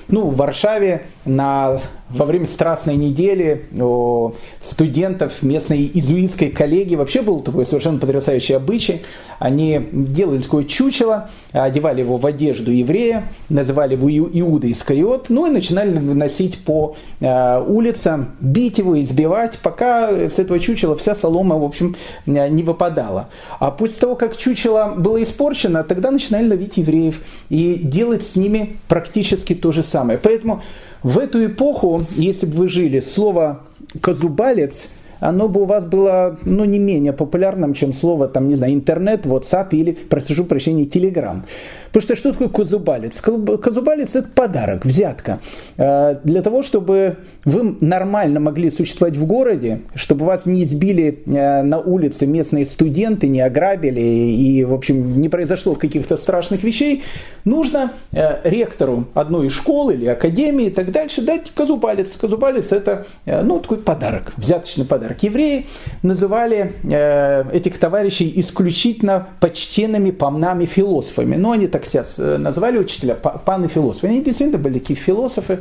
Ну, 0.09 0.29
в 0.29 0.35
Варшаве 0.35 1.03
на, 1.25 1.79
во 2.09 2.25
время 2.25 2.45
Страстной 2.47 2.95
недели 2.95 3.65
у 3.77 4.31
студентов 4.61 5.43
местной 5.43 5.89
изуитской 5.93 6.49
коллегии 6.49 6.95
вообще 6.95 7.21
был 7.21 7.41
такой 7.41 7.65
совершенно 7.65 7.99
потрясающий 7.99 8.53
обычай. 8.53 9.01
Они 9.39 9.79
делали 9.91 10.41
такое 10.41 10.63
чучело, 10.63 11.29
одевали 11.51 12.01
его 12.01 12.17
в 12.17 12.25
одежду 12.25 12.71
еврея, 12.71 13.31
называли 13.49 13.93
его 13.93 14.09
Иуда 14.09 14.71
Искариот, 14.71 15.29
ну 15.29 15.45
и 15.45 15.51
начинали 15.51 15.91
носить 15.99 16.57
по 16.59 16.95
э, 17.19 17.63
улицам, 17.67 18.35
бить 18.39 18.79
его, 18.79 18.99
избивать, 18.99 19.59
пока 19.59 20.09
с 20.09 20.39
этого 20.39 20.59
чучела 20.59 20.97
вся 20.97 21.13
солома, 21.13 21.57
в 21.57 21.63
общем, 21.63 21.95
не 22.25 22.63
выпадала. 22.63 23.29
А 23.59 23.69
после 23.69 23.99
того, 23.99 24.15
как 24.15 24.37
чучело 24.37 24.93
было 24.97 25.21
испорчено, 25.21 25.83
тогда 25.83 26.09
начинали 26.09 26.49
ловить 26.49 26.77
евреев 26.77 27.21
и 27.49 27.75
делать 27.75 28.23
с 28.23 28.35
ними 28.35 28.77
практически 28.87 29.53
то 29.53 29.71
же 29.71 29.83
самое. 29.83 30.17
Поэтому 30.17 30.63
в 31.07 31.19
эту 31.19 31.45
эпоху, 31.45 32.05
если 32.17 32.45
бы 32.45 32.57
вы 32.57 32.67
жили, 32.67 32.99
слово 32.99 33.61
«козубалец» 34.01 34.89
оно 35.19 35.47
бы 35.47 35.61
у 35.61 35.65
вас 35.65 35.85
было 35.85 36.37
ну, 36.43 36.65
не 36.65 36.79
менее 36.79 37.13
популярным, 37.13 37.73
чем 37.73 37.93
слово, 37.93 38.27
там, 38.27 38.47
не 38.47 38.55
знаю, 38.55 38.73
интернет, 38.73 39.25
WhatsApp 39.25 39.69
или, 39.71 39.91
прошу 39.91 40.45
прощения, 40.45 40.83
Telegram. 40.83 41.43
Потому 41.87 42.01
что 42.01 42.15
что 42.15 42.31
такое 42.31 42.49
козубалец? 42.49 43.21
Козубалец– 43.21 44.09
это 44.15 44.27
подарок, 44.27 44.85
взятка. 44.85 45.39
Э, 45.77 46.17
для 46.23 46.41
того, 46.41 46.61
чтобы 46.61 47.17
вы 47.45 47.77
нормально 47.81 48.39
могли 48.39 48.71
существовать 48.71 49.17
в 49.17 49.25
городе, 49.25 49.81
чтобы 49.95 50.25
вас 50.25 50.45
не 50.45 50.63
избили 50.63 51.23
э, 51.25 51.63
на 51.63 51.79
улице 51.79 52.27
местные 52.27 52.65
студенты, 52.65 53.27
не 53.27 53.41
ограбили 53.41 54.01
и, 54.01 54.63
в 54.63 54.73
общем, 54.73 55.19
не 55.19 55.29
произошло 55.29 55.75
каких-то 55.75 56.17
страшных 56.17 56.63
вещей, 56.63 57.03
нужно 57.45 57.93
э, 58.11 58.41
ректору 58.43 59.05
одной 59.13 59.47
из 59.47 59.53
школ 59.53 59.89
или 59.89 60.05
академии 60.07 60.67
и 60.67 60.69
так 60.69 60.91
дальше 60.91 61.21
дать 61.21 61.51
козубалец. 61.51 62.11
Козубалец– 62.17 62.71
это 62.71 63.07
ну, 63.25 63.59
такой 63.59 63.77
подарок, 63.77 64.33
взяточный 64.37 64.85
подарок. 64.85 65.06
Евреи 65.23 65.65
называли 66.03 66.73
этих 67.53 67.77
товарищей 67.79 68.31
исключительно 68.37 69.27
почтенными 69.39 70.11
помнами 70.11 70.65
философами. 70.65 71.35
Но 71.35 71.51
они 71.51 71.67
так 71.67 71.85
себя 71.85 72.05
э, 72.17 72.37
назвали 72.37 72.77
учителя, 72.77 73.15
паны 73.15 73.67
философы. 73.67 74.07
Они 74.07 74.21
действительно 74.21 74.59
были 74.59 74.79
такие 74.79 74.95
философы, 74.95 75.59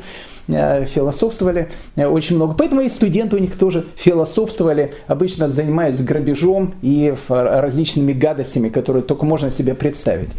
э, 0.48 0.86
философствовали 0.86 1.68
э, 1.96 2.06
очень 2.06 2.36
много. 2.36 2.54
Поэтому 2.54 2.80
и 2.82 2.88
студенты 2.88 3.36
у 3.36 3.38
них 3.38 3.56
тоже 3.56 3.86
философствовали, 3.96 4.94
обычно 5.06 5.48
занимаясь 5.48 5.98
грабежом 5.98 6.74
и 6.82 7.14
различными 7.28 8.12
гадостями, 8.12 8.68
которые 8.68 9.02
только 9.02 9.24
можно 9.24 9.50
себе 9.50 9.74
представить. 9.74 10.30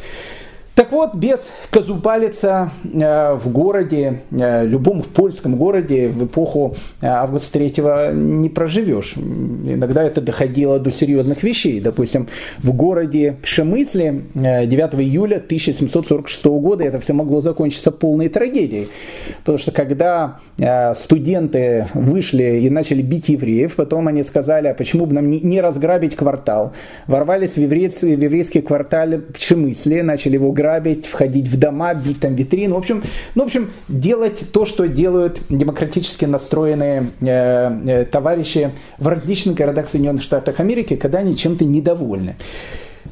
Так 0.78 0.92
вот, 0.92 1.16
без 1.16 1.40
Казубалица 1.72 2.70
э, 2.84 3.34
в 3.34 3.50
городе, 3.52 4.22
э, 4.30 4.64
любом 4.68 5.02
польском 5.02 5.56
городе 5.56 6.08
в 6.08 6.26
эпоху 6.26 6.76
э, 7.02 7.08
Августа 7.08 7.54
третьего 7.54 8.14
не 8.14 8.48
проживешь. 8.48 9.16
Иногда 9.16 10.04
это 10.04 10.22
доходило 10.22 10.80
до 10.80 10.92
серьезных 10.92 11.42
вещей. 11.42 11.82
Допустим, 11.82 12.28
в 12.60 12.74
городе 12.74 13.38
Шемысле 13.42 14.22
9 14.36 14.70
июля 15.02 15.38
1746 15.38 16.46
года 16.46 16.84
это 16.84 17.00
все 17.00 17.14
могло 17.14 17.42
закончиться 17.42 17.92
полной 17.92 18.30
трагедией. 18.30 18.90
Потому 19.40 19.58
что 19.58 19.72
когда 19.72 20.40
студенты 20.96 21.88
вышли 21.96 22.60
и 22.62 22.70
начали 22.70 23.02
бить 23.02 23.30
евреев, 23.30 23.76
потом 23.76 24.08
они 24.08 24.24
сказали, 24.24 24.68
а 24.68 24.76
почему 24.76 25.08
бы 25.08 25.16
нам 25.16 25.28
не 25.28 25.60
разграбить 25.60 26.16
квартал. 26.16 26.74
Ворвались 27.08 27.54
в 27.54 27.58
еврейский, 27.58 28.16
в 28.16 28.22
еврейский 28.22 28.62
квартал 28.62 29.10
Шемысле, 29.36 30.04
начали 30.04 30.34
его 30.36 30.52
грабить 30.52 30.67
грабить, 30.68 31.06
входить 31.06 31.48
в 31.48 31.58
дома, 31.58 31.94
бить 31.94 32.20
там 32.20 32.36
витрины. 32.36 32.74
В 32.74 32.78
общем, 32.78 33.04
ну, 33.36 33.44
в 33.44 33.46
общем 33.46 33.72
делать 33.88 34.52
то, 34.52 34.66
что 34.66 34.88
делают 34.88 35.40
демократически 35.50 36.26
настроенные 36.26 37.08
э, 37.22 37.82
э, 37.88 38.06
товарищи 38.06 38.72
в 38.98 39.08
различных 39.08 39.56
городах 39.56 39.88
Соединенных 39.90 40.24
Штатов 40.24 40.60
Америки, 40.60 40.98
когда 40.98 41.20
они 41.20 41.38
чем-то 41.38 41.64
недовольны. 41.64 42.36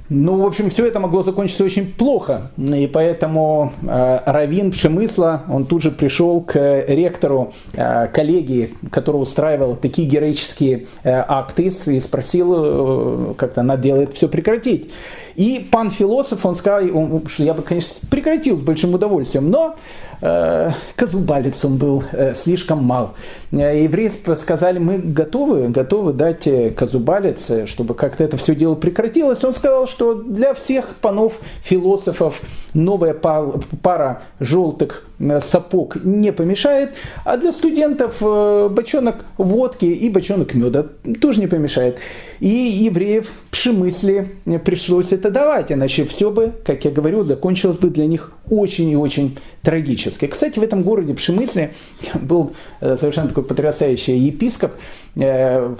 Ну, 0.09 0.41
в 0.41 0.45
общем, 0.45 0.69
все 0.69 0.85
это 0.85 0.99
могло 0.99 1.23
закончиться 1.23 1.63
очень 1.63 1.91
плохо. 1.91 2.51
И 2.57 2.87
поэтому 2.91 3.71
э, 3.81 4.19
Равин 4.25 4.71
Пшемысла, 4.71 5.43
он 5.49 5.65
тут 5.65 5.81
же 5.81 5.91
пришел 5.91 6.41
к 6.41 6.83
ректору 6.87 7.53
э, 7.73 8.07
коллегии, 8.07 8.73
который 8.91 9.17
устраивал 9.17 9.75
такие 9.75 10.07
героические 10.07 10.87
э, 11.03 11.23
акты, 11.27 11.73
и 11.85 11.99
спросил, 12.01 12.53
э, 12.55 13.33
как-то 13.37 13.63
надо 13.63 13.81
делает 13.81 14.13
все 14.13 14.27
прекратить. 14.27 14.91
И 15.35 15.67
пан 15.69 15.91
философ, 15.91 16.45
он 16.45 16.55
сказал, 16.55 16.81
что 17.27 17.43
я 17.43 17.53
бы, 17.53 17.61
конечно, 17.61 17.95
прекратил 18.09 18.57
с 18.57 18.61
большим 18.61 18.93
удовольствием, 18.93 19.49
но 19.49 19.75
э, 20.21 20.71
Казубалец 20.95 21.63
он 21.65 21.77
был 21.77 22.03
э, 22.11 22.33
слишком 22.35 22.83
мал. 22.83 23.15
Э, 23.51 23.83
евреи 23.83 24.11
сказали, 24.35 24.79
мы 24.79 24.97
готовы, 24.97 25.67
готовы 25.69 26.13
дать 26.13 26.47
э, 26.47 26.71
Казубалец, 26.71 27.67
чтобы 27.67 27.95
как-то 27.95 28.23
это 28.23 28.37
все 28.37 28.55
дело 28.55 28.75
прекратилось. 28.75 29.43
Он 29.43 29.53
сказал, 29.53 29.87
что 29.87 30.15
для 30.15 30.53
всех 30.53 30.95
панов 31.01 31.33
философов 31.63 32.41
новая 32.75 33.13
пара 33.13 34.21
желтых 34.39 35.07
сапог 35.41 35.95
не 36.03 36.31
помешает, 36.31 36.91
а 37.23 37.37
для 37.37 37.51
студентов 37.51 38.19
бочонок 38.19 39.25
водки 39.37 39.85
и 39.85 40.09
бочонок 40.09 40.53
меда 40.53 40.85
тоже 41.21 41.39
не 41.39 41.47
помешает. 41.47 41.97
И 42.39 42.47
евреев 42.47 43.29
пшемысли 43.49 44.35
пришлось 44.63 45.13
это 45.13 45.31
давать, 45.31 45.71
иначе 45.71 46.05
все 46.05 46.29
бы, 46.29 46.53
как 46.65 46.85
я 46.85 46.91
говорю, 46.91 47.23
закончилось 47.23 47.77
бы 47.77 47.89
для 47.89 48.05
них 48.05 48.31
очень 48.49 48.89
и 48.89 48.95
очень 48.95 49.37
трагически. 49.61 50.27
Кстати, 50.27 50.59
в 50.59 50.63
этом 50.63 50.83
городе 50.83 51.13
Пшемысле 51.13 51.73
был 52.21 52.53
э, 52.81 52.97
совершенно 52.99 53.29
такой 53.29 53.43
потрясающий 53.43 54.17
епископ, 54.17 54.73
э, 55.15 55.75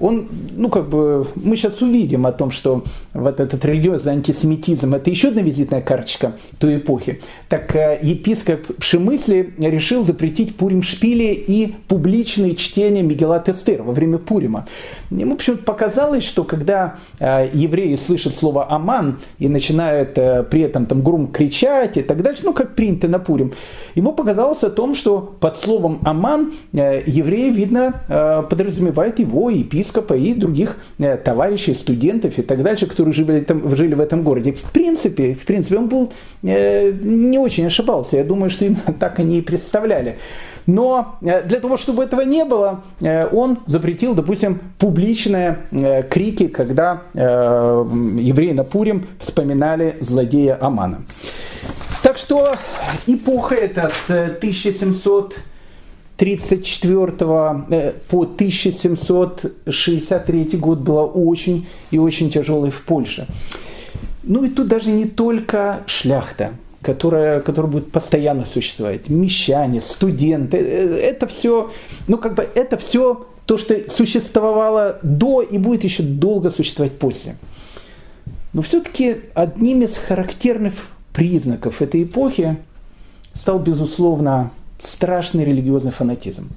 он, 0.00 0.28
ну 0.56 0.68
как 0.68 0.88
бы, 0.88 1.26
мы 1.34 1.56
сейчас 1.56 1.80
увидим 1.82 2.26
о 2.26 2.32
том, 2.32 2.50
что 2.50 2.84
вот 3.12 3.38
этот 3.38 3.64
религиозный 3.64 4.14
антисемитизм, 4.14 4.94
это 4.94 5.10
еще 5.10 5.28
одна 5.28 5.42
визитная 5.42 5.82
карточка 5.82 6.32
той 6.58 6.78
эпохи. 6.78 7.20
Так 7.48 7.76
э, 7.76 7.98
епископ 8.02 8.66
Пшемысли 8.78 9.52
решил 9.58 10.04
запретить 10.04 10.56
Пурим 10.56 10.82
Шпили 10.82 11.32
и 11.34 11.74
публичные 11.88 12.56
чтения 12.56 13.02
Мегелат 13.02 13.48
Эстер 13.48 13.82
во 13.82 13.92
время 13.92 14.18
Пурима. 14.18 14.66
Ему 15.10 15.36
почему-то 15.36 15.64
показалось, 15.64 16.24
что 16.24 16.44
когда 16.44 16.96
э, 17.18 17.50
евреи 17.52 17.96
слышат 17.96 18.34
слово 18.34 18.70
«аман» 18.72 19.18
и 19.38 19.48
начинают 19.48 20.16
э, 20.16 20.44
при 20.44 20.62
этом 20.62 20.86
там 20.86 21.02
громко 21.02 21.38
кричать 21.38 21.96
и 21.96 22.02
так 22.02 22.22
дальше, 22.22 22.42
ну 22.44 22.54
как 22.54 22.74
принято 22.74 23.06
на 23.08 23.18
Пурим, 23.18 23.52
ему 23.94 24.12
показалось 24.12 24.62
о 24.62 24.70
том, 24.70 24.94
что 24.94 25.36
под 25.40 25.58
словом 25.58 26.00
«аман» 26.04 26.54
евреи, 26.72 27.50
видно, 27.50 28.02
подразумевают 28.48 29.18
его 29.18 29.50
епископ 29.50 29.89
епископа 29.90 30.14
и 30.14 30.34
других 30.34 30.76
э, 30.98 31.16
товарищей, 31.16 31.74
студентов 31.74 32.38
и 32.38 32.42
так 32.42 32.62
дальше, 32.62 32.86
которые 32.86 33.12
жили, 33.12 33.40
там, 33.40 33.76
жили 33.76 33.94
в 33.94 34.00
этом 34.00 34.22
городе. 34.22 34.52
В 34.52 34.62
принципе, 34.72 35.34
в 35.34 35.44
принципе, 35.44 35.78
он 35.78 35.88
был 35.88 36.12
э, 36.42 36.92
не 36.92 37.38
очень 37.38 37.66
ошибался. 37.66 38.16
Я 38.16 38.24
думаю, 38.24 38.50
что 38.50 38.64
именно 38.64 38.94
так 38.98 39.18
они 39.18 39.38
и 39.38 39.42
представляли. 39.42 40.16
Но 40.66 41.16
э, 41.22 41.42
для 41.42 41.60
того, 41.60 41.76
чтобы 41.76 42.04
этого 42.04 42.22
не 42.22 42.44
было, 42.44 42.82
он 43.32 43.58
запретил, 43.66 44.14
допустим, 44.14 44.60
публичные 44.78 45.56
крики, 46.10 46.48
когда 46.48 47.02
евреи 47.14 48.52
на 48.52 48.64
Пурим 48.64 49.06
вспоминали 49.18 49.96
злодея 50.00 50.58
Амана. 50.60 51.02
Так 52.02 52.18
что 52.18 52.54
эпоха 53.06 53.54
эта 53.54 53.90
с 54.06 54.10
1700 54.10 55.34
34 56.20 57.12
э, 57.70 57.92
по 58.10 58.22
1763 58.22 60.44
год 60.58 60.80
была 60.80 61.04
очень 61.06 61.66
и 61.90 61.98
очень 61.98 62.30
тяжелой 62.30 62.70
в 62.70 62.84
Польше. 62.84 63.26
Ну 64.22 64.44
и 64.44 64.50
тут 64.50 64.68
даже 64.68 64.90
не 64.90 65.06
только 65.06 65.80
шляхта, 65.86 66.52
которая, 66.82 67.40
которая 67.40 67.72
будет 67.72 67.90
постоянно 67.90 68.44
существовать, 68.44 69.08
мещане, 69.08 69.80
студенты, 69.80 70.58
э, 70.58 70.98
это 70.98 71.26
все, 71.26 71.70
ну 72.06 72.18
как 72.18 72.34
бы 72.34 72.46
это 72.54 72.76
все 72.76 73.26
то, 73.46 73.56
что 73.56 73.90
существовало 73.90 74.98
до 75.02 75.40
и 75.40 75.56
будет 75.56 75.84
еще 75.84 76.02
долго 76.02 76.50
существовать 76.50 76.98
после. 76.98 77.36
Но 78.52 78.60
все-таки 78.60 79.22
одним 79.32 79.84
из 79.84 79.96
характерных 79.96 80.74
признаков 81.14 81.80
этой 81.80 82.02
эпохи 82.02 82.58
стал, 83.34 83.58
безусловно, 83.58 84.50
страшный 84.82 85.44
религиозный 85.44 85.92
фанатизм. 85.92 86.48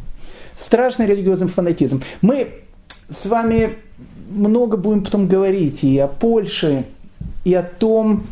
Страшный 0.60 1.06
религиозный 1.06 1.48
фанатизм. 1.48 2.04
Мы 2.22 2.50
с 3.10 3.26
вами 3.26 3.78
много 4.30 4.78
будем 4.78 5.04
потом 5.04 5.28
говорить 5.28 5.84
и 5.84 5.98
о 6.00 6.08
Польше, 6.08 6.86
и 7.44 7.54
о 7.54 7.64
том 7.64 8.24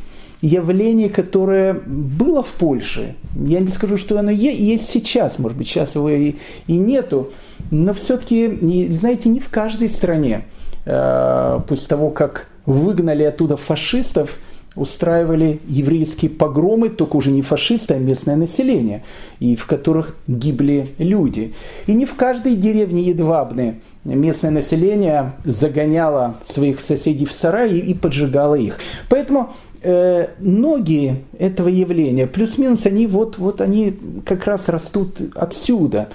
явлении, 0.41 1.07
которое 1.07 1.73
было 1.73 2.41
в 2.41 2.49
Польше. 2.53 3.15
Я 3.35 3.59
не 3.59 3.69
скажу, 3.69 3.97
что 3.97 4.17
оно 4.17 4.31
есть 4.31 4.89
сейчас, 4.89 5.37
может 5.37 5.57
быть, 5.57 5.67
сейчас 5.67 5.95
его 5.95 6.09
и, 6.09 6.35
и 6.67 6.73
нету, 6.73 7.31
но 7.69 7.93
все-таки, 7.93 8.87
знаете, 8.91 9.29
не 9.29 9.39
в 9.39 9.49
каждой 9.49 9.89
стране, 9.89 10.45
э, 10.85 11.59
после 11.67 11.87
того, 11.87 12.09
как 12.09 12.49
выгнали 12.65 13.23
оттуда 13.23 13.55
фашистов, 13.55 14.37
устраивали 14.75 15.59
еврейские 15.67 16.31
погромы, 16.31 16.89
только 16.89 17.17
уже 17.17 17.31
не 17.31 17.41
фашисты, 17.41 17.95
а 17.95 17.99
местное 17.99 18.35
население, 18.35 19.03
и 19.39 19.55
в 19.55 19.65
которых 19.65 20.15
гибли 20.27 20.93
люди. 20.97 21.53
И 21.87 21.93
не 21.93 22.05
в 22.05 22.15
каждой 22.15 22.55
деревне 22.55 23.03
Едвабны 23.03 23.81
местное 24.03 24.51
население 24.51 25.33
загоняло 25.43 26.35
своих 26.47 26.79
соседей 26.81 27.25
в 27.25 27.31
сараи 27.31 27.77
и 27.77 27.93
поджигало 27.93 28.55
их. 28.55 28.77
Поэтому 29.09 29.53
э, 29.83 30.27
ноги 30.39 31.17
этого 31.37 31.67
явления, 31.67 32.27
плюс-минус, 32.27 32.85
они 32.85 33.07
вот, 33.07 33.37
вот 33.37 33.61
они 33.61 33.97
как 34.25 34.45
раз 34.45 34.69
растут 34.69 35.21
отсюда 35.35 36.09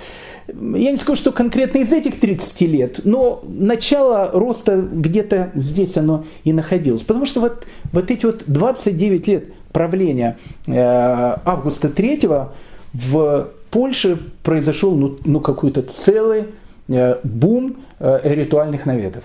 я 0.49 0.93
не 0.93 0.97
скажу, 0.97 1.21
что 1.21 1.33
конкретно 1.33 1.79
из 1.79 1.93
этих 1.93 2.21
30 2.21 2.61
лет, 2.63 3.01
но 3.05 3.43
начало 3.47 4.31
роста 4.33 4.77
где-то 4.77 5.51
здесь 5.55 5.97
оно 5.97 6.25
и 6.45 6.53
находилось. 6.53 7.03
Потому 7.03 7.27
что 7.27 7.41
вот, 7.41 7.67
вот 7.93 8.11
эти 8.11 8.27
вот 8.27 8.45
29 8.47 9.29
лет 9.29 9.45
правления 9.73 10.39
э, 10.67 10.73
Августа 10.73 11.89
III 11.89 12.49
в 12.93 13.49
Польше 13.71 14.19
произошел 14.43 14.95
ну, 14.95 15.17
ну 15.25 15.41
какой-то 15.41 15.83
целый 15.83 16.47
э, 16.89 17.17
бум 17.25 17.77
э, 17.99 18.21
ритуальных 18.23 18.87
наветов. 18.87 19.25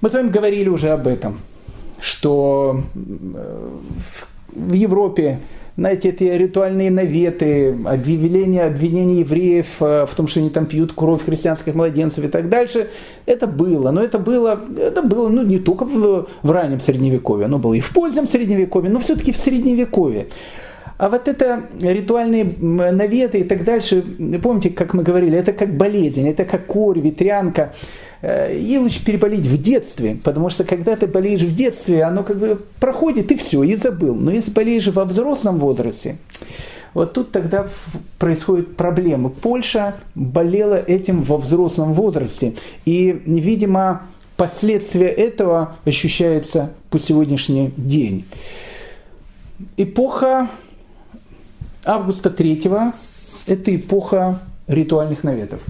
Мы 0.00 0.10
с 0.10 0.12
вами 0.12 0.30
говорили 0.30 0.68
уже 0.68 0.90
об 0.90 1.08
этом, 1.08 1.40
что 2.00 2.82
э, 2.94 3.68
в 4.54 4.72
Европе 4.72 5.40
знаете, 5.76 6.10
эти 6.10 6.22
ритуальные 6.22 6.90
наветы, 6.92 7.76
объявления, 7.84 8.62
обвинения 8.62 9.20
евреев 9.20 9.66
э, 9.80 10.06
в 10.06 10.14
том, 10.14 10.28
что 10.28 10.38
они 10.38 10.50
там 10.50 10.66
пьют 10.66 10.92
кровь 10.92 11.24
христианских 11.24 11.74
младенцев 11.74 12.24
и 12.24 12.28
так 12.28 12.48
дальше, 12.48 12.90
это 13.26 13.48
было. 13.48 13.90
Но 13.90 14.00
это 14.00 14.20
было, 14.20 14.60
это 14.78 15.02
было 15.02 15.28
ну, 15.28 15.42
не 15.42 15.58
только 15.58 15.84
в, 15.84 16.28
в 16.42 16.50
раннем 16.50 16.80
Средневековье, 16.80 17.46
оно 17.46 17.58
было 17.58 17.74
и 17.74 17.80
в 17.80 17.92
позднем 17.92 18.28
Средневековье, 18.28 18.88
но 18.88 19.00
все-таки 19.00 19.32
в 19.32 19.36
Средневековье. 19.36 20.28
А 20.96 21.08
вот 21.08 21.26
это 21.26 21.64
ритуальные 21.80 22.44
наветы 22.44 23.40
и 23.40 23.44
так 23.44 23.64
дальше, 23.64 24.04
помните, 24.42 24.70
как 24.70 24.94
мы 24.94 25.02
говорили, 25.02 25.36
это 25.36 25.52
как 25.52 25.76
болезнь, 25.76 26.28
это 26.28 26.44
как 26.44 26.66
корь, 26.66 27.00
ветрянка. 27.00 27.72
Э, 28.22 28.56
ей 28.56 28.78
лучше 28.78 29.04
переболеть 29.04 29.46
в 29.46 29.60
детстве, 29.60 30.16
потому 30.22 30.50
что 30.50 30.64
когда 30.64 30.94
ты 30.94 31.06
болеешь 31.06 31.42
в 31.42 31.54
детстве, 31.54 32.04
оно 32.04 32.22
как 32.22 32.38
бы 32.38 32.60
проходит 32.78 33.32
и 33.32 33.36
все, 33.36 33.64
и 33.64 33.74
забыл. 33.74 34.14
Но 34.14 34.30
если 34.30 34.52
болеешь 34.52 34.86
во 34.86 35.04
взрослом 35.04 35.58
возрасте, 35.58 36.16
вот 36.94 37.12
тут 37.12 37.32
тогда 37.32 37.66
происходит 38.18 38.76
проблема. 38.76 39.28
Польша 39.28 39.96
болела 40.14 40.80
этим 40.80 41.22
во 41.22 41.38
взрослом 41.38 41.92
возрасте. 41.92 42.54
И, 42.84 43.10
видимо, 43.26 44.02
последствия 44.36 45.08
этого 45.08 45.76
ощущаются 45.84 46.70
по 46.90 47.00
сегодняшний 47.00 47.72
день. 47.76 48.26
эпоха 49.76 50.50
Августа 51.84 52.30
III– 52.30 52.92
это 53.46 53.76
эпоха 53.76 54.40
ритуальных 54.66 55.24
наветов. 55.24 55.60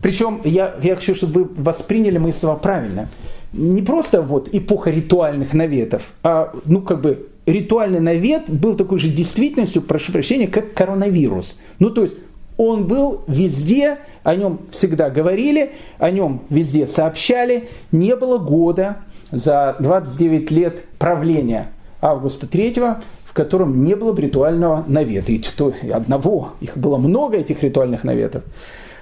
Причем 0.00 0.40
я, 0.44 0.74
я 0.82 0.96
хочу, 0.96 1.14
чтобы 1.14 1.44
вы 1.44 1.62
восприняли 1.62 2.18
мои 2.18 2.32
слова 2.32 2.56
правильно. 2.56 3.08
Не 3.52 3.82
просто 3.82 4.22
вот 4.22 4.48
эпоха 4.52 4.90
ритуальных 4.90 5.52
наветов, 5.52 6.02
а 6.22 6.52
ну 6.64 6.80
как 6.80 7.02
бы 7.02 7.28
ритуальный 7.44 8.00
навет 8.00 8.48
был 8.48 8.76
такой 8.76 8.98
же 8.98 9.08
действительностью, 9.08 9.82
прошу 9.82 10.12
прощения, 10.12 10.46
как 10.46 10.72
коронавирус. 10.72 11.56
Ну 11.78 11.90
то 11.90 12.04
есть 12.04 12.14
он 12.56 12.86
был 12.86 13.22
везде, 13.26 13.98
о 14.22 14.34
нем 14.34 14.60
всегда 14.70 15.10
говорили, 15.10 15.72
о 15.98 16.10
нем 16.10 16.42
везде 16.48 16.86
сообщали. 16.86 17.68
Не 17.92 18.16
было 18.16 18.38
года 18.38 18.98
за 19.32 19.76
29 19.80 20.50
лет 20.50 20.84
правления 20.98 21.72
Августа 22.00 22.46
III, 22.46 23.02
в 23.30 23.32
котором 23.32 23.84
не 23.84 23.94
было 23.94 24.12
бы 24.12 24.22
ритуального 24.22 24.84
навета. 24.88 25.30
И 25.30 25.38
то 25.38 25.72
одного, 25.92 26.54
их 26.60 26.76
было 26.76 26.98
много, 26.98 27.36
этих 27.36 27.62
ритуальных 27.62 28.02
наветов. 28.02 28.42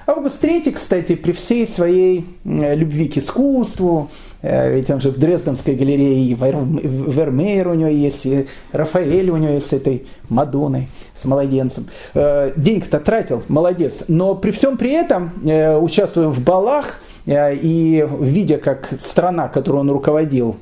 Август 0.06 0.44
III, 0.44 0.72
кстати, 0.72 1.14
при 1.14 1.32
всей 1.32 1.66
своей 1.66 2.26
любви 2.44 3.08
к 3.08 3.16
искусству, 3.16 4.10
э, 4.42 4.74
ведь 4.74 4.90
он 4.90 5.00
же 5.00 5.10
в 5.10 5.18
Дрезденской 5.18 5.76
галерее, 5.76 6.24
и 6.24 6.34
Вермеер 6.34 7.68
у 7.68 7.74
него 7.74 7.88
есть, 7.88 8.26
и 8.26 8.46
Рафаэль 8.72 9.30
у 9.30 9.38
него 9.38 9.54
есть 9.54 9.70
с 9.70 9.72
этой 9.72 10.06
Мадонной, 10.28 10.88
с 11.18 11.24
младенцем. 11.24 11.86
Э, 12.12 12.52
денег-то 12.54 13.00
тратил, 13.00 13.42
молодец. 13.48 14.04
Но 14.08 14.34
при 14.34 14.50
всем 14.50 14.76
при 14.76 14.92
этом, 14.92 15.32
э, 15.46 15.78
участвуя 15.78 16.28
в 16.28 16.42
балах, 16.42 17.00
и 17.26 18.08
видя, 18.20 18.56
как 18.56 18.88
страна, 19.02 19.48
которую 19.48 19.80
он 19.80 19.90
руководил, 19.90 20.56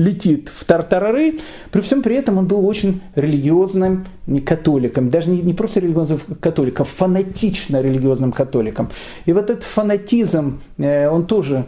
летит 0.00 0.50
в 0.54 0.64
тартарары, 0.64 1.40
при 1.70 1.80
всем 1.80 2.02
при 2.02 2.16
этом 2.16 2.38
он 2.38 2.46
был 2.46 2.66
очень 2.66 3.00
религиозным 3.14 4.06
католиком, 4.46 5.10
даже 5.10 5.30
не, 5.30 5.42
не 5.42 5.54
просто 5.54 5.80
религиозным 5.80 6.20
католиком, 6.40 6.86
фанатично 6.86 7.80
религиозным 7.80 8.32
католиком. 8.32 8.90
И 9.26 9.32
вот 9.32 9.50
этот 9.50 9.64
фанатизм, 9.64 10.60
э, 10.78 11.08
он 11.08 11.26
тоже 11.26 11.66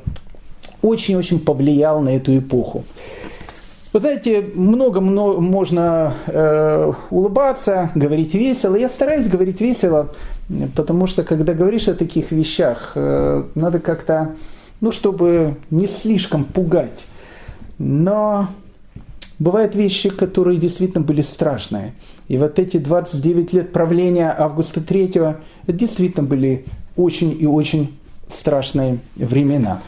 очень-очень 0.80 1.40
повлиял 1.40 2.00
на 2.00 2.16
эту 2.16 2.36
эпоху. 2.36 2.84
Вы 3.92 4.00
знаете, 4.00 4.42
много, 4.54 5.00
много 5.00 5.40
можно 5.40 6.14
э, 6.26 6.92
улыбаться, 7.10 7.90
говорить 7.94 8.34
весело. 8.34 8.74
Я 8.74 8.88
стараюсь 8.88 9.26
говорить 9.26 9.60
весело, 9.60 10.14
потому 10.74 11.06
что 11.06 11.24
когда 11.24 11.52
говоришь 11.52 11.88
о 11.88 11.94
таких 11.94 12.32
вещах, 12.32 12.92
э, 12.94 13.44
надо 13.54 13.80
как-то, 13.80 14.34
ну, 14.80 14.92
чтобы 14.92 15.56
не 15.70 15.86
слишком 15.88 16.44
пугать 16.44 17.04
но 17.82 18.46
бывают 19.40 19.74
вещи, 19.74 20.08
которые 20.08 20.58
действительно 20.58 21.02
были 21.02 21.20
страшные. 21.20 21.94
И 22.28 22.38
вот 22.38 22.60
эти 22.60 22.76
29 22.76 23.52
лет 23.52 23.72
правления 23.72 24.32
Августа 24.36 24.80
III 24.80 25.38
действительно 25.66 26.24
были 26.24 26.64
очень 26.96 27.36
и 27.38 27.44
очень 27.44 27.98
страшные 28.28 29.00
времена. 29.16 29.82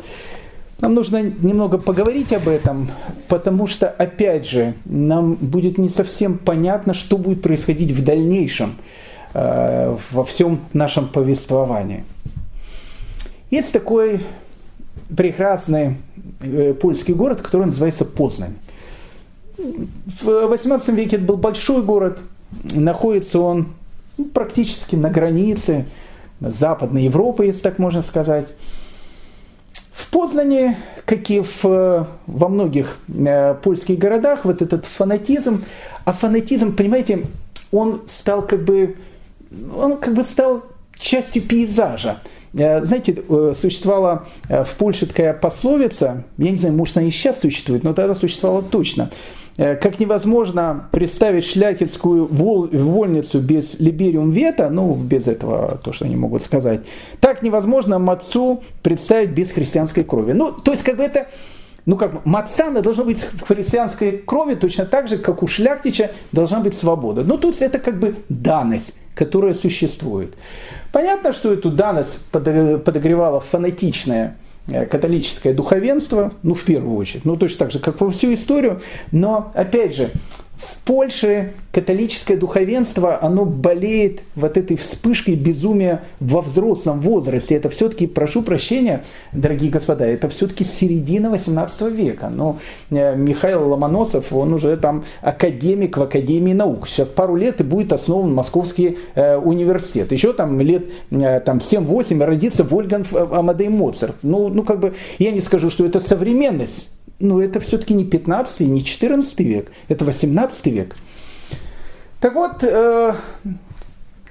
Нам 0.81 0.95
нужно 0.95 1.23
немного 1.23 1.79
поговорить 1.79 2.33
об 2.33 2.49
этом, 2.49 2.91
потому 3.29 3.69
что, 3.69 3.89
опять 3.89 4.47
же, 4.47 4.75
нам 4.85 5.35
будет 5.35 5.79
не 5.79 5.89
совсем 5.89 6.37
понятно, 6.37 6.95
что 6.95 7.17
будет 7.17 7.43
происходить 7.43 7.93
в 7.93 8.05
дальнейшем 8.05 8.75
э, 9.35 9.97
во 10.11 10.25
всем 10.25 10.61
нашем 10.73 11.07
повествовании. 11.07 12.05
Есть 13.53 13.73
такой 13.73 14.21
прекрасный 15.17 15.97
польский 16.81 17.15
город, 17.15 17.43
который 17.43 17.67
называется 17.67 18.05
Познань. 18.05 18.55
В 19.57 20.29
XVIII 20.29 20.95
веке 20.95 21.17
это 21.17 21.25
был 21.25 21.37
большой 21.37 21.83
город, 21.83 22.19
находится 22.75 23.39
он 23.41 23.69
ну, 24.17 24.27
практически 24.27 24.97
на 24.97 25.11
границе 25.11 25.87
Западной 26.41 27.05
Европы, 27.05 27.47
если 27.47 27.61
так 27.61 27.79
можно 27.79 28.03
сказать. 28.03 28.49
В 29.93 30.11
Познане, 30.11 30.79
как 31.05 31.31
и 31.31 31.41
в, 31.41 32.09
во 32.27 32.49
многих 32.49 32.99
э, 33.09 33.55
польских 33.63 33.99
городах, 33.99 34.45
вот 34.45 34.61
этот 34.61 34.85
фанатизм, 34.87 35.65
а 36.05 36.13
фанатизм, 36.13 36.75
понимаете, 36.75 37.27
он 37.71 38.03
стал 38.09 38.43
как 38.43 38.65
бы, 38.65 38.97
он 39.77 39.99
как 39.99 40.15
бы 40.15 40.25
стал 40.25 40.65
частью 40.99 41.43
пейзажа. 41.43 42.21
Э, 42.57 42.85
знаете, 42.85 43.17
э, 43.29 43.55
существовала 43.61 44.27
э, 44.49 44.65
в 44.65 44.75
Польше 44.75 45.07
такая 45.07 45.33
пословица, 45.33 46.25
я 46.39 46.51
не 46.51 46.57
знаю, 46.57 46.75
может 46.75 46.97
она 46.97 47.07
и 47.07 47.11
сейчас 47.11 47.41
существует, 47.41 47.83
но 47.83 47.95
тогда 47.95 48.15
существовала 48.15 48.63
точно. 48.63 49.11
Как 49.57 50.01
невозможно 50.01 50.89
представить 50.91 51.45
шляхетскую 51.45 52.27
вольницу 52.27 53.39
без 53.39 53.79
либериум 53.79 54.33
вета, 54.33 54.69
ну, 54.69 54.97
без 54.97 55.29
этого, 55.29 55.79
то, 55.81 55.93
что 55.93 56.07
они 56.07 56.17
могут 56.17 56.43
сказать, 56.43 56.81
так 57.21 57.41
невозможно 57.41 58.01
мацу 58.01 58.65
представить 58.83 59.31
без 59.31 59.53
христианской 59.53 60.03
крови. 60.03 60.33
Ну, 60.33 60.51
то 60.51 60.73
есть, 60.73 60.83
как 60.83 60.97
бы 60.97 61.05
это, 61.05 61.29
ну, 61.87 61.97
как 61.97 62.27
маца, 62.27 62.67
она 62.67 62.81
должна 62.81 63.05
быть 63.05 63.23
в 63.23 63.47
христианской 63.47 64.19
крови 64.27 64.57
точно 64.57 64.87
так 64.87 65.07
же, 65.07 65.19
как 65.19 65.45
у 65.45 65.47
шляхтича 65.47 66.11
должна 66.33 66.59
быть 66.59 66.75
свобода. 66.75 67.23
Ну, 67.23 67.39
то 67.39 67.47
есть, 67.47 67.63
это 67.63 67.79
как 67.79 68.01
бы 68.01 68.17
данность 68.29 68.93
которая 69.15 69.55
существует. 69.55 70.35
Понятно, 70.93 71.33
что 71.33 71.53
эту 71.53 71.71
данность 71.71 72.19
подогревало 72.31 73.41
фанатичное 73.41 74.37
э, 74.67 74.87
католическое 74.87 75.55
духовенство, 75.55 76.33
ну, 76.43 76.55
в 76.55 76.63
первую 76.63 76.97
очередь, 76.97 77.25
ну, 77.25 77.37
точно 77.37 77.59
так 77.59 77.73
же, 77.73 77.79
как 77.79 78.01
во 78.01 78.11
всю 78.11 78.35
историю, 78.35 78.83
но, 79.13 79.53
опять 79.55 79.97
же, 79.97 80.11
в 80.65 80.79
Польше 80.85 81.53
католическое 81.73 82.37
духовенство, 82.37 83.19
оно 83.21 83.45
болеет 83.45 84.21
вот 84.37 84.57
этой 84.57 84.77
вспышкой 84.77 85.35
безумия 85.35 86.03
во 86.21 86.41
взрослом 86.41 87.01
возрасте. 87.01 87.57
Это 87.57 87.69
все-таки, 87.69 88.07
прошу 88.07 88.43
прощения, 88.43 89.05
дорогие 89.33 89.71
господа, 89.71 90.07
это 90.07 90.29
все-таки 90.29 90.65
середина 90.65 91.31
18 91.31 91.81
века. 91.93 92.29
Но 92.29 92.59
э, 92.91 93.17
Михаил 93.17 93.69
Ломоносов, 93.69 94.33
он 94.33 94.53
уже 94.53 94.77
там 94.77 95.05
академик 95.21 95.97
в 95.97 96.03
Академии 96.03 96.53
наук. 96.53 96.87
Сейчас 96.87 97.09
пару 97.09 97.37
лет 97.37 97.61
и 97.61 97.65
будет 97.65 97.93
основан 97.93 98.33
Московский 98.33 98.99
э, 99.15 99.37
университет. 99.37 100.13
Еще 100.13 100.33
там 100.33 100.61
лет 100.61 100.85
э, 101.11 101.41
там, 101.41 101.59
7-8 101.59 102.25
родится 102.25 102.63
Вольган 102.63 103.05
Амадей 103.13 103.69
Моцарт. 103.69 104.17
Ну, 104.23 104.49
ну, 104.49 104.63
как 104.63 104.81
бы, 104.81 104.95
я 105.19 105.33
не 105.33 105.41
скажу, 105.41 105.71
что 105.71 105.85
это 105.85 105.99
современность 106.01 106.89
но 107.19 107.43
это 107.43 107.61
все-таки 107.61 107.95
не 107.95 108.05
15 108.05 108.61
не 108.61 108.85
14 108.85 109.41
век, 109.41 109.71
это 109.89 110.05
18 110.05 110.67
век. 110.67 110.97
Так 112.21 112.35
вот, 112.35 112.63
э, 112.63 113.15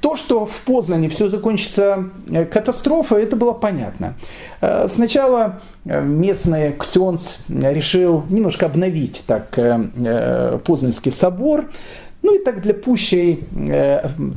то, 0.01 0.15
что 0.15 0.45
в 0.45 0.63
Познане 0.63 1.09
все 1.09 1.29
закончится 1.29 2.09
э, 2.29 2.45
катастрофой, 2.45 3.23
это 3.23 3.35
было 3.35 3.53
понятно. 3.53 4.15
Э, 4.61 4.87
сначала 4.93 5.61
местный 5.85 6.73
Ксенс 6.73 7.39
решил 7.47 8.23
немножко 8.29 8.65
обновить 8.65 9.23
так 9.27 9.59
Познанский 10.63 11.11
собор, 11.11 11.69
ну 12.21 12.35
и 12.35 12.43
так 12.43 12.61
для 12.61 12.73
пущей 12.73 13.43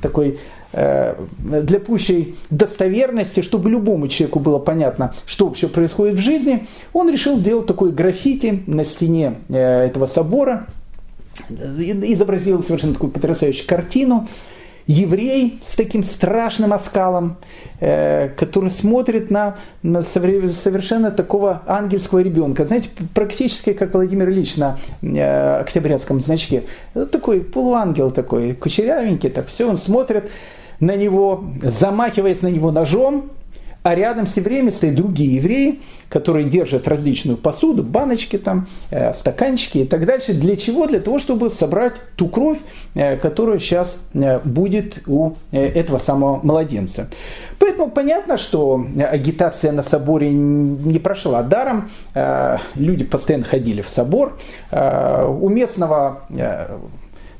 такой 0.02 0.32
Э, 0.32 0.38
для 0.76 1.80
пущей 1.80 2.36
достоверности, 2.50 3.40
чтобы 3.40 3.70
любому 3.70 4.08
человеку 4.08 4.40
было 4.40 4.58
понятно, 4.58 5.14
что 5.24 5.46
вообще 5.46 5.68
происходит 5.68 6.16
в 6.16 6.20
жизни, 6.20 6.66
он 6.92 7.10
решил 7.10 7.38
сделать 7.38 7.66
такой 7.66 7.92
граффити 7.92 8.62
на 8.66 8.84
стене 8.84 9.36
э, 9.48 9.86
этого 9.86 10.06
собора, 10.06 10.66
изобразил 11.48 12.62
совершенно 12.62 12.94
такую 12.94 13.10
потрясающую 13.10 13.66
картину, 13.66 14.28
еврей 14.86 15.60
с 15.66 15.74
таким 15.74 16.04
страшным 16.04 16.72
оскалом, 16.72 17.38
э, 17.80 18.28
который 18.36 18.70
смотрит 18.70 19.30
на, 19.30 19.56
совершенно 19.82 21.10
такого 21.10 21.62
ангельского 21.66 22.20
ребенка. 22.20 22.64
Знаете, 22.64 22.90
практически 23.14 23.72
как 23.72 23.94
Владимир 23.94 24.30
Ильич 24.30 24.56
на 24.56 24.78
э, 25.02 25.60
октябрятском 25.60 26.20
значке. 26.20 26.64
Такой 27.10 27.40
полуангел 27.40 28.10
такой, 28.10 28.54
кучерявенький, 28.54 29.30
так 29.30 29.48
все, 29.48 29.68
он 29.68 29.76
смотрит 29.76 30.30
на 30.80 30.96
него, 30.96 31.44
замахиваясь 31.62 32.42
на 32.42 32.48
него 32.48 32.70
ножом, 32.70 33.30
а 33.86 33.94
рядом 33.94 34.26
все 34.26 34.40
время 34.40 34.72
стоят 34.72 34.96
другие 34.96 35.36
евреи, 35.36 35.78
которые 36.08 36.50
держат 36.50 36.88
различную 36.88 37.36
посуду, 37.38 37.84
баночки 37.84 38.36
там, 38.36 38.66
э, 38.90 39.12
стаканчики 39.12 39.78
и 39.78 39.84
так 39.84 40.06
дальше. 40.06 40.34
Для 40.34 40.56
чего? 40.56 40.88
Для 40.88 40.98
того, 40.98 41.20
чтобы 41.20 41.50
собрать 41.50 41.92
ту 42.16 42.26
кровь, 42.26 42.58
э, 42.94 43.16
которая 43.16 43.60
сейчас 43.60 43.96
э, 44.12 44.40
будет 44.40 45.04
у 45.06 45.34
этого 45.52 45.98
самого 45.98 46.40
младенца. 46.42 47.08
Поэтому 47.60 47.88
понятно, 47.88 48.38
что 48.38 48.84
агитация 49.08 49.70
на 49.70 49.84
соборе 49.84 50.30
не 50.32 50.98
прошла 50.98 51.44
даром. 51.44 51.88
Люди 52.74 53.04
постоянно 53.04 53.44
ходили 53.44 53.82
в 53.82 53.88
собор. 53.88 54.36
У 54.72 55.48
местного 55.48 56.22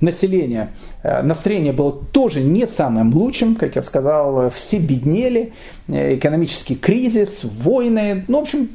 населения 0.01 0.71
э, 1.03 1.23
настроение 1.23 1.73
было 1.73 1.93
тоже 1.93 2.43
не 2.43 2.67
самым 2.67 3.15
лучшим, 3.15 3.55
как 3.55 3.77
я 3.77 3.83
сказал, 3.83 4.51
все 4.51 4.79
беднели, 4.79 5.53
э, 5.89 6.17
экономический 6.17 6.77
кризис, 6.77 7.41
войны, 7.43 8.25
ну, 8.29 8.41
в 8.41 8.43
общем, 8.43 8.71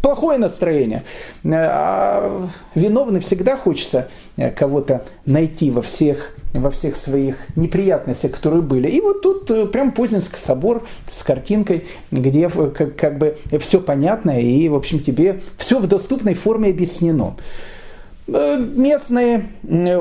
плохое 0.00 0.38
настроение. 0.38 1.02
А 1.44 2.48
виновный 2.74 3.20
всегда 3.20 3.56
хочется 3.56 4.08
кого-то 4.56 5.04
найти 5.24 5.70
во 5.70 5.82
всех, 5.82 6.34
во 6.52 6.70
всех 6.70 6.96
своих 6.96 7.36
неприятностях, 7.56 8.32
которые 8.32 8.62
были. 8.62 8.88
И 8.88 9.00
вот 9.00 9.22
тут 9.22 9.72
прям 9.72 9.92
Познинский 9.92 10.38
собор 10.38 10.86
с 11.10 11.22
картинкой, 11.22 11.86
где 12.10 12.48
как, 12.48 12.96
как 12.96 13.18
бы 13.18 13.38
все 13.60 13.80
понятно 13.80 14.40
и, 14.40 14.68
в 14.68 14.74
общем, 14.74 15.00
тебе 15.00 15.40
все 15.56 15.78
в 15.78 15.86
доступной 15.86 16.34
форме 16.34 16.70
объяснено. 16.70 17.36
Э, 18.28 18.56
местный 18.56 19.46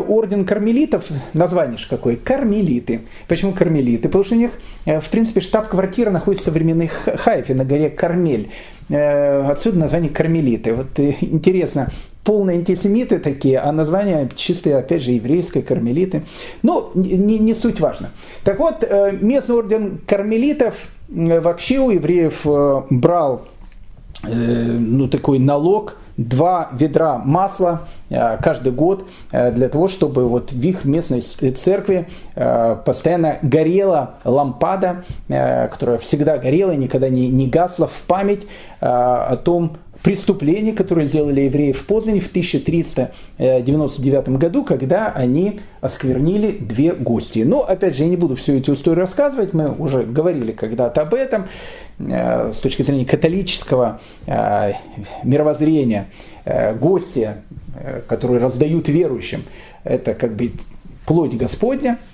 орден 0.08 0.46
кармелитов, 0.46 1.06
название 1.34 1.80
же 1.80 1.88
какое, 1.90 2.16
кармелиты. 2.16 3.02
Почему 3.28 3.52
кармелиты? 3.52 4.10
Потому 4.10 4.24
что 4.24 4.36
у 4.36 4.38
них, 4.38 4.52
э, 4.86 5.00
в 5.00 5.10
принципе, 5.10 5.42
штаб-квартира 5.42 6.12
находится 6.12 6.46
в 6.46 6.54
современной 6.54 6.88
Хайфе, 6.88 7.56
на 7.56 7.66
горе 7.66 7.90
Кармель. 7.90 8.52
Э, 8.90 9.50
отсюда 9.50 9.80
название 9.80 10.12
кармелиты. 10.12 10.74
Вот 10.74 11.00
интересно, 11.00 11.92
полные 12.24 12.60
антисемиты 12.60 13.18
такие, 13.18 13.58
а 13.58 13.72
название 13.72 14.30
чистое, 14.36 14.78
опять 14.78 15.02
же, 15.02 15.12
еврейское, 15.12 15.64
кармелиты. 15.64 16.22
Ну, 16.62 16.92
не, 16.94 17.40
не 17.40 17.56
суть 17.56 17.80
важно. 17.80 18.12
Так 18.44 18.60
вот, 18.60 18.88
местный 19.20 19.56
орден 19.56 20.00
кармелитов 20.06 20.76
вообще 21.10 21.80
у 21.80 21.90
евреев 21.90 22.46
брал 22.92 23.48
ну, 24.24 25.08
такой 25.08 25.40
налог 25.40 25.96
два 26.28 26.70
ведра 26.74 27.18
масла 27.18 27.82
э, 28.10 28.38
каждый 28.42 28.72
год 28.72 29.08
э, 29.32 29.52
для 29.52 29.70
того, 29.70 29.88
чтобы 29.88 30.28
вот 30.28 30.52
в 30.52 30.62
их 30.62 30.86
местной 30.86 31.22
церкви 31.22 32.08
э, 32.36 32.78
постоянно 32.86 33.38
горела 33.42 34.16
лампада, 34.24 35.04
которая 35.28 35.98
всегда 35.98 36.38
горела 36.38 36.72
и 36.72 36.78
никогда 36.78 37.10
не, 37.10 37.30
не 37.30 37.48
гасла 37.48 37.88
в 37.88 38.02
память 38.08 38.42
о 38.80 39.36
том, 39.38 39.78
преступление, 40.04 40.74
которое 40.74 41.06
сделали 41.06 41.42
евреи 41.42 41.74
в 41.74 41.86
Познане 41.86 42.22
в 42.22 42.30
1399 42.30 44.30
году, 44.30 44.64
когда 44.64 45.10
они 45.10 45.60
осквернили 45.80 46.52
две 46.52 46.94
гости. 46.94 47.40
Но, 47.40 47.62
опять 47.62 47.96
же, 47.96 48.04
я 48.04 48.10
не 48.10 48.18
буду 48.18 48.36
всю 48.36 48.58
эту 48.58 48.74
историю 48.74 49.02
рассказывать, 49.02 49.54
мы 49.54 49.72
уже 49.72 50.04
говорили 50.04 50.52
когда-то 50.52 51.02
об 51.02 51.14
этом. 51.14 51.48
Э, 52.00 52.52
с 52.54 52.58
точки 52.58 52.82
зрения 52.82 53.06
католического 53.06 54.02
э, 54.26 54.74
мировоззрения, 55.24 56.08
э, 56.46 56.74
гости, 56.76 57.36
которые 58.08 58.42
раздают 58.42 58.90
верующим, 58.90 59.44
это 59.84 60.14
как 60.14 60.36
бы 60.36 60.52
плоть 61.06 61.36
Господня– 61.36 61.98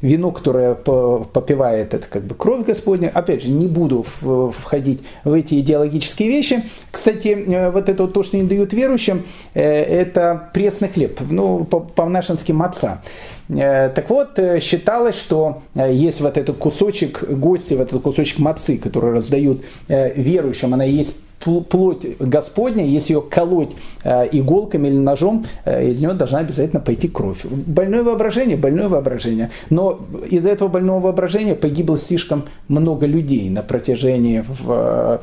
вино, 0.00 0.30
которое 0.30 0.74
попивает, 0.74 1.94
это 1.94 2.06
как 2.06 2.24
бы 2.24 2.34
кровь 2.34 2.66
Господня. 2.66 3.10
Опять 3.12 3.42
же, 3.42 3.48
не 3.48 3.66
буду 3.66 4.02
входить 4.02 5.00
в 5.24 5.32
эти 5.32 5.60
идеологические 5.60 6.28
вещи. 6.28 6.64
Кстати, 6.90 7.28
э, 7.28 7.70
вот 7.70 7.88
это 7.88 8.02
вот 8.04 8.12
то, 8.12 8.22
что 8.22 8.36
не 8.36 8.44
дают 8.44 8.72
верующим, 8.72 9.22
э, 9.54 9.62
это 9.62 10.50
пресный 10.52 10.88
хлеб, 10.88 11.20
ну, 11.28 11.64
по-нашенским 11.64 12.62
отца. 12.62 13.02
Э, 13.48 13.90
так 13.94 14.10
вот, 14.10 14.38
считалось, 14.60 15.16
что 15.16 15.62
есть 15.74 16.20
вот 16.20 16.36
этот 16.36 16.56
кусочек 16.56 17.24
гости, 17.28 17.74
вот 17.74 17.88
этот 17.88 18.02
кусочек 18.02 18.38
мацы, 18.38 18.78
который 18.78 19.12
раздают 19.12 19.62
верующим, 19.88 20.74
она 20.74 20.84
есть 20.84 21.14
плоть 21.44 22.06
Господня, 22.18 22.84
если 22.84 23.14
ее 23.14 23.22
колоть 23.22 23.70
э, 24.04 24.28
иголками 24.32 24.88
или 24.88 24.96
ножом, 24.96 25.46
э, 25.64 25.90
из 25.90 26.00
нее 26.00 26.12
должна 26.14 26.40
обязательно 26.40 26.80
пойти 26.80 27.08
кровь. 27.08 27.44
Больное 27.44 28.02
воображение, 28.02 28.56
больное 28.56 28.88
воображение. 28.88 29.50
Но 29.70 30.00
из-за 30.28 30.50
этого 30.50 30.68
больного 30.68 31.00
воображения 31.00 31.54
погибло 31.54 31.98
слишком 31.98 32.44
много 32.68 33.06
людей 33.06 33.50
на 33.50 33.62
протяжении 33.62 34.44
э, 34.66 35.18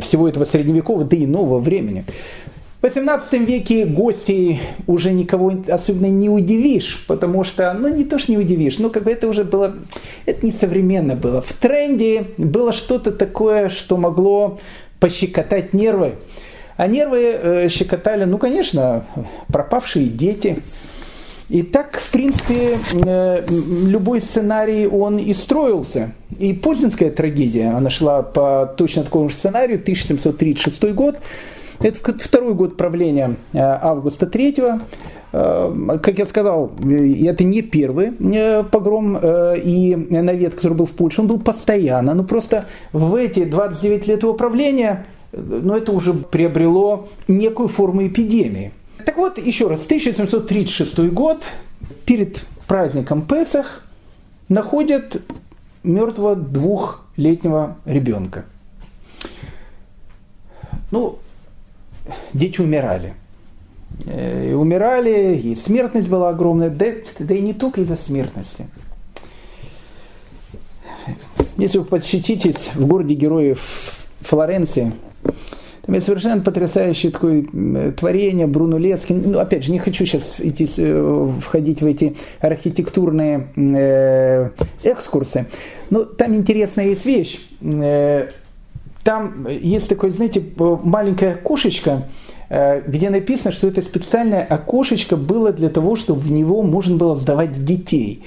всего 0.00 0.28
этого 0.28 0.44
средневекового, 0.44 1.04
да 1.04 1.16
и 1.16 1.26
нового 1.26 1.58
времени. 1.58 2.04
В 2.84 2.86
XVIII 2.86 3.46
веке 3.46 3.86
гостей 3.86 4.60
уже 4.86 5.10
никого 5.10 5.54
особенно 5.68 6.08
не 6.08 6.28
удивишь, 6.28 7.02
потому 7.08 7.42
что, 7.42 7.72
ну 7.72 7.88
не 7.88 8.04
то, 8.04 8.18
что 8.18 8.32
не 8.32 8.36
удивишь, 8.36 8.78
но 8.78 8.90
как 8.90 9.04
бы 9.04 9.12
это 9.12 9.26
уже 9.26 9.42
было, 9.42 9.74
это 10.26 10.44
не 10.44 10.52
современно 10.52 11.14
было. 11.14 11.40
В 11.40 11.54
тренде 11.54 12.26
было 12.36 12.74
что-то 12.74 13.10
такое, 13.10 13.70
что 13.70 13.96
могло 13.96 14.58
пощекотать 15.04 15.74
нервы. 15.74 16.14
А 16.78 16.86
нервы 16.86 17.20
э, 17.20 17.68
щекотали, 17.68 18.24
ну, 18.24 18.38
конечно, 18.38 19.04
пропавшие 19.48 20.06
дети. 20.06 20.62
И 21.50 21.62
так, 21.62 21.98
в 21.98 22.10
принципе, 22.10 22.78
э, 22.90 23.44
любой 23.46 24.22
сценарий, 24.22 24.86
он 24.86 25.18
и 25.18 25.34
строился. 25.34 26.14
И 26.38 26.54
Познинская 26.54 27.10
трагедия, 27.10 27.76
она 27.76 27.90
шла 27.90 28.22
по 28.22 28.72
точно 28.78 29.04
такому 29.04 29.28
же 29.28 29.34
сценарию, 29.34 29.78
1736 29.78 30.94
год. 30.94 31.18
Это 31.80 32.14
второй 32.18 32.54
год 32.54 32.78
правления 32.78 33.36
э, 33.52 33.58
Августа 33.58 34.24
III. 34.24 34.80
Как 35.34 36.18
я 36.18 36.26
сказал, 36.26 36.70
это 36.78 37.42
не 37.42 37.62
первый 37.62 38.12
погром 38.70 39.18
и 39.18 39.96
навет, 39.96 40.54
который 40.54 40.74
был 40.74 40.86
в 40.86 40.92
Польше, 40.92 41.22
он 41.22 41.26
был 41.26 41.40
постоянно. 41.40 42.14
Но 42.14 42.22
просто 42.22 42.66
в 42.92 43.16
эти 43.16 43.44
29 43.44 44.06
лет 44.06 44.22
его 44.22 44.34
правления, 44.34 45.06
ну, 45.32 45.74
это 45.74 45.90
уже 45.90 46.12
приобрело 46.14 47.08
некую 47.26 47.68
форму 47.68 48.06
эпидемии. 48.06 48.70
Так 49.04 49.16
вот, 49.16 49.38
еще 49.38 49.66
раз, 49.66 49.84
1736 49.84 50.98
год, 51.10 51.42
перед 52.04 52.44
праздником 52.68 53.22
Песах, 53.22 53.84
находят 54.48 55.20
мертвого 55.82 56.36
двухлетнего 56.36 57.76
ребенка. 57.86 58.44
Ну, 60.92 61.18
дети 62.32 62.60
умирали. 62.60 63.14
Э, 64.06 64.50
и 64.50 64.52
умирали, 64.52 65.36
и 65.36 65.56
смертность 65.56 66.08
была 66.08 66.30
огромная, 66.30 66.70
да, 66.70 66.86
да 67.18 67.34
и 67.34 67.40
не 67.40 67.54
только 67.54 67.80
из-за 67.82 67.96
смертности. 67.96 68.66
Если 71.56 71.78
вы 71.78 71.84
подсчититесь 71.84 72.70
в 72.74 72.86
городе 72.86 73.14
героев 73.14 73.60
Флоренции, 74.20 74.92
там 75.82 75.94
есть 75.94 76.06
совершенно 76.06 76.42
потрясающее 76.42 77.12
такое 77.12 77.44
творение 77.92 78.46
Бруно 78.46 78.78
Лескин. 78.78 79.30
Ну, 79.30 79.38
опять 79.38 79.64
же, 79.64 79.72
не 79.72 79.78
хочу 79.78 80.04
сейчас 80.06 80.36
идти, 80.38 80.68
э, 80.76 81.30
входить 81.40 81.80
в 81.80 81.86
эти 81.86 82.16
архитектурные 82.40 83.48
э, 83.56 84.50
экскурсы, 84.82 85.46
но 85.90 86.04
там 86.04 86.34
интересная 86.34 86.86
есть 86.86 87.06
вещь. 87.06 87.40
Э, 87.62 88.28
там 89.04 89.46
есть 89.48 89.88
такое, 89.88 90.10
знаете, 90.10 90.42
маленькая 90.56 91.34
окошечко, 91.34 91.90
э, 91.90 92.33
где 92.86 93.10
написано, 93.10 93.52
что 93.52 93.68
это 93.68 93.82
специальное 93.82 94.42
окошечко 94.44 95.16
было 95.16 95.52
для 95.52 95.68
того, 95.68 95.96
чтобы 95.96 96.20
в 96.20 96.30
него 96.30 96.62
можно 96.62 96.96
было 96.96 97.16
сдавать 97.16 97.64
детей. 97.64 98.22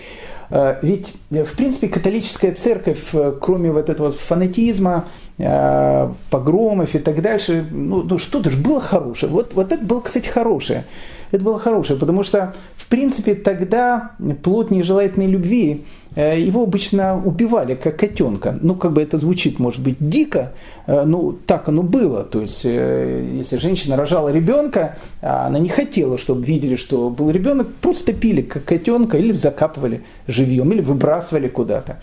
Э, 0.49 0.77
ведь, 0.81 1.13
э, 1.31 1.43
в 1.43 1.53
принципе, 1.53 1.87
католическая 1.87 2.53
церковь, 2.53 3.13
кроме 3.41 3.71
вот 3.71 3.89
этого 3.89 4.11
фанатизма, 4.11 5.05
погромов 5.37 6.95
и 6.95 6.97
так 6.97 7.21
дальше, 7.21 7.63
ну, 7.69 8.01
ну 8.01 8.17
что-то 8.17 8.49
же 8.49 8.57
было 8.57 8.81
хорошее. 8.81 9.31
Вот, 9.31 9.53
вот 9.53 9.71
это 9.71 9.85
было, 9.85 10.01
кстати, 10.01 10.27
хорошее. 10.27 10.85
Это 11.31 11.43
было 11.43 11.59
хорошее, 11.59 11.99
потому 11.99 12.23
что, 12.23 12.55
в 12.75 12.87
принципе, 12.87 13.35
тогда 13.35 14.11
плод 14.43 14.71
нежелательной 14.71 15.27
любви 15.27 15.85
Э, 16.17 16.39
его 16.39 16.63
обычно 16.63 17.15
убивали 17.15 17.75
как 17.75 17.97
котенка. 17.97 18.57
Ну, 18.59 18.73
как 18.73 18.93
бы 18.93 19.03
это 19.03 19.19
звучит, 19.19 19.59
может 19.59 19.83
быть, 19.83 19.97
дико, 19.99 20.53
э, 20.87 21.03
ну, 21.03 21.37
так 21.45 21.69
оно 21.69 21.83
было. 21.83 22.23
То 22.23 22.41
есть, 22.41 22.61
э, 22.63 23.35
если 23.37 23.57
женщина 23.57 23.95
рожала 23.95 24.29
ребенка, 24.29 24.97
а 25.21 25.45
она 25.45 25.59
не 25.59 25.69
хотела, 25.69 26.17
чтобы 26.17 26.43
видели, 26.43 26.75
что 26.75 27.11
был 27.11 27.29
ребенок, 27.29 27.67
просто 27.81 28.13
пили 28.13 28.41
как 28.41 28.65
котенка 28.65 29.19
или 29.19 29.31
закапывали 29.31 30.01
живьем, 30.27 30.71
или 30.71 30.81
выбрасывали 30.81 31.49
куда-то. 31.49 31.97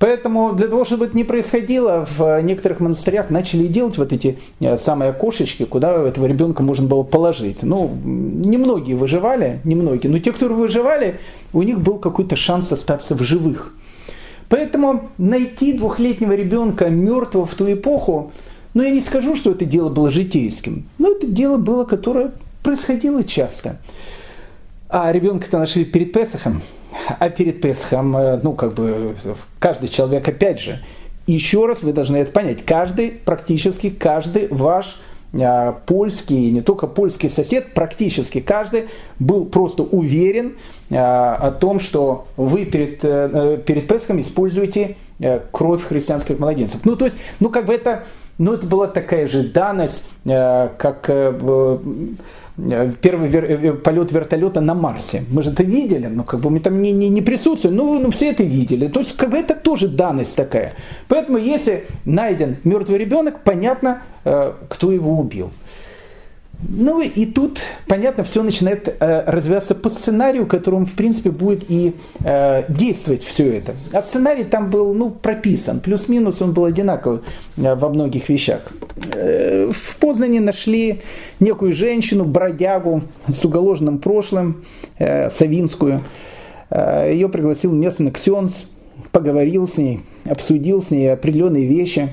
Поэтому 0.00 0.54
для 0.54 0.66
того, 0.66 0.86
чтобы 0.86 1.04
это 1.04 1.16
не 1.16 1.24
происходило, 1.24 2.08
в 2.16 2.40
некоторых 2.40 2.80
монастырях 2.80 3.28
начали 3.28 3.66
делать 3.66 3.98
вот 3.98 4.14
эти 4.14 4.38
э, 4.58 4.78
самые 4.78 5.10
окошечки, 5.10 5.66
куда 5.66 5.92
этого 5.92 6.24
ребенка 6.24 6.62
можно 6.62 6.88
было 6.88 7.02
положить. 7.02 7.62
Ну, 7.62 7.94
немногие 8.02 8.96
выживали, 8.96 9.60
немногие, 9.62 10.10
но 10.10 10.18
те, 10.18 10.32
кто 10.32 10.48
выживали, 10.48 11.20
у 11.52 11.62
них 11.62 11.80
был 11.80 11.98
какой-то 11.98 12.34
шанс 12.34 12.72
остаться 12.72 13.14
в 13.14 13.22
живых. 13.22 13.74
Поэтому 14.48 15.10
найти 15.18 15.74
двухлетнего 15.74 16.32
ребенка 16.32 16.88
мертвого 16.88 17.44
в 17.44 17.54
ту 17.54 17.70
эпоху, 17.70 18.32
ну 18.72 18.82
я 18.82 18.90
не 18.90 19.02
скажу, 19.02 19.36
что 19.36 19.50
это 19.50 19.66
дело 19.66 19.90
было 19.90 20.10
житейским, 20.10 20.84
но 20.96 21.12
это 21.12 21.26
дело 21.26 21.58
было, 21.58 21.84
которое 21.84 22.32
происходило 22.62 23.22
часто. 23.22 23.76
А 24.88 25.12
ребенка-то 25.12 25.58
нашли 25.58 25.84
перед 25.84 26.14
Песохом, 26.14 26.62
а 27.18 27.28
перед 27.30 27.60
Песхом, 27.60 28.16
э, 28.16 28.40
ну, 28.42 28.52
как 28.52 28.74
бы, 28.74 29.16
каждый 29.58 29.88
человек, 29.88 30.28
опять 30.28 30.60
же, 30.60 30.80
еще 31.26 31.66
раз 31.66 31.82
вы 31.82 31.92
должны 31.92 32.18
это 32.18 32.32
понять, 32.32 32.64
каждый, 32.64 33.10
практически 33.10 33.90
каждый 33.90 34.48
ваш 34.48 35.00
а, 35.40 35.72
польский, 35.86 36.50
не 36.50 36.60
только 36.60 36.86
польский 36.86 37.30
сосед, 37.30 37.72
практически 37.72 38.40
каждый 38.40 38.86
был 39.20 39.44
просто 39.44 39.84
уверен 39.84 40.56
а, 40.90 41.36
о 41.36 41.52
том, 41.52 41.78
что 41.78 42.26
вы 42.36 42.64
перед, 42.64 43.00
перед 43.00 43.86
Песхом 43.86 44.20
используете 44.20 44.96
кровь 45.52 45.84
христианских 45.84 46.38
младенцев. 46.38 46.80
Ну, 46.84 46.96
то 46.96 47.04
есть, 47.04 47.16
ну, 47.38 47.50
как 47.50 47.66
бы 47.66 47.74
это 47.74 48.04
но 48.40 48.54
это 48.54 48.66
была 48.66 48.86
такая 48.86 49.26
же 49.26 49.42
данность, 49.42 50.02
как 50.24 51.04
первый 53.02 53.28
вер, 53.28 53.76
полет 53.76 54.12
вертолета 54.12 54.62
на 54.62 54.72
Марсе. 54.74 55.24
Мы 55.30 55.42
же 55.42 55.50
это 55.50 55.62
видели, 55.62 56.06
но 56.06 56.24
как 56.24 56.40
бы 56.40 56.48
мы 56.48 56.60
там 56.60 56.80
не, 56.80 56.90
не, 56.90 57.10
не 57.10 57.20
присутствуем, 57.20 57.76
ну, 57.76 57.98
ну 57.98 58.10
все 58.10 58.30
это 58.30 58.42
видели. 58.42 58.88
То 58.88 59.00
есть 59.00 59.14
как 59.14 59.30
бы 59.30 59.36
это 59.36 59.54
тоже 59.54 59.88
данность 59.88 60.34
такая. 60.34 60.72
Поэтому 61.06 61.36
если 61.36 61.86
найден 62.06 62.56
мертвый 62.64 62.96
ребенок, 62.96 63.40
понятно, 63.44 64.02
кто 64.24 64.90
его 64.90 65.18
убил. 65.18 65.50
Ну 66.68 67.00
и 67.00 67.26
тут, 67.26 67.58
понятно, 67.86 68.22
все 68.22 68.42
начинает 68.42 68.88
э, 68.88 69.24
развиваться 69.26 69.74
по 69.74 69.88
сценарию, 69.88 70.46
которым, 70.46 70.84
в 70.84 70.92
принципе, 70.92 71.30
будет 71.30 71.64
и 71.68 71.94
э, 72.22 72.64
действовать 72.68 73.24
все 73.24 73.56
это. 73.56 73.74
А 73.92 74.02
сценарий 74.02 74.44
там 74.44 74.70
был, 74.70 74.92
ну, 74.92 75.10
прописан. 75.10 75.80
Плюс-минус 75.80 76.42
он 76.42 76.52
был 76.52 76.66
одинаковый 76.66 77.20
э, 77.56 77.74
во 77.74 77.88
многих 77.88 78.28
вещах. 78.28 78.60
Э, 79.14 79.70
в 79.72 79.96
Познане 79.96 80.40
нашли 80.40 81.00
некую 81.40 81.72
женщину, 81.72 82.24
бродягу 82.24 83.02
с 83.26 83.42
уголоженным 83.44 83.98
прошлым, 83.98 84.64
э, 84.98 85.30
Савинскую. 85.30 86.02
Э, 86.68 87.10
ее 87.10 87.30
пригласил 87.30 87.72
местный 87.72 88.10
ксенс, 88.10 88.66
поговорил 89.12 89.66
с 89.66 89.76
ней, 89.76 90.00
обсудил 90.24 90.82
с 90.82 90.90
ней 90.90 91.12
определенные 91.12 91.66
вещи. 91.66 92.10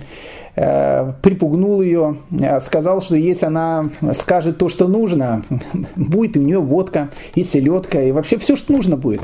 Припугнул 1.22 1.82
ее, 1.82 2.18
э, 2.32 2.60
сказал, 2.62 3.00
что 3.02 3.16
если 3.16 3.46
она 3.46 3.90
скажет 4.20 4.58
то, 4.58 4.70
что 4.70 4.88
нужно, 4.88 5.44
будет 5.96 6.36
у 6.36 6.40
нее 6.40 6.60
водка 6.60 7.10
и 7.36 7.44
селедка, 7.44 8.02
и 8.02 8.12
вообще 8.12 8.40
все, 8.40 8.56
что 8.56 8.74
нужно 8.74 8.98
будет. 8.98 9.22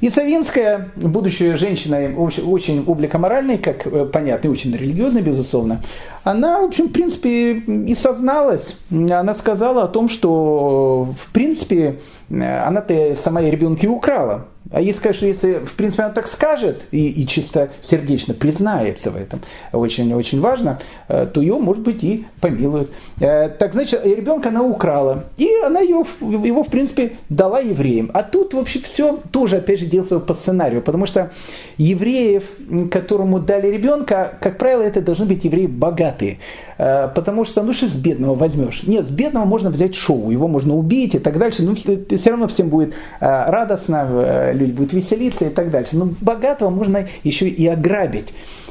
И 0.00 0.10
Савинская, 0.10 0.90
будущая 0.94 1.56
женщина, 1.56 2.14
очень 2.16 2.84
обликоморальной, 2.86 3.58
как 3.58 3.86
э, 3.86 4.04
понятно, 4.04 4.48
и 4.48 4.50
очень 4.50 4.76
религиозной, 4.76 5.22
безусловно, 5.22 5.80
она, 6.22 6.60
в 6.60 6.66
общем, 6.66 6.88
в 6.88 6.92
принципе, 6.92 7.54
и 7.54 7.94
созналась. 7.94 8.76
Она 8.90 9.34
сказала 9.34 9.84
о 9.84 9.88
том, 9.88 10.08
что, 10.08 11.14
в 11.24 11.32
принципе, 11.32 12.00
она-то 12.30 13.16
сама 13.16 13.40
и 13.40 13.50
ребенка 13.50 13.86
и 13.86 13.88
украла. 13.88 14.44
А 14.70 14.80
если 14.80 15.12
что 15.12 15.26
если, 15.26 15.54
в 15.64 15.72
принципе, 15.74 16.02
она 16.04 16.12
так 16.12 16.28
скажет 16.28 16.82
и, 16.90 17.08
и 17.08 17.26
чисто 17.26 17.70
сердечно 17.82 18.34
признается 18.34 19.10
в 19.10 19.16
этом, 19.16 19.40
очень-очень 19.72 20.40
важно, 20.40 20.78
э, 21.08 21.26
то 21.26 21.40
ее, 21.40 21.58
может 21.58 21.82
быть, 21.82 22.04
и 22.04 22.26
помилуют. 22.40 22.90
Э, 23.20 23.48
так, 23.48 23.72
значит, 23.72 24.04
ребенка 24.04 24.50
она 24.50 24.62
украла, 24.62 25.24
и 25.38 25.48
она 25.64 25.80
ее, 25.80 26.04
его, 26.20 26.64
в 26.64 26.68
принципе, 26.68 27.12
дала 27.30 27.60
евреям. 27.60 28.10
А 28.12 28.22
тут, 28.22 28.52
вообще, 28.52 28.80
все 28.80 29.18
тоже, 29.30 29.56
опять 29.56 29.80
же, 29.80 29.86
делается 29.86 30.18
по 30.20 30.34
сценарию, 30.34 30.82
потому 30.82 31.06
что 31.06 31.30
евреев, 31.78 32.44
которому 32.90 33.40
дали 33.40 33.68
ребенка, 33.68 34.34
как 34.40 34.58
правило, 34.58 34.82
это 34.82 35.00
должны 35.00 35.24
быть 35.24 35.44
евреи 35.44 35.66
богатые. 35.66 36.40
Э, 36.76 37.08
потому 37.14 37.46
что, 37.46 37.62
ну 37.62 37.72
что 37.72 37.88
с 37.88 37.94
бедного 37.94 38.34
возьмешь? 38.34 38.82
Нет, 38.82 39.06
с 39.06 39.10
бедного 39.10 39.46
можно 39.46 39.70
взять 39.70 39.94
шоу, 39.94 40.30
его 40.30 40.46
можно 40.46 40.76
убить 40.76 41.14
и 41.14 41.18
так 41.18 41.38
дальше, 41.38 41.62
но 41.62 41.74
все 41.74 42.30
равно 42.30 42.48
всем 42.48 42.68
будет 42.68 42.92
радостно, 43.20 44.54
люди 44.58 44.72
будут 44.72 44.92
веселиться 44.92 45.46
и 45.46 45.50
так 45.50 45.70
дальше. 45.70 45.96
Но 45.96 46.10
богатого 46.20 46.70
можно 46.70 47.06
еще 47.24 47.48
и 47.48 47.66
ограбить. 47.66 48.28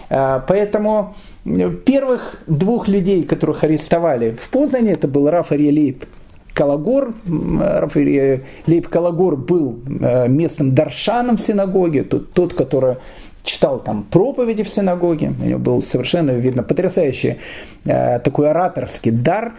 А, 0.09 0.43
поэтому 0.47 1.15
первых 1.85 2.41
двух 2.47 2.87
людей, 2.87 3.23
которых 3.23 3.63
арестовали 3.63 4.31
в 4.31 4.49
Познане, 4.49 4.93
это 4.93 5.07
был 5.07 5.29
Раф 5.29 5.51
Ариелип 5.51 6.05
Калагор. 6.53 7.13
Раф 7.59 7.95
Лейб 7.95 8.87
Калагор 8.87 9.35
был 9.35 9.79
э, 10.01 10.27
местным 10.27 10.73
даршаном 10.73 11.37
в 11.37 11.41
синагоге, 11.41 12.03
тот, 12.03 12.33
тот 12.33 12.53
который 12.55 12.97
читал 13.43 13.79
там 13.79 14.03
проповеди 14.03 14.63
в 14.63 14.69
синагоге, 14.69 15.33
у 15.39 15.45
него 15.45 15.59
был 15.59 15.81
совершенно, 15.81 16.31
видно, 16.31 16.63
потрясающий 16.63 17.37
э, 17.85 18.19
такой 18.19 18.49
ораторский 18.49 19.11
дар. 19.11 19.53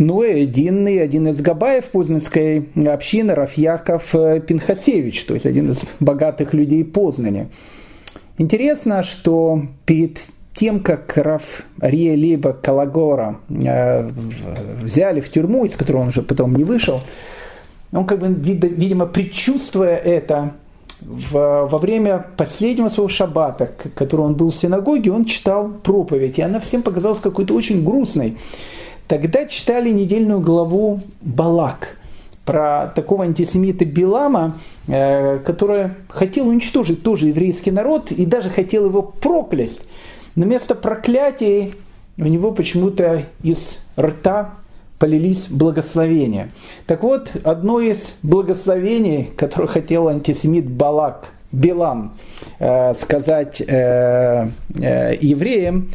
Ну 0.00 0.22
и 0.22 0.44
один, 0.44 0.88
и 0.88 0.96
один 0.96 1.28
из 1.28 1.42
габаев 1.42 1.90
Познанской 1.90 2.66
общины, 2.86 3.34
Рафьяков 3.34 4.14
э, 4.14 4.40
Пинхасевич, 4.40 5.26
то 5.26 5.34
есть 5.34 5.44
один 5.44 5.72
из 5.72 5.82
богатых 6.00 6.54
людей 6.54 6.82
Познани. 6.86 7.48
Интересно, 8.38 9.02
что 9.02 9.60
перед 9.84 10.18
тем, 10.54 10.80
как 10.80 11.14
Раф 11.18 11.64
Рия 11.82 12.16
Лейба 12.16 12.54
Калагора 12.54 13.40
э, 13.50 14.08
взяли 14.82 15.20
в 15.20 15.30
тюрьму, 15.30 15.66
из 15.66 15.76
которой 15.76 15.98
он 15.98 16.08
уже 16.08 16.22
потом 16.22 16.56
не 16.56 16.64
вышел, 16.64 17.02
он 17.92 18.06
как 18.06 18.20
бы, 18.20 18.28
видимо, 18.28 19.04
предчувствуя 19.04 19.96
это, 19.96 20.54
во 21.02 21.78
время 21.78 22.24
последнего 22.38 22.88
своего 22.88 23.08
шаббата, 23.08 23.70
который 23.94 24.22
он 24.22 24.34
был 24.34 24.50
в 24.50 24.56
синагоге, 24.56 25.12
он 25.12 25.26
читал 25.26 25.68
проповедь, 25.68 26.38
и 26.38 26.42
она 26.42 26.58
всем 26.58 26.80
показалась 26.80 27.20
какой-то 27.20 27.52
очень 27.52 27.84
грустной. 27.84 28.38
Тогда 29.10 29.44
читали 29.46 29.90
недельную 29.90 30.38
главу 30.38 31.00
Балак 31.20 31.96
про 32.44 32.92
такого 32.94 33.24
антисемита 33.24 33.84
Билама, 33.84 34.60
э, 34.86 35.38
который 35.38 35.90
хотел 36.08 36.46
уничтожить 36.46 37.02
тоже 37.02 37.26
еврейский 37.26 37.72
народ 37.72 38.12
и 38.12 38.24
даже 38.24 38.50
хотел 38.50 38.86
его 38.86 39.02
проклясть. 39.02 39.80
Но 40.36 40.44
вместо 40.44 40.76
проклятия 40.76 41.72
у 42.18 42.26
него 42.26 42.52
почему-то 42.52 43.24
из 43.42 43.80
рта 43.98 44.54
полились 45.00 45.48
благословения. 45.48 46.52
Так 46.86 47.02
вот, 47.02 47.32
одно 47.42 47.80
из 47.80 48.14
благословений, 48.22 49.24
которое 49.36 49.66
хотел 49.66 50.06
антисемит 50.06 50.70
Балак, 50.70 51.30
Билам, 51.50 52.14
э, 52.60 52.94
сказать 52.94 53.60
э, 53.60 54.50
евреям, 54.72 55.90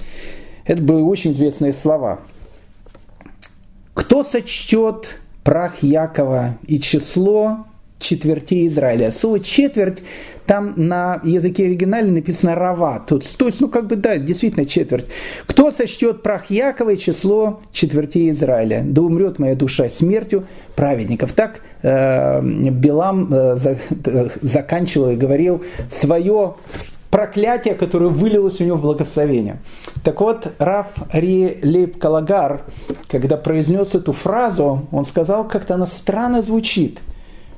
это 0.65 0.81
были 0.81 1.01
очень 1.01 1.31
известные 1.31 1.71
слова– 1.71 2.19
кто 3.95 4.23
сочтет 4.23 5.19
прах 5.43 5.81
Якова 5.81 6.57
и 6.67 6.79
число 6.79 7.65
четвертей 7.97 8.67
Израиля. 8.67 9.11
Слово 9.11 9.39
четверть 9.39 10.03
там 10.45 10.73
на 10.75 11.21
языке 11.23 11.65
оригинале 11.65 12.11
написано 12.11 12.53
рава. 12.53 12.99
То, 12.99 13.19
то 13.19 13.47
есть, 13.47 13.61
ну 13.61 13.69
как 13.69 13.87
бы 13.87 13.95
да, 13.95 14.17
действительно 14.17 14.65
четверть. 14.65 15.05
Кто 15.47 15.71
сочтет 15.71 16.21
прах 16.21 16.51
Якова 16.51 16.91
и 16.91 16.97
число 16.97 17.61
четвертей 17.71 18.31
Израиля? 18.31 18.83
Да 18.85 19.01
умрет 19.01 19.39
моя 19.39 19.55
душа 19.55 19.89
смертью 19.89 20.45
праведников. 20.75 21.31
Так 21.31 21.61
э, 21.81 22.41
Билам 22.43 23.33
э, 23.33 23.57
э, 24.05 24.27
заканчивал 24.41 25.11
и 25.11 25.15
говорил 25.15 25.63
свое 25.89 26.55
проклятие, 27.15 27.75
которое 27.75 28.09
вылилось 28.09 28.59
у 28.59 28.65
него 28.65 28.75
в 28.75 28.81
благословение. 28.81 29.61
Так 30.03 30.19
вот, 30.19 30.51
Раф 30.59 30.87
Ри 31.13 31.59
Лейб 31.63 31.97
Калагар, 31.97 32.65
когда 33.07 33.37
произнес 33.37 33.95
эту 33.95 34.11
фразу, 34.11 34.85
он 34.91 35.05
сказал, 35.05 35.47
как-то 35.47 35.75
она 35.75 35.85
странно 35.85 36.41
звучит. 36.41 36.99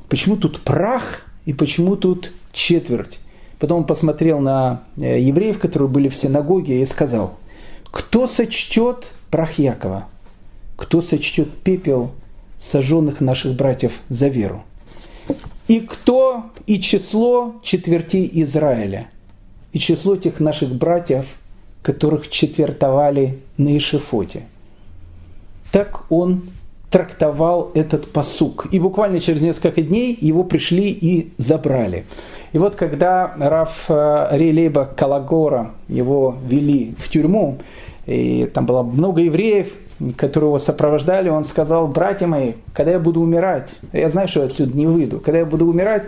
Почему 0.10 0.38
тут 0.38 0.62
прах 0.62 1.24
и 1.48 1.54
почему 1.54 1.96
тут 1.96 2.32
четверть? 2.54 3.18
Потом 3.58 3.80
он 3.80 3.86
посмотрел 3.86 4.40
на 4.40 4.84
э, 4.96 5.20
евреев, 5.22 5.58
которые 5.58 5.90
были 5.90 6.08
в 6.08 6.16
синагоге, 6.16 6.80
и 6.80 6.86
сказал, 6.86 7.34
кто 7.86 8.28
сочтет 8.28 9.08
прах 9.32 9.58
Якова? 9.58 10.06
Кто 10.76 11.02
сочтет 11.02 11.50
пепел 11.64 12.12
сожженных 12.60 13.22
наших 13.22 13.56
братьев 13.56 13.94
за 14.10 14.28
веру? 14.28 14.66
И 15.68 15.80
кто 15.80 16.44
и 16.68 16.80
число 16.80 17.56
четвертей 17.64 18.30
Израиля– 18.32 19.10
и 19.74 19.80
число 19.80 20.16
тех 20.16 20.40
наших 20.40 20.70
братьев, 20.70 21.26
которых 21.82 22.30
четвертовали 22.30 23.40
на 23.58 23.78
Ишефоте. 23.78 24.44
Так 25.72 26.06
он 26.12 26.50
трактовал 26.90 27.72
этот 27.74 28.12
посук. 28.12 28.68
И 28.72 28.80
буквально 28.80 29.20
через 29.20 29.42
несколько 29.42 29.82
дней 29.82 30.18
его 30.20 30.44
пришли 30.44 30.90
и 30.90 31.34
забрали. 31.38 32.06
И 32.54 32.58
вот 32.58 32.76
когда 32.76 33.34
Раф 33.38 33.86
э, 33.90 34.30
Релеба 34.32 34.86
Калагора 34.96 35.72
его 35.90 36.38
вели 36.48 36.96
в 36.98 37.10
тюрьму, 37.10 37.58
и 38.06 38.46
там 38.54 38.66
было 38.66 38.84
много 38.84 39.22
евреев, 39.22 39.74
которые 40.16 40.50
его 40.50 40.60
сопровождали, 40.60 41.30
он 41.30 41.44
сказал, 41.44 41.88
братья 41.88 42.28
мои, 42.28 42.54
когда 42.74 42.94
я 42.94 43.00
буду 43.00 43.22
умирать, 43.22 43.70
я 43.92 44.10
знаю, 44.10 44.28
что 44.28 44.42
я 44.42 44.46
отсюда 44.46 44.78
не 44.78 44.88
выйду, 44.88 45.20
когда 45.20 45.40
я 45.40 45.46
буду 45.46 45.66
умирать, 45.66 46.04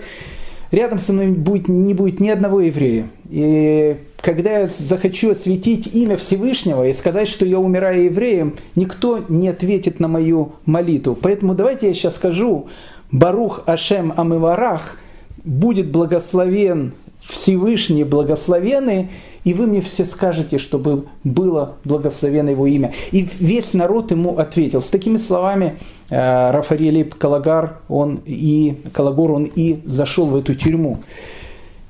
рядом 0.72 1.00
со 1.00 1.14
мной 1.14 1.28
будет, 1.28 1.68
не 1.68 1.94
будет 1.94 2.20
ни 2.20 2.30
одного 2.30 2.62
еврея. 2.62 3.08
И 3.30 3.98
когда 4.22 4.60
я 4.60 4.70
захочу 4.78 5.32
осветить 5.32 5.88
имя 5.94 6.18
Всевышнего 6.18 6.88
и 6.88 6.94
сказать, 6.94 7.28
что 7.28 7.46
я 7.46 7.60
умираю 7.60 8.06
евреем, 8.06 8.56
никто 8.76 9.24
не 9.30 9.48
ответит 9.48 10.00
на 10.00 10.08
мою 10.08 10.54
молитву. 10.66 11.18
Поэтому 11.20 11.54
давайте 11.54 11.88
я 11.88 11.94
сейчас 11.94 12.16
скажу, 12.16 12.68
Барух 13.12 13.64
Ашем 13.66 14.14
Амыварах, 14.16 14.98
будет 15.44 15.90
благословен 15.92 16.94
Всевышний, 17.28 18.04
благословенный, 18.04 19.10
и 19.44 19.54
вы 19.54 19.68
мне 19.68 19.82
все 19.82 20.06
скажете, 20.06 20.58
чтобы 20.58 21.06
было 21.24 21.78
благословено 21.86 22.52
его 22.52 22.68
имя. 22.68 22.94
И 23.12 23.28
весь 23.40 23.74
народ 23.74 24.12
ему 24.12 24.38
ответил. 24.38 24.82
С 24.82 24.88
такими 24.88 25.18
словами 25.18 25.78
э, 26.10 26.52
Рафаэль 26.52 27.10
Калагар, 27.10 27.80
он 27.88 28.22
и 28.26 28.82
Калагор, 28.94 29.32
он 29.32 29.44
и 29.46 29.80
зашел 29.86 30.28
в 30.28 30.36
эту 30.36 30.56
тюрьму. 30.56 31.00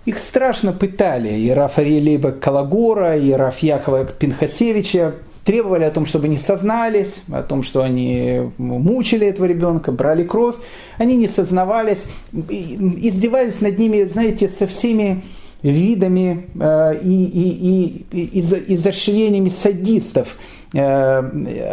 Их 0.05 0.17
страшно 0.17 0.71
пытали, 0.71 1.33
и 1.37 1.49
Рафаэль 1.49 2.19
Калагора, 2.39 3.17
и 3.17 3.31
Рафьяхова 3.31 4.05
Пинхасевича. 4.05 5.15
требовали 5.43 5.83
о 5.83 5.91
том, 5.91 6.05
чтобы 6.05 6.25
они 6.25 6.37
сознались, 6.37 7.23
о 7.31 7.43
том, 7.43 7.63
что 7.63 7.81
они 7.81 8.51
мучили 8.57 9.27
этого 9.27 9.45
ребенка, 9.45 9.91
брали 9.91 10.23
кровь. 10.23 10.55
Они 10.97 11.15
не 11.15 11.27
сознавались, 11.27 12.03
издевались 12.31 13.61
над 13.61 13.77
ними, 13.77 14.03
знаете, 14.03 14.49
со 14.49 14.67
всеми 14.67 15.23
видами 15.61 16.47
э, 16.59 16.99
и, 17.03 17.25
и, 17.25 18.05
и, 18.11 18.39
и 18.39 18.75
изощрениями 18.75 19.49
садистов. 19.49 20.37
Э, 20.73 21.19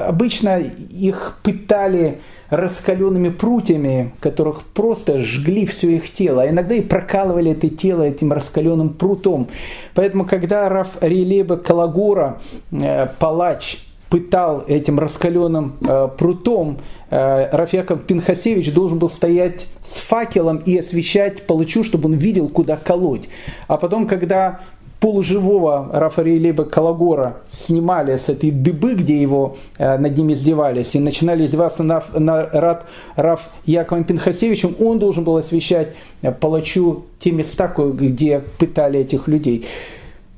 обычно 0.08 0.58
их 0.58 1.38
пытали 1.42 2.18
раскаленными 2.50 3.30
прутьями, 3.30 4.12
которых 4.20 4.62
просто 4.62 5.20
жгли 5.20 5.66
все 5.66 5.96
их 5.96 6.12
тело, 6.12 6.42
а 6.42 6.48
иногда 6.48 6.74
и 6.74 6.80
прокалывали 6.80 7.52
это 7.52 7.68
тело 7.68 8.02
этим 8.02 8.32
раскаленным 8.32 8.90
прутом. 8.90 9.48
Поэтому, 9.94 10.24
когда 10.24 10.68
Раф 10.68 10.88
Рилеба 11.00 11.56
Калагура, 11.56 12.40
э, 12.70 13.06
палач, 13.18 13.78
пытал 14.08 14.64
этим 14.66 14.98
раскаленным 15.00 15.76
э, 15.80 16.08
прутом, 16.16 16.78
э, 17.10 17.48
Рафьяков 17.50 18.04
Пинхасевич 18.04 18.72
должен 18.72 18.98
был 18.98 19.10
стоять 19.10 19.66
с 19.84 20.00
факелом 20.00 20.58
и 20.58 20.78
освещать 20.78 21.46
палачу, 21.46 21.82
чтобы 21.82 22.08
он 22.08 22.14
видел, 22.14 22.48
куда 22.48 22.76
колоть. 22.76 23.28
А 23.66 23.76
потом, 23.76 24.06
когда 24.06 24.60
полуживого 25.00 25.90
Рафаэлиба 25.92 26.64
Калагора 26.64 27.36
снимали 27.52 28.16
с 28.16 28.28
этой 28.28 28.50
дыбы, 28.50 28.94
где 28.94 29.20
его 29.20 29.56
э, 29.78 29.98
над 29.98 30.16
ним 30.16 30.32
издевались, 30.32 30.94
и 30.94 30.98
начинали 30.98 31.46
издеваться 31.46 31.82
на, 31.82 32.02
на 32.14 32.46
Рад, 32.46 32.86
Раф 33.14 33.48
Яковом 33.66 34.04
Пинхасевичем, 34.04 34.74
он 34.78 34.98
должен 34.98 35.24
был 35.24 35.36
освещать 35.36 35.88
э, 36.22 36.32
палачу 36.32 37.04
те 37.20 37.30
места, 37.30 37.72
где 37.76 38.40
пытали 38.58 39.00
этих 39.00 39.28
людей. 39.28 39.66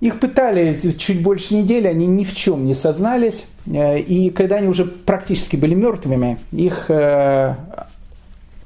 Их 0.00 0.20
пытали 0.20 0.78
чуть 0.98 1.22
больше 1.22 1.54
недели, 1.54 1.86
они 1.86 2.06
ни 2.06 2.24
в 2.24 2.34
чем 2.34 2.66
не 2.66 2.74
сознались, 2.74 3.46
э, 3.66 4.00
и 4.00 4.30
когда 4.30 4.56
они 4.56 4.68
уже 4.68 4.84
практически 4.84 5.56
были 5.56 5.74
мертвыми, 5.74 6.38
их 6.52 6.90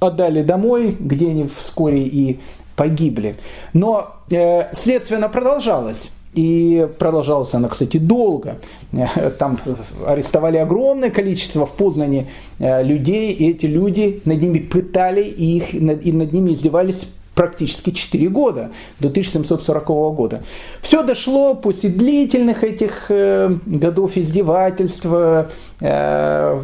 отдали 0.03 0.43
домой, 0.43 0.97
где 0.99 1.29
они 1.29 1.49
вскоре 1.55 2.03
и 2.03 2.41
погибли. 2.83 3.37
Но 3.75 4.17
э, 4.31 4.75
следствие 4.75 5.29
продолжалось. 5.29 6.11
И 6.35 6.89
продолжалось 6.99 7.55
она, 7.55 7.69
кстати, 7.69 7.99
долго. 7.99 8.57
Э, 8.93 9.31
там 9.31 9.57
арестовали 10.05 10.57
огромное 10.57 11.11
количество 11.11 11.65
в 11.65 11.73
Познане 11.77 12.27
э, 12.59 12.83
людей, 12.83 13.33
и 13.33 13.51
эти 13.51 13.67
люди 13.67 14.21
над 14.25 14.43
ними 14.43 14.59
пытали, 14.59 15.23
их, 15.23 15.75
и 15.75 16.13
над 16.13 16.33
ними 16.33 16.55
издевались 16.55 17.09
практически 17.35 17.91
4 17.91 18.29
года, 18.29 18.71
до 19.01 19.09
1740 19.09 19.87
года. 20.15 20.43
Все 20.83 21.03
дошло 21.03 21.55
после 21.55 21.89
длительных 21.89 22.63
этих 22.63 23.07
э, 23.09 23.51
годов 23.65 24.17
издевательства, 24.17 25.51
э, 25.81 26.63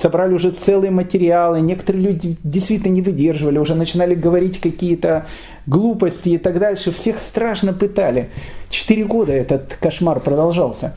собрали 0.00 0.34
уже 0.34 0.52
целые 0.52 0.90
материалы, 0.90 1.60
некоторые 1.60 2.04
люди 2.04 2.36
действительно 2.44 2.92
не 2.92 3.02
выдерживали, 3.02 3.58
уже 3.58 3.74
начинали 3.74 4.14
говорить 4.14 4.60
какие-то 4.60 5.26
глупости 5.66 6.30
и 6.30 6.38
так 6.38 6.58
дальше, 6.58 6.92
всех 6.92 7.18
страшно 7.18 7.72
пытали. 7.72 8.30
Четыре 8.70 9.04
года 9.04 9.32
этот 9.32 9.76
кошмар 9.80 10.20
продолжался. 10.20 10.94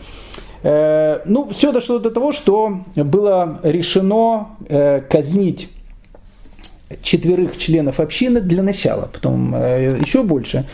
Э, 0.61 1.21
ну, 1.25 1.49
все 1.49 1.71
дошло 1.71 1.97
до 1.97 2.11
того, 2.11 2.31
что 2.31 2.81
было 2.95 3.59
решено 3.63 4.49
казнить 5.09 5.69
четверых 7.01 7.57
членов 7.57 7.99
общины 7.99 8.41
для 8.41 8.63
начала, 8.63 9.09
потом 9.11 9.53
э, 9.55 9.97
еще 10.01 10.23
больше. 10.23 10.65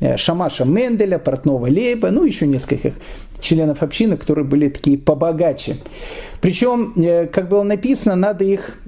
Э, 0.00 0.16
Шамаша 0.16 0.64
Менделя, 0.64 1.18
Портнова 1.18 1.66
Лейба, 1.66 2.10
ну 2.10 2.24
еще 2.24 2.46
нескольких 2.46 2.94
членов 3.40 3.82
общины, 3.82 4.16
которые 4.16 4.44
были 4.44 4.68
такие 4.68 4.98
побогаче. 4.98 5.78
Причем, 6.40 6.92
э, 6.96 7.26
как 7.26 7.48
было 7.48 7.62
написано, 7.62 8.16
надо 8.16 8.44
их 8.44 8.78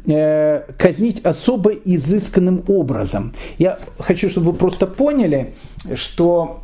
казнить 0.76 1.24
особо 1.24 1.70
изысканным 1.70 2.62
образом. 2.68 3.32
Я 3.56 3.78
хочу, 3.98 4.28
чтобы 4.28 4.52
вы 4.52 4.58
просто 4.58 4.86
поняли, 4.86 5.54
что 5.94 6.60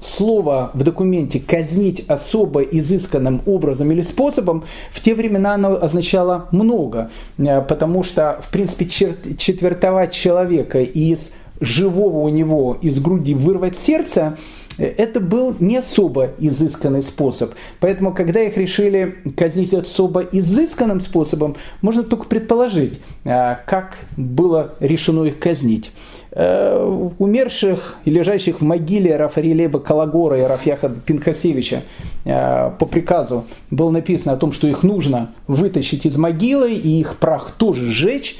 слово 0.00 0.70
в 0.74 0.82
документе 0.82 1.40
«казнить 1.40 2.04
особо 2.08 2.62
изысканным 2.62 3.42
образом 3.46 3.90
или 3.92 4.02
способом» 4.02 4.64
в 4.92 5.00
те 5.00 5.14
времена 5.14 5.54
оно 5.54 5.76
означало 5.76 6.48
много, 6.50 7.10
э, 7.38 7.60
потому 7.62 8.02
что, 8.02 8.40
в 8.42 8.50
принципе, 8.50 8.86
четвертовать 8.86 10.12
человека 10.12 10.80
из 10.80 11.32
живого 11.60 12.20
у 12.20 12.28
него 12.28 12.76
из 12.80 12.98
груди 12.98 13.34
вырвать 13.34 13.76
сердце, 13.78 14.36
э, 14.78 14.84
это 14.84 15.20
был 15.20 15.56
не 15.58 15.78
особо 15.78 16.30
изысканный 16.38 17.02
способ. 17.02 17.54
Поэтому, 17.80 18.12
когда 18.12 18.40
их 18.42 18.56
решили 18.56 19.16
казнить 19.36 19.72
особо 19.72 20.20
изысканным 20.20 21.00
способом, 21.00 21.56
можно 21.80 22.02
только 22.02 22.26
предположить, 22.26 23.00
э, 23.24 23.56
как 23.66 23.98
было 24.16 24.74
решено 24.80 25.24
их 25.24 25.38
казнить. 25.38 25.90
Э, 26.38 27.08
умерших 27.18 27.96
и 28.04 28.10
лежащих 28.10 28.60
в 28.60 28.62
могиле 28.62 29.16
Рафаэлеба 29.16 29.78
Калагора 29.78 30.38
и 30.38 30.42
Рафьяха 30.42 30.90
Пинхасевича 30.90 31.80
э, 32.26 32.72
по 32.78 32.84
приказу 32.84 33.46
было 33.70 33.88
написано 33.90 34.34
о 34.34 34.36
том, 34.36 34.52
что 34.52 34.66
их 34.66 34.82
нужно 34.82 35.30
вытащить 35.46 36.04
из 36.04 36.18
могилы 36.18 36.74
и 36.74 37.00
их 37.00 37.16
прах 37.16 37.52
тоже 37.52 37.90
сжечь. 37.90 38.38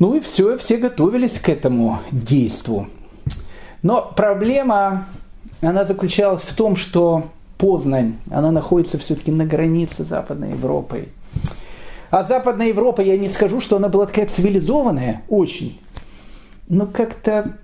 Ну 0.00 0.16
и 0.16 0.20
все, 0.20 0.58
все 0.58 0.76
готовились 0.76 1.38
к 1.38 1.48
этому 1.48 2.00
действу. 2.10 2.88
Но 3.84 4.12
проблема, 4.16 5.06
она 5.60 5.84
заключалась 5.84 6.42
в 6.42 6.52
том, 6.56 6.74
что 6.74 7.26
Познань, 7.58 8.16
она 8.28 8.50
находится 8.50 8.98
все-таки 8.98 9.30
на 9.30 9.46
границе 9.46 10.02
Западной 10.02 10.50
Европы. 10.50 11.10
А 12.10 12.24
Западная 12.24 12.68
Европа, 12.68 13.02
я 13.02 13.16
не 13.16 13.28
скажу, 13.28 13.60
что 13.60 13.76
она 13.76 13.88
была 13.88 14.06
такая 14.06 14.26
цивилизованная, 14.26 15.22
очень 15.28 15.78
но 16.68 16.86
как-то 16.86 17.56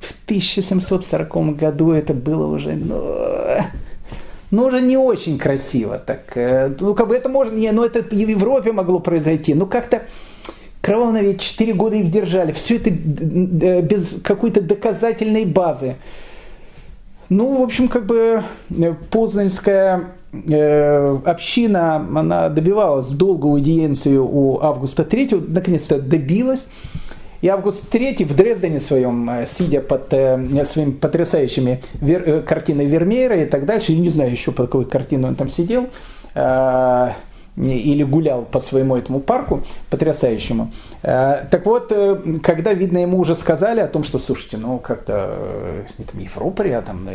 в 0.00 0.12
1740 0.24 1.56
году 1.56 1.92
это 1.92 2.14
было 2.14 2.46
уже, 2.46 2.74
ну, 2.74 3.62
ну, 4.50 4.64
уже 4.64 4.80
не 4.80 4.96
очень 4.96 5.38
красиво. 5.38 5.98
Так, 5.98 6.36
э, 6.36 6.74
ну, 6.80 6.94
как 6.94 7.08
бы 7.08 7.16
это 7.16 7.28
можно, 7.28 7.54
не, 7.56 7.70
ну, 7.72 7.84
это 7.84 8.02
в 8.02 8.12
Европе 8.12 8.72
могло 8.72 8.98
произойти. 8.98 9.54
Ну, 9.54 9.66
как-то 9.66 10.02
кровавно 10.80 11.18
ведь 11.18 11.40
4 11.40 11.74
года 11.74 11.96
их 11.96 12.10
держали. 12.10 12.52
Все 12.52 12.76
это 12.76 12.90
э, 12.90 13.82
без 13.82 14.20
какой-то 14.22 14.62
доказательной 14.62 15.44
базы. 15.44 15.96
Ну, 17.28 17.58
в 17.58 17.62
общем, 17.62 17.88
как 17.88 18.06
бы 18.06 18.42
э, 18.70 18.94
Познанская 19.10 20.12
община, 21.24 21.96
она 21.96 22.50
добивалась 22.50 23.08
долгую 23.08 23.54
аудиенцию 23.54 24.28
у 24.30 24.60
Августа 24.60 25.02
III, 25.02 25.50
наконец-то 25.50 25.98
добилась. 25.98 26.66
И 27.40 27.48
Август 27.48 27.94
III 27.94 28.24
в 28.24 28.34
Дрездене 28.34 28.80
своем, 28.80 29.28
э, 29.30 29.46
сидя 29.46 29.80
под 29.80 30.12
э, 30.12 30.64
своими 30.64 30.90
потрясающими 30.90 31.82
вер, 32.00 32.28
э, 32.28 32.42
картиной 32.42 32.86
Вермеера 32.86 33.40
и 33.42 33.46
так 33.46 33.64
дальше, 33.64 33.92
я 33.92 34.00
не 34.00 34.10
знаю 34.10 34.32
еще 34.32 34.50
под 34.50 34.66
какой 34.66 34.86
картиной 34.86 35.28
он 35.28 35.34
там 35.36 35.48
сидел, 35.48 35.88
э, 36.34 37.10
или 37.56 38.02
гулял 38.02 38.42
по 38.42 38.60
своему 38.60 38.96
этому 38.96 39.20
парку 39.20 39.62
потрясающему. 39.90 40.72
Э, 41.02 41.44
так 41.48 41.64
вот, 41.64 41.92
э, 41.92 42.16
когда, 42.42 42.72
видно, 42.72 42.98
ему 42.98 43.20
уже 43.20 43.36
сказали 43.36 43.80
о 43.80 43.86
том, 43.86 44.02
что, 44.02 44.18
слушайте, 44.18 44.56
ну 44.56 44.78
как-то 44.78 45.84
там 45.96 46.20
Европа 46.20 46.62
рядом, 46.62 47.08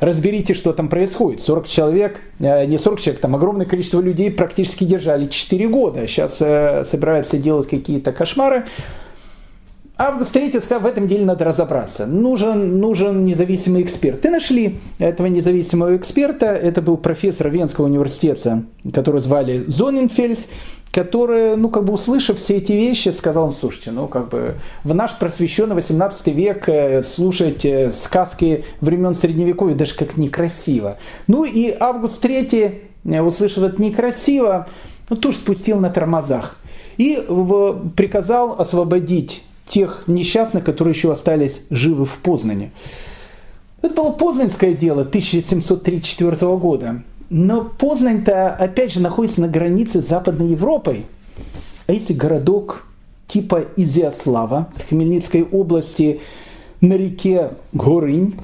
разберите, 0.00 0.54
что 0.54 0.72
там 0.72 0.88
происходит. 0.88 1.40
40 1.42 1.68
человек, 1.68 2.20
не 2.40 2.78
40 2.78 3.00
человек, 3.00 3.20
там 3.20 3.36
огромное 3.36 3.66
количество 3.66 4.00
людей 4.00 4.32
практически 4.32 4.82
держали 4.82 5.26
4 5.26 5.68
года. 5.68 6.06
Сейчас 6.08 6.36
собираются 6.36 7.38
делать 7.38 7.68
какие-то 7.68 8.10
кошмары. 8.12 8.64
Август 10.02 10.32
3 10.32 10.48
сказал, 10.60 10.80
в 10.80 10.86
этом 10.86 11.06
деле 11.06 11.26
надо 11.26 11.44
разобраться. 11.44 12.06
Нужен, 12.06 12.80
нужен 12.80 13.26
независимый 13.26 13.82
эксперт. 13.82 14.24
И 14.24 14.30
нашли 14.30 14.78
этого 14.98 15.26
независимого 15.26 15.94
эксперта. 15.94 16.46
Это 16.46 16.80
был 16.80 16.96
профессор 16.96 17.50
Венского 17.50 17.84
университета, 17.84 18.62
которого 18.94 19.20
звали 19.20 19.62
Зоненфельс, 19.66 20.46
который, 20.90 21.54
ну, 21.58 21.68
как 21.68 21.84
бы 21.84 21.92
услышав 21.92 22.38
все 22.38 22.56
эти 22.56 22.72
вещи, 22.72 23.10
сказал, 23.10 23.52
слушайте, 23.52 23.90
ну, 23.90 24.08
как 24.08 24.30
бы 24.30 24.54
в 24.84 24.94
наш 24.94 25.18
просвещенный 25.18 25.74
18 25.74 26.28
век 26.28 26.66
э, 26.70 27.02
слушать 27.02 27.66
э, 27.66 27.92
сказки 27.92 28.64
времен 28.80 29.12
Средневековья 29.12 29.74
даже 29.74 29.94
как 29.94 30.16
некрасиво. 30.16 30.96
Ну, 31.26 31.44
и 31.44 31.76
Август 31.78 32.22
3, 32.22 32.80
э, 33.04 33.20
услышав 33.20 33.64
это 33.64 33.82
некрасиво, 33.82 34.66
ну, 35.10 35.16
тоже 35.16 35.36
спустил 35.36 35.78
на 35.78 35.90
тормозах 35.90 36.56
и 36.96 37.22
приказал 37.96 38.58
освободить 38.58 39.44
тех 39.70 40.04
несчастных, 40.06 40.64
которые 40.64 40.92
еще 40.92 41.12
остались 41.12 41.60
живы 41.70 42.04
в 42.04 42.18
Познане. 42.18 42.72
Это 43.82 43.94
было 43.94 44.10
познанское 44.10 44.74
дело 44.74 45.02
1734 45.02 46.56
года. 46.56 47.02
Но 47.30 47.64
Познань-то, 47.64 48.54
опять 48.54 48.92
же, 48.92 49.00
находится 49.00 49.40
на 49.40 49.48
границе 49.48 50.02
с 50.02 50.08
Западной 50.08 50.48
Европой. 50.48 51.06
А 51.86 51.92
если 51.92 52.12
городок 52.12 52.84
типа 53.28 53.64
Изяслава 53.76 54.68
Хмельницкой 54.88 55.44
области 55.44 56.20
на 56.80 56.94
реке 56.94 57.50
Горынь, 57.72 58.34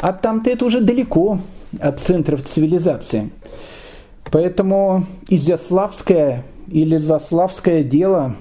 а 0.00 0.12
там-то 0.12 0.50
это 0.50 0.64
уже 0.64 0.80
далеко, 0.80 1.40
от 1.78 2.00
центров 2.00 2.44
цивилизации. 2.44 3.30
Поэтому 4.30 5.06
Изяславское 5.28 6.44
или 6.68 6.96
Заславское 6.96 7.82
дело, 7.82 8.36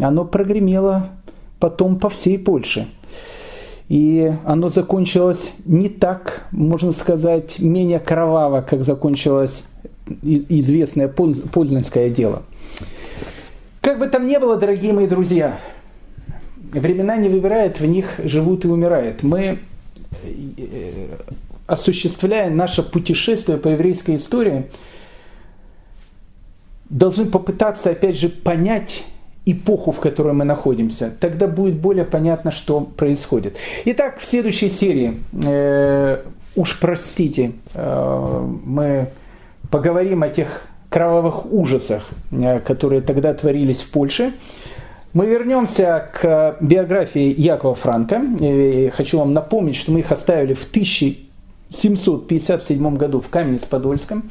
оно 0.00 0.24
прогремело 0.24 1.08
потом 1.58 1.98
по 1.98 2.08
всей 2.08 2.38
Польше. 2.38 2.88
И 3.88 4.32
оно 4.44 4.68
закончилось 4.68 5.52
не 5.64 5.88
так, 5.88 6.46
можно 6.50 6.92
сказать, 6.92 7.58
менее 7.58 7.98
кроваво, 7.98 8.62
как 8.62 8.84
закончилось 8.84 9.64
известное 10.22 11.08
Познанское 11.08 12.10
дело. 12.10 12.42
Как 13.80 13.98
бы 13.98 14.06
там 14.08 14.26
ни 14.26 14.36
было, 14.38 14.56
дорогие 14.56 14.92
мои 14.92 15.06
друзья, 15.06 15.58
времена 16.72 17.16
не 17.16 17.28
выбирают, 17.28 17.80
в 17.80 17.86
них 17.86 18.20
живут 18.24 18.64
и 18.64 18.68
умирают. 18.68 19.22
Мы, 19.22 19.58
э, 20.24 21.08
осуществляя 21.66 22.48
наше 22.50 22.82
путешествие 22.82 23.58
по 23.58 23.68
еврейской 23.68 24.16
истории, 24.16 24.70
должны 26.88 27.26
попытаться, 27.26 27.90
опять 27.90 28.18
же, 28.18 28.28
понять 28.28 29.04
эпоху, 29.44 29.92
в 29.92 30.00
которой 30.00 30.32
мы 30.32 30.44
находимся. 30.44 31.12
Тогда 31.20 31.46
будет 31.46 31.74
более 31.74 32.04
понятно, 32.04 32.50
что 32.50 32.80
происходит. 32.80 33.56
Итак, 33.84 34.18
в 34.20 34.24
следующей 34.24 34.70
серии, 34.70 35.20
э, 35.44 36.22
уж 36.54 36.80
простите, 36.80 37.52
э, 37.74 38.48
мы 38.64 39.08
поговорим 39.70 40.22
о 40.22 40.28
тех 40.28 40.66
кровавых 40.88 41.52
ужасах, 41.52 42.08
э, 42.30 42.60
которые 42.60 43.02
тогда 43.02 43.34
творились 43.34 43.80
в 43.80 43.90
Польше. 43.90 44.32
Мы 45.12 45.26
вернемся 45.26 46.08
к 46.12 46.56
биографии 46.60 47.34
Якова 47.36 47.74
Франка. 47.74 48.22
И 48.40 48.90
хочу 48.90 49.18
вам 49.18 49.34
напомнить, 49.34 49.74
что 49.76 49.92
мы 49.92 49.98
их 49.98 50.12
оставили 50.12 50.54
в 50.54 50.64
1757 50.70 52.96
году 52.96 53.20
в 53.20 53.28
Каменец-Подольском. 53.28 54.30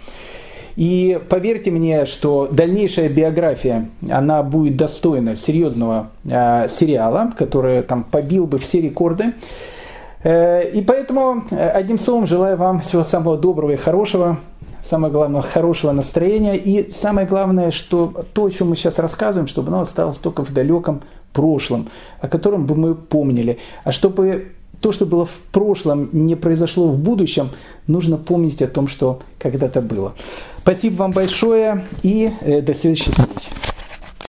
И 0.75 1.19
поверьте 1.29 1.71
мне, 1.71 2.05
что 2.05 2.47
дальнейшая 2.51 3.09
биография, 3.09 3.89
она 4.09 4.43
будет 4.43 4.77
достойна 4.77 5.35
серьезного 5.35 6.09
э, 6.23 6.67
сериала, 6.69 7.33
который 7.37 7.81
там 7.81 8.03
побил 8.03 8.47
бы 8.47 8.57
все 8.57 8.81
рекорды. 8.81 9.33
Э, 10.23 10.69
и 10.69 10.81
поэтому, 10.81 11.43
э, 11.51 11.69
одним 11.69 11.99
словом, 11.99 12.27
желаю 12.27 12.57
вам 12.57 12.79
всего 12.79 13.03
самого 13.03 13.37
доброго 13.37 13.71
и 13.71 13.75
хорошего 13.77 14.37
самое 14.81 15.13
главное, 15.13 15.41
хорошего 15.41 15.91
настроения. 15.91 16.57
И 16.57 16.91
самое 16.91 17.25
главное, 17.27 17.71
что 17.71 18.25
то, 18.33 18.45
о 18.45 18.49
чем 18.49 18.69
мы 18.69 18.75
сейчас 18.75 18.99
рассказываем, 18.99 19.47
чтобы 19.47 19.69
оно 19.69 19.81
осталось 19.81 20.17
только 20.17 20.43
в 20.43 20.51
далеком 20.51 21.01
прошлом, 21.33 21.89
о 22.19 22.27
котором 22.27 22.65
бы 22.65 22.75
мы 22.75 22.95
помнили. 22.95 23.57
А 23.83 23.91
чтобы 23.91 24.51
то, 24.81 24.91
что 24.91 25.05
было 25.05 25.25
в 25.25 25.37
прошлом, 25.51 26.09
не 26.11 26.35
произошло 26.35 26.87
в 26.87 26.97
будущем, 26.97 27.49
нужно 27.87 28.17
помнить 28.17 28.61
о 28.61 28.67
том, 28.67 28.87
что 28.87 29.21
когда-то 29.39 29.81
было. 29.81 30.13
Спасибо 30.61 30.97
вам 30.97 31.11
большое 31.11 31.85
и 32.03 32.31
э, 32.41 32.61
до 32.61 32.75
следующей 32.75 33.11
встречи. 33.11 33.70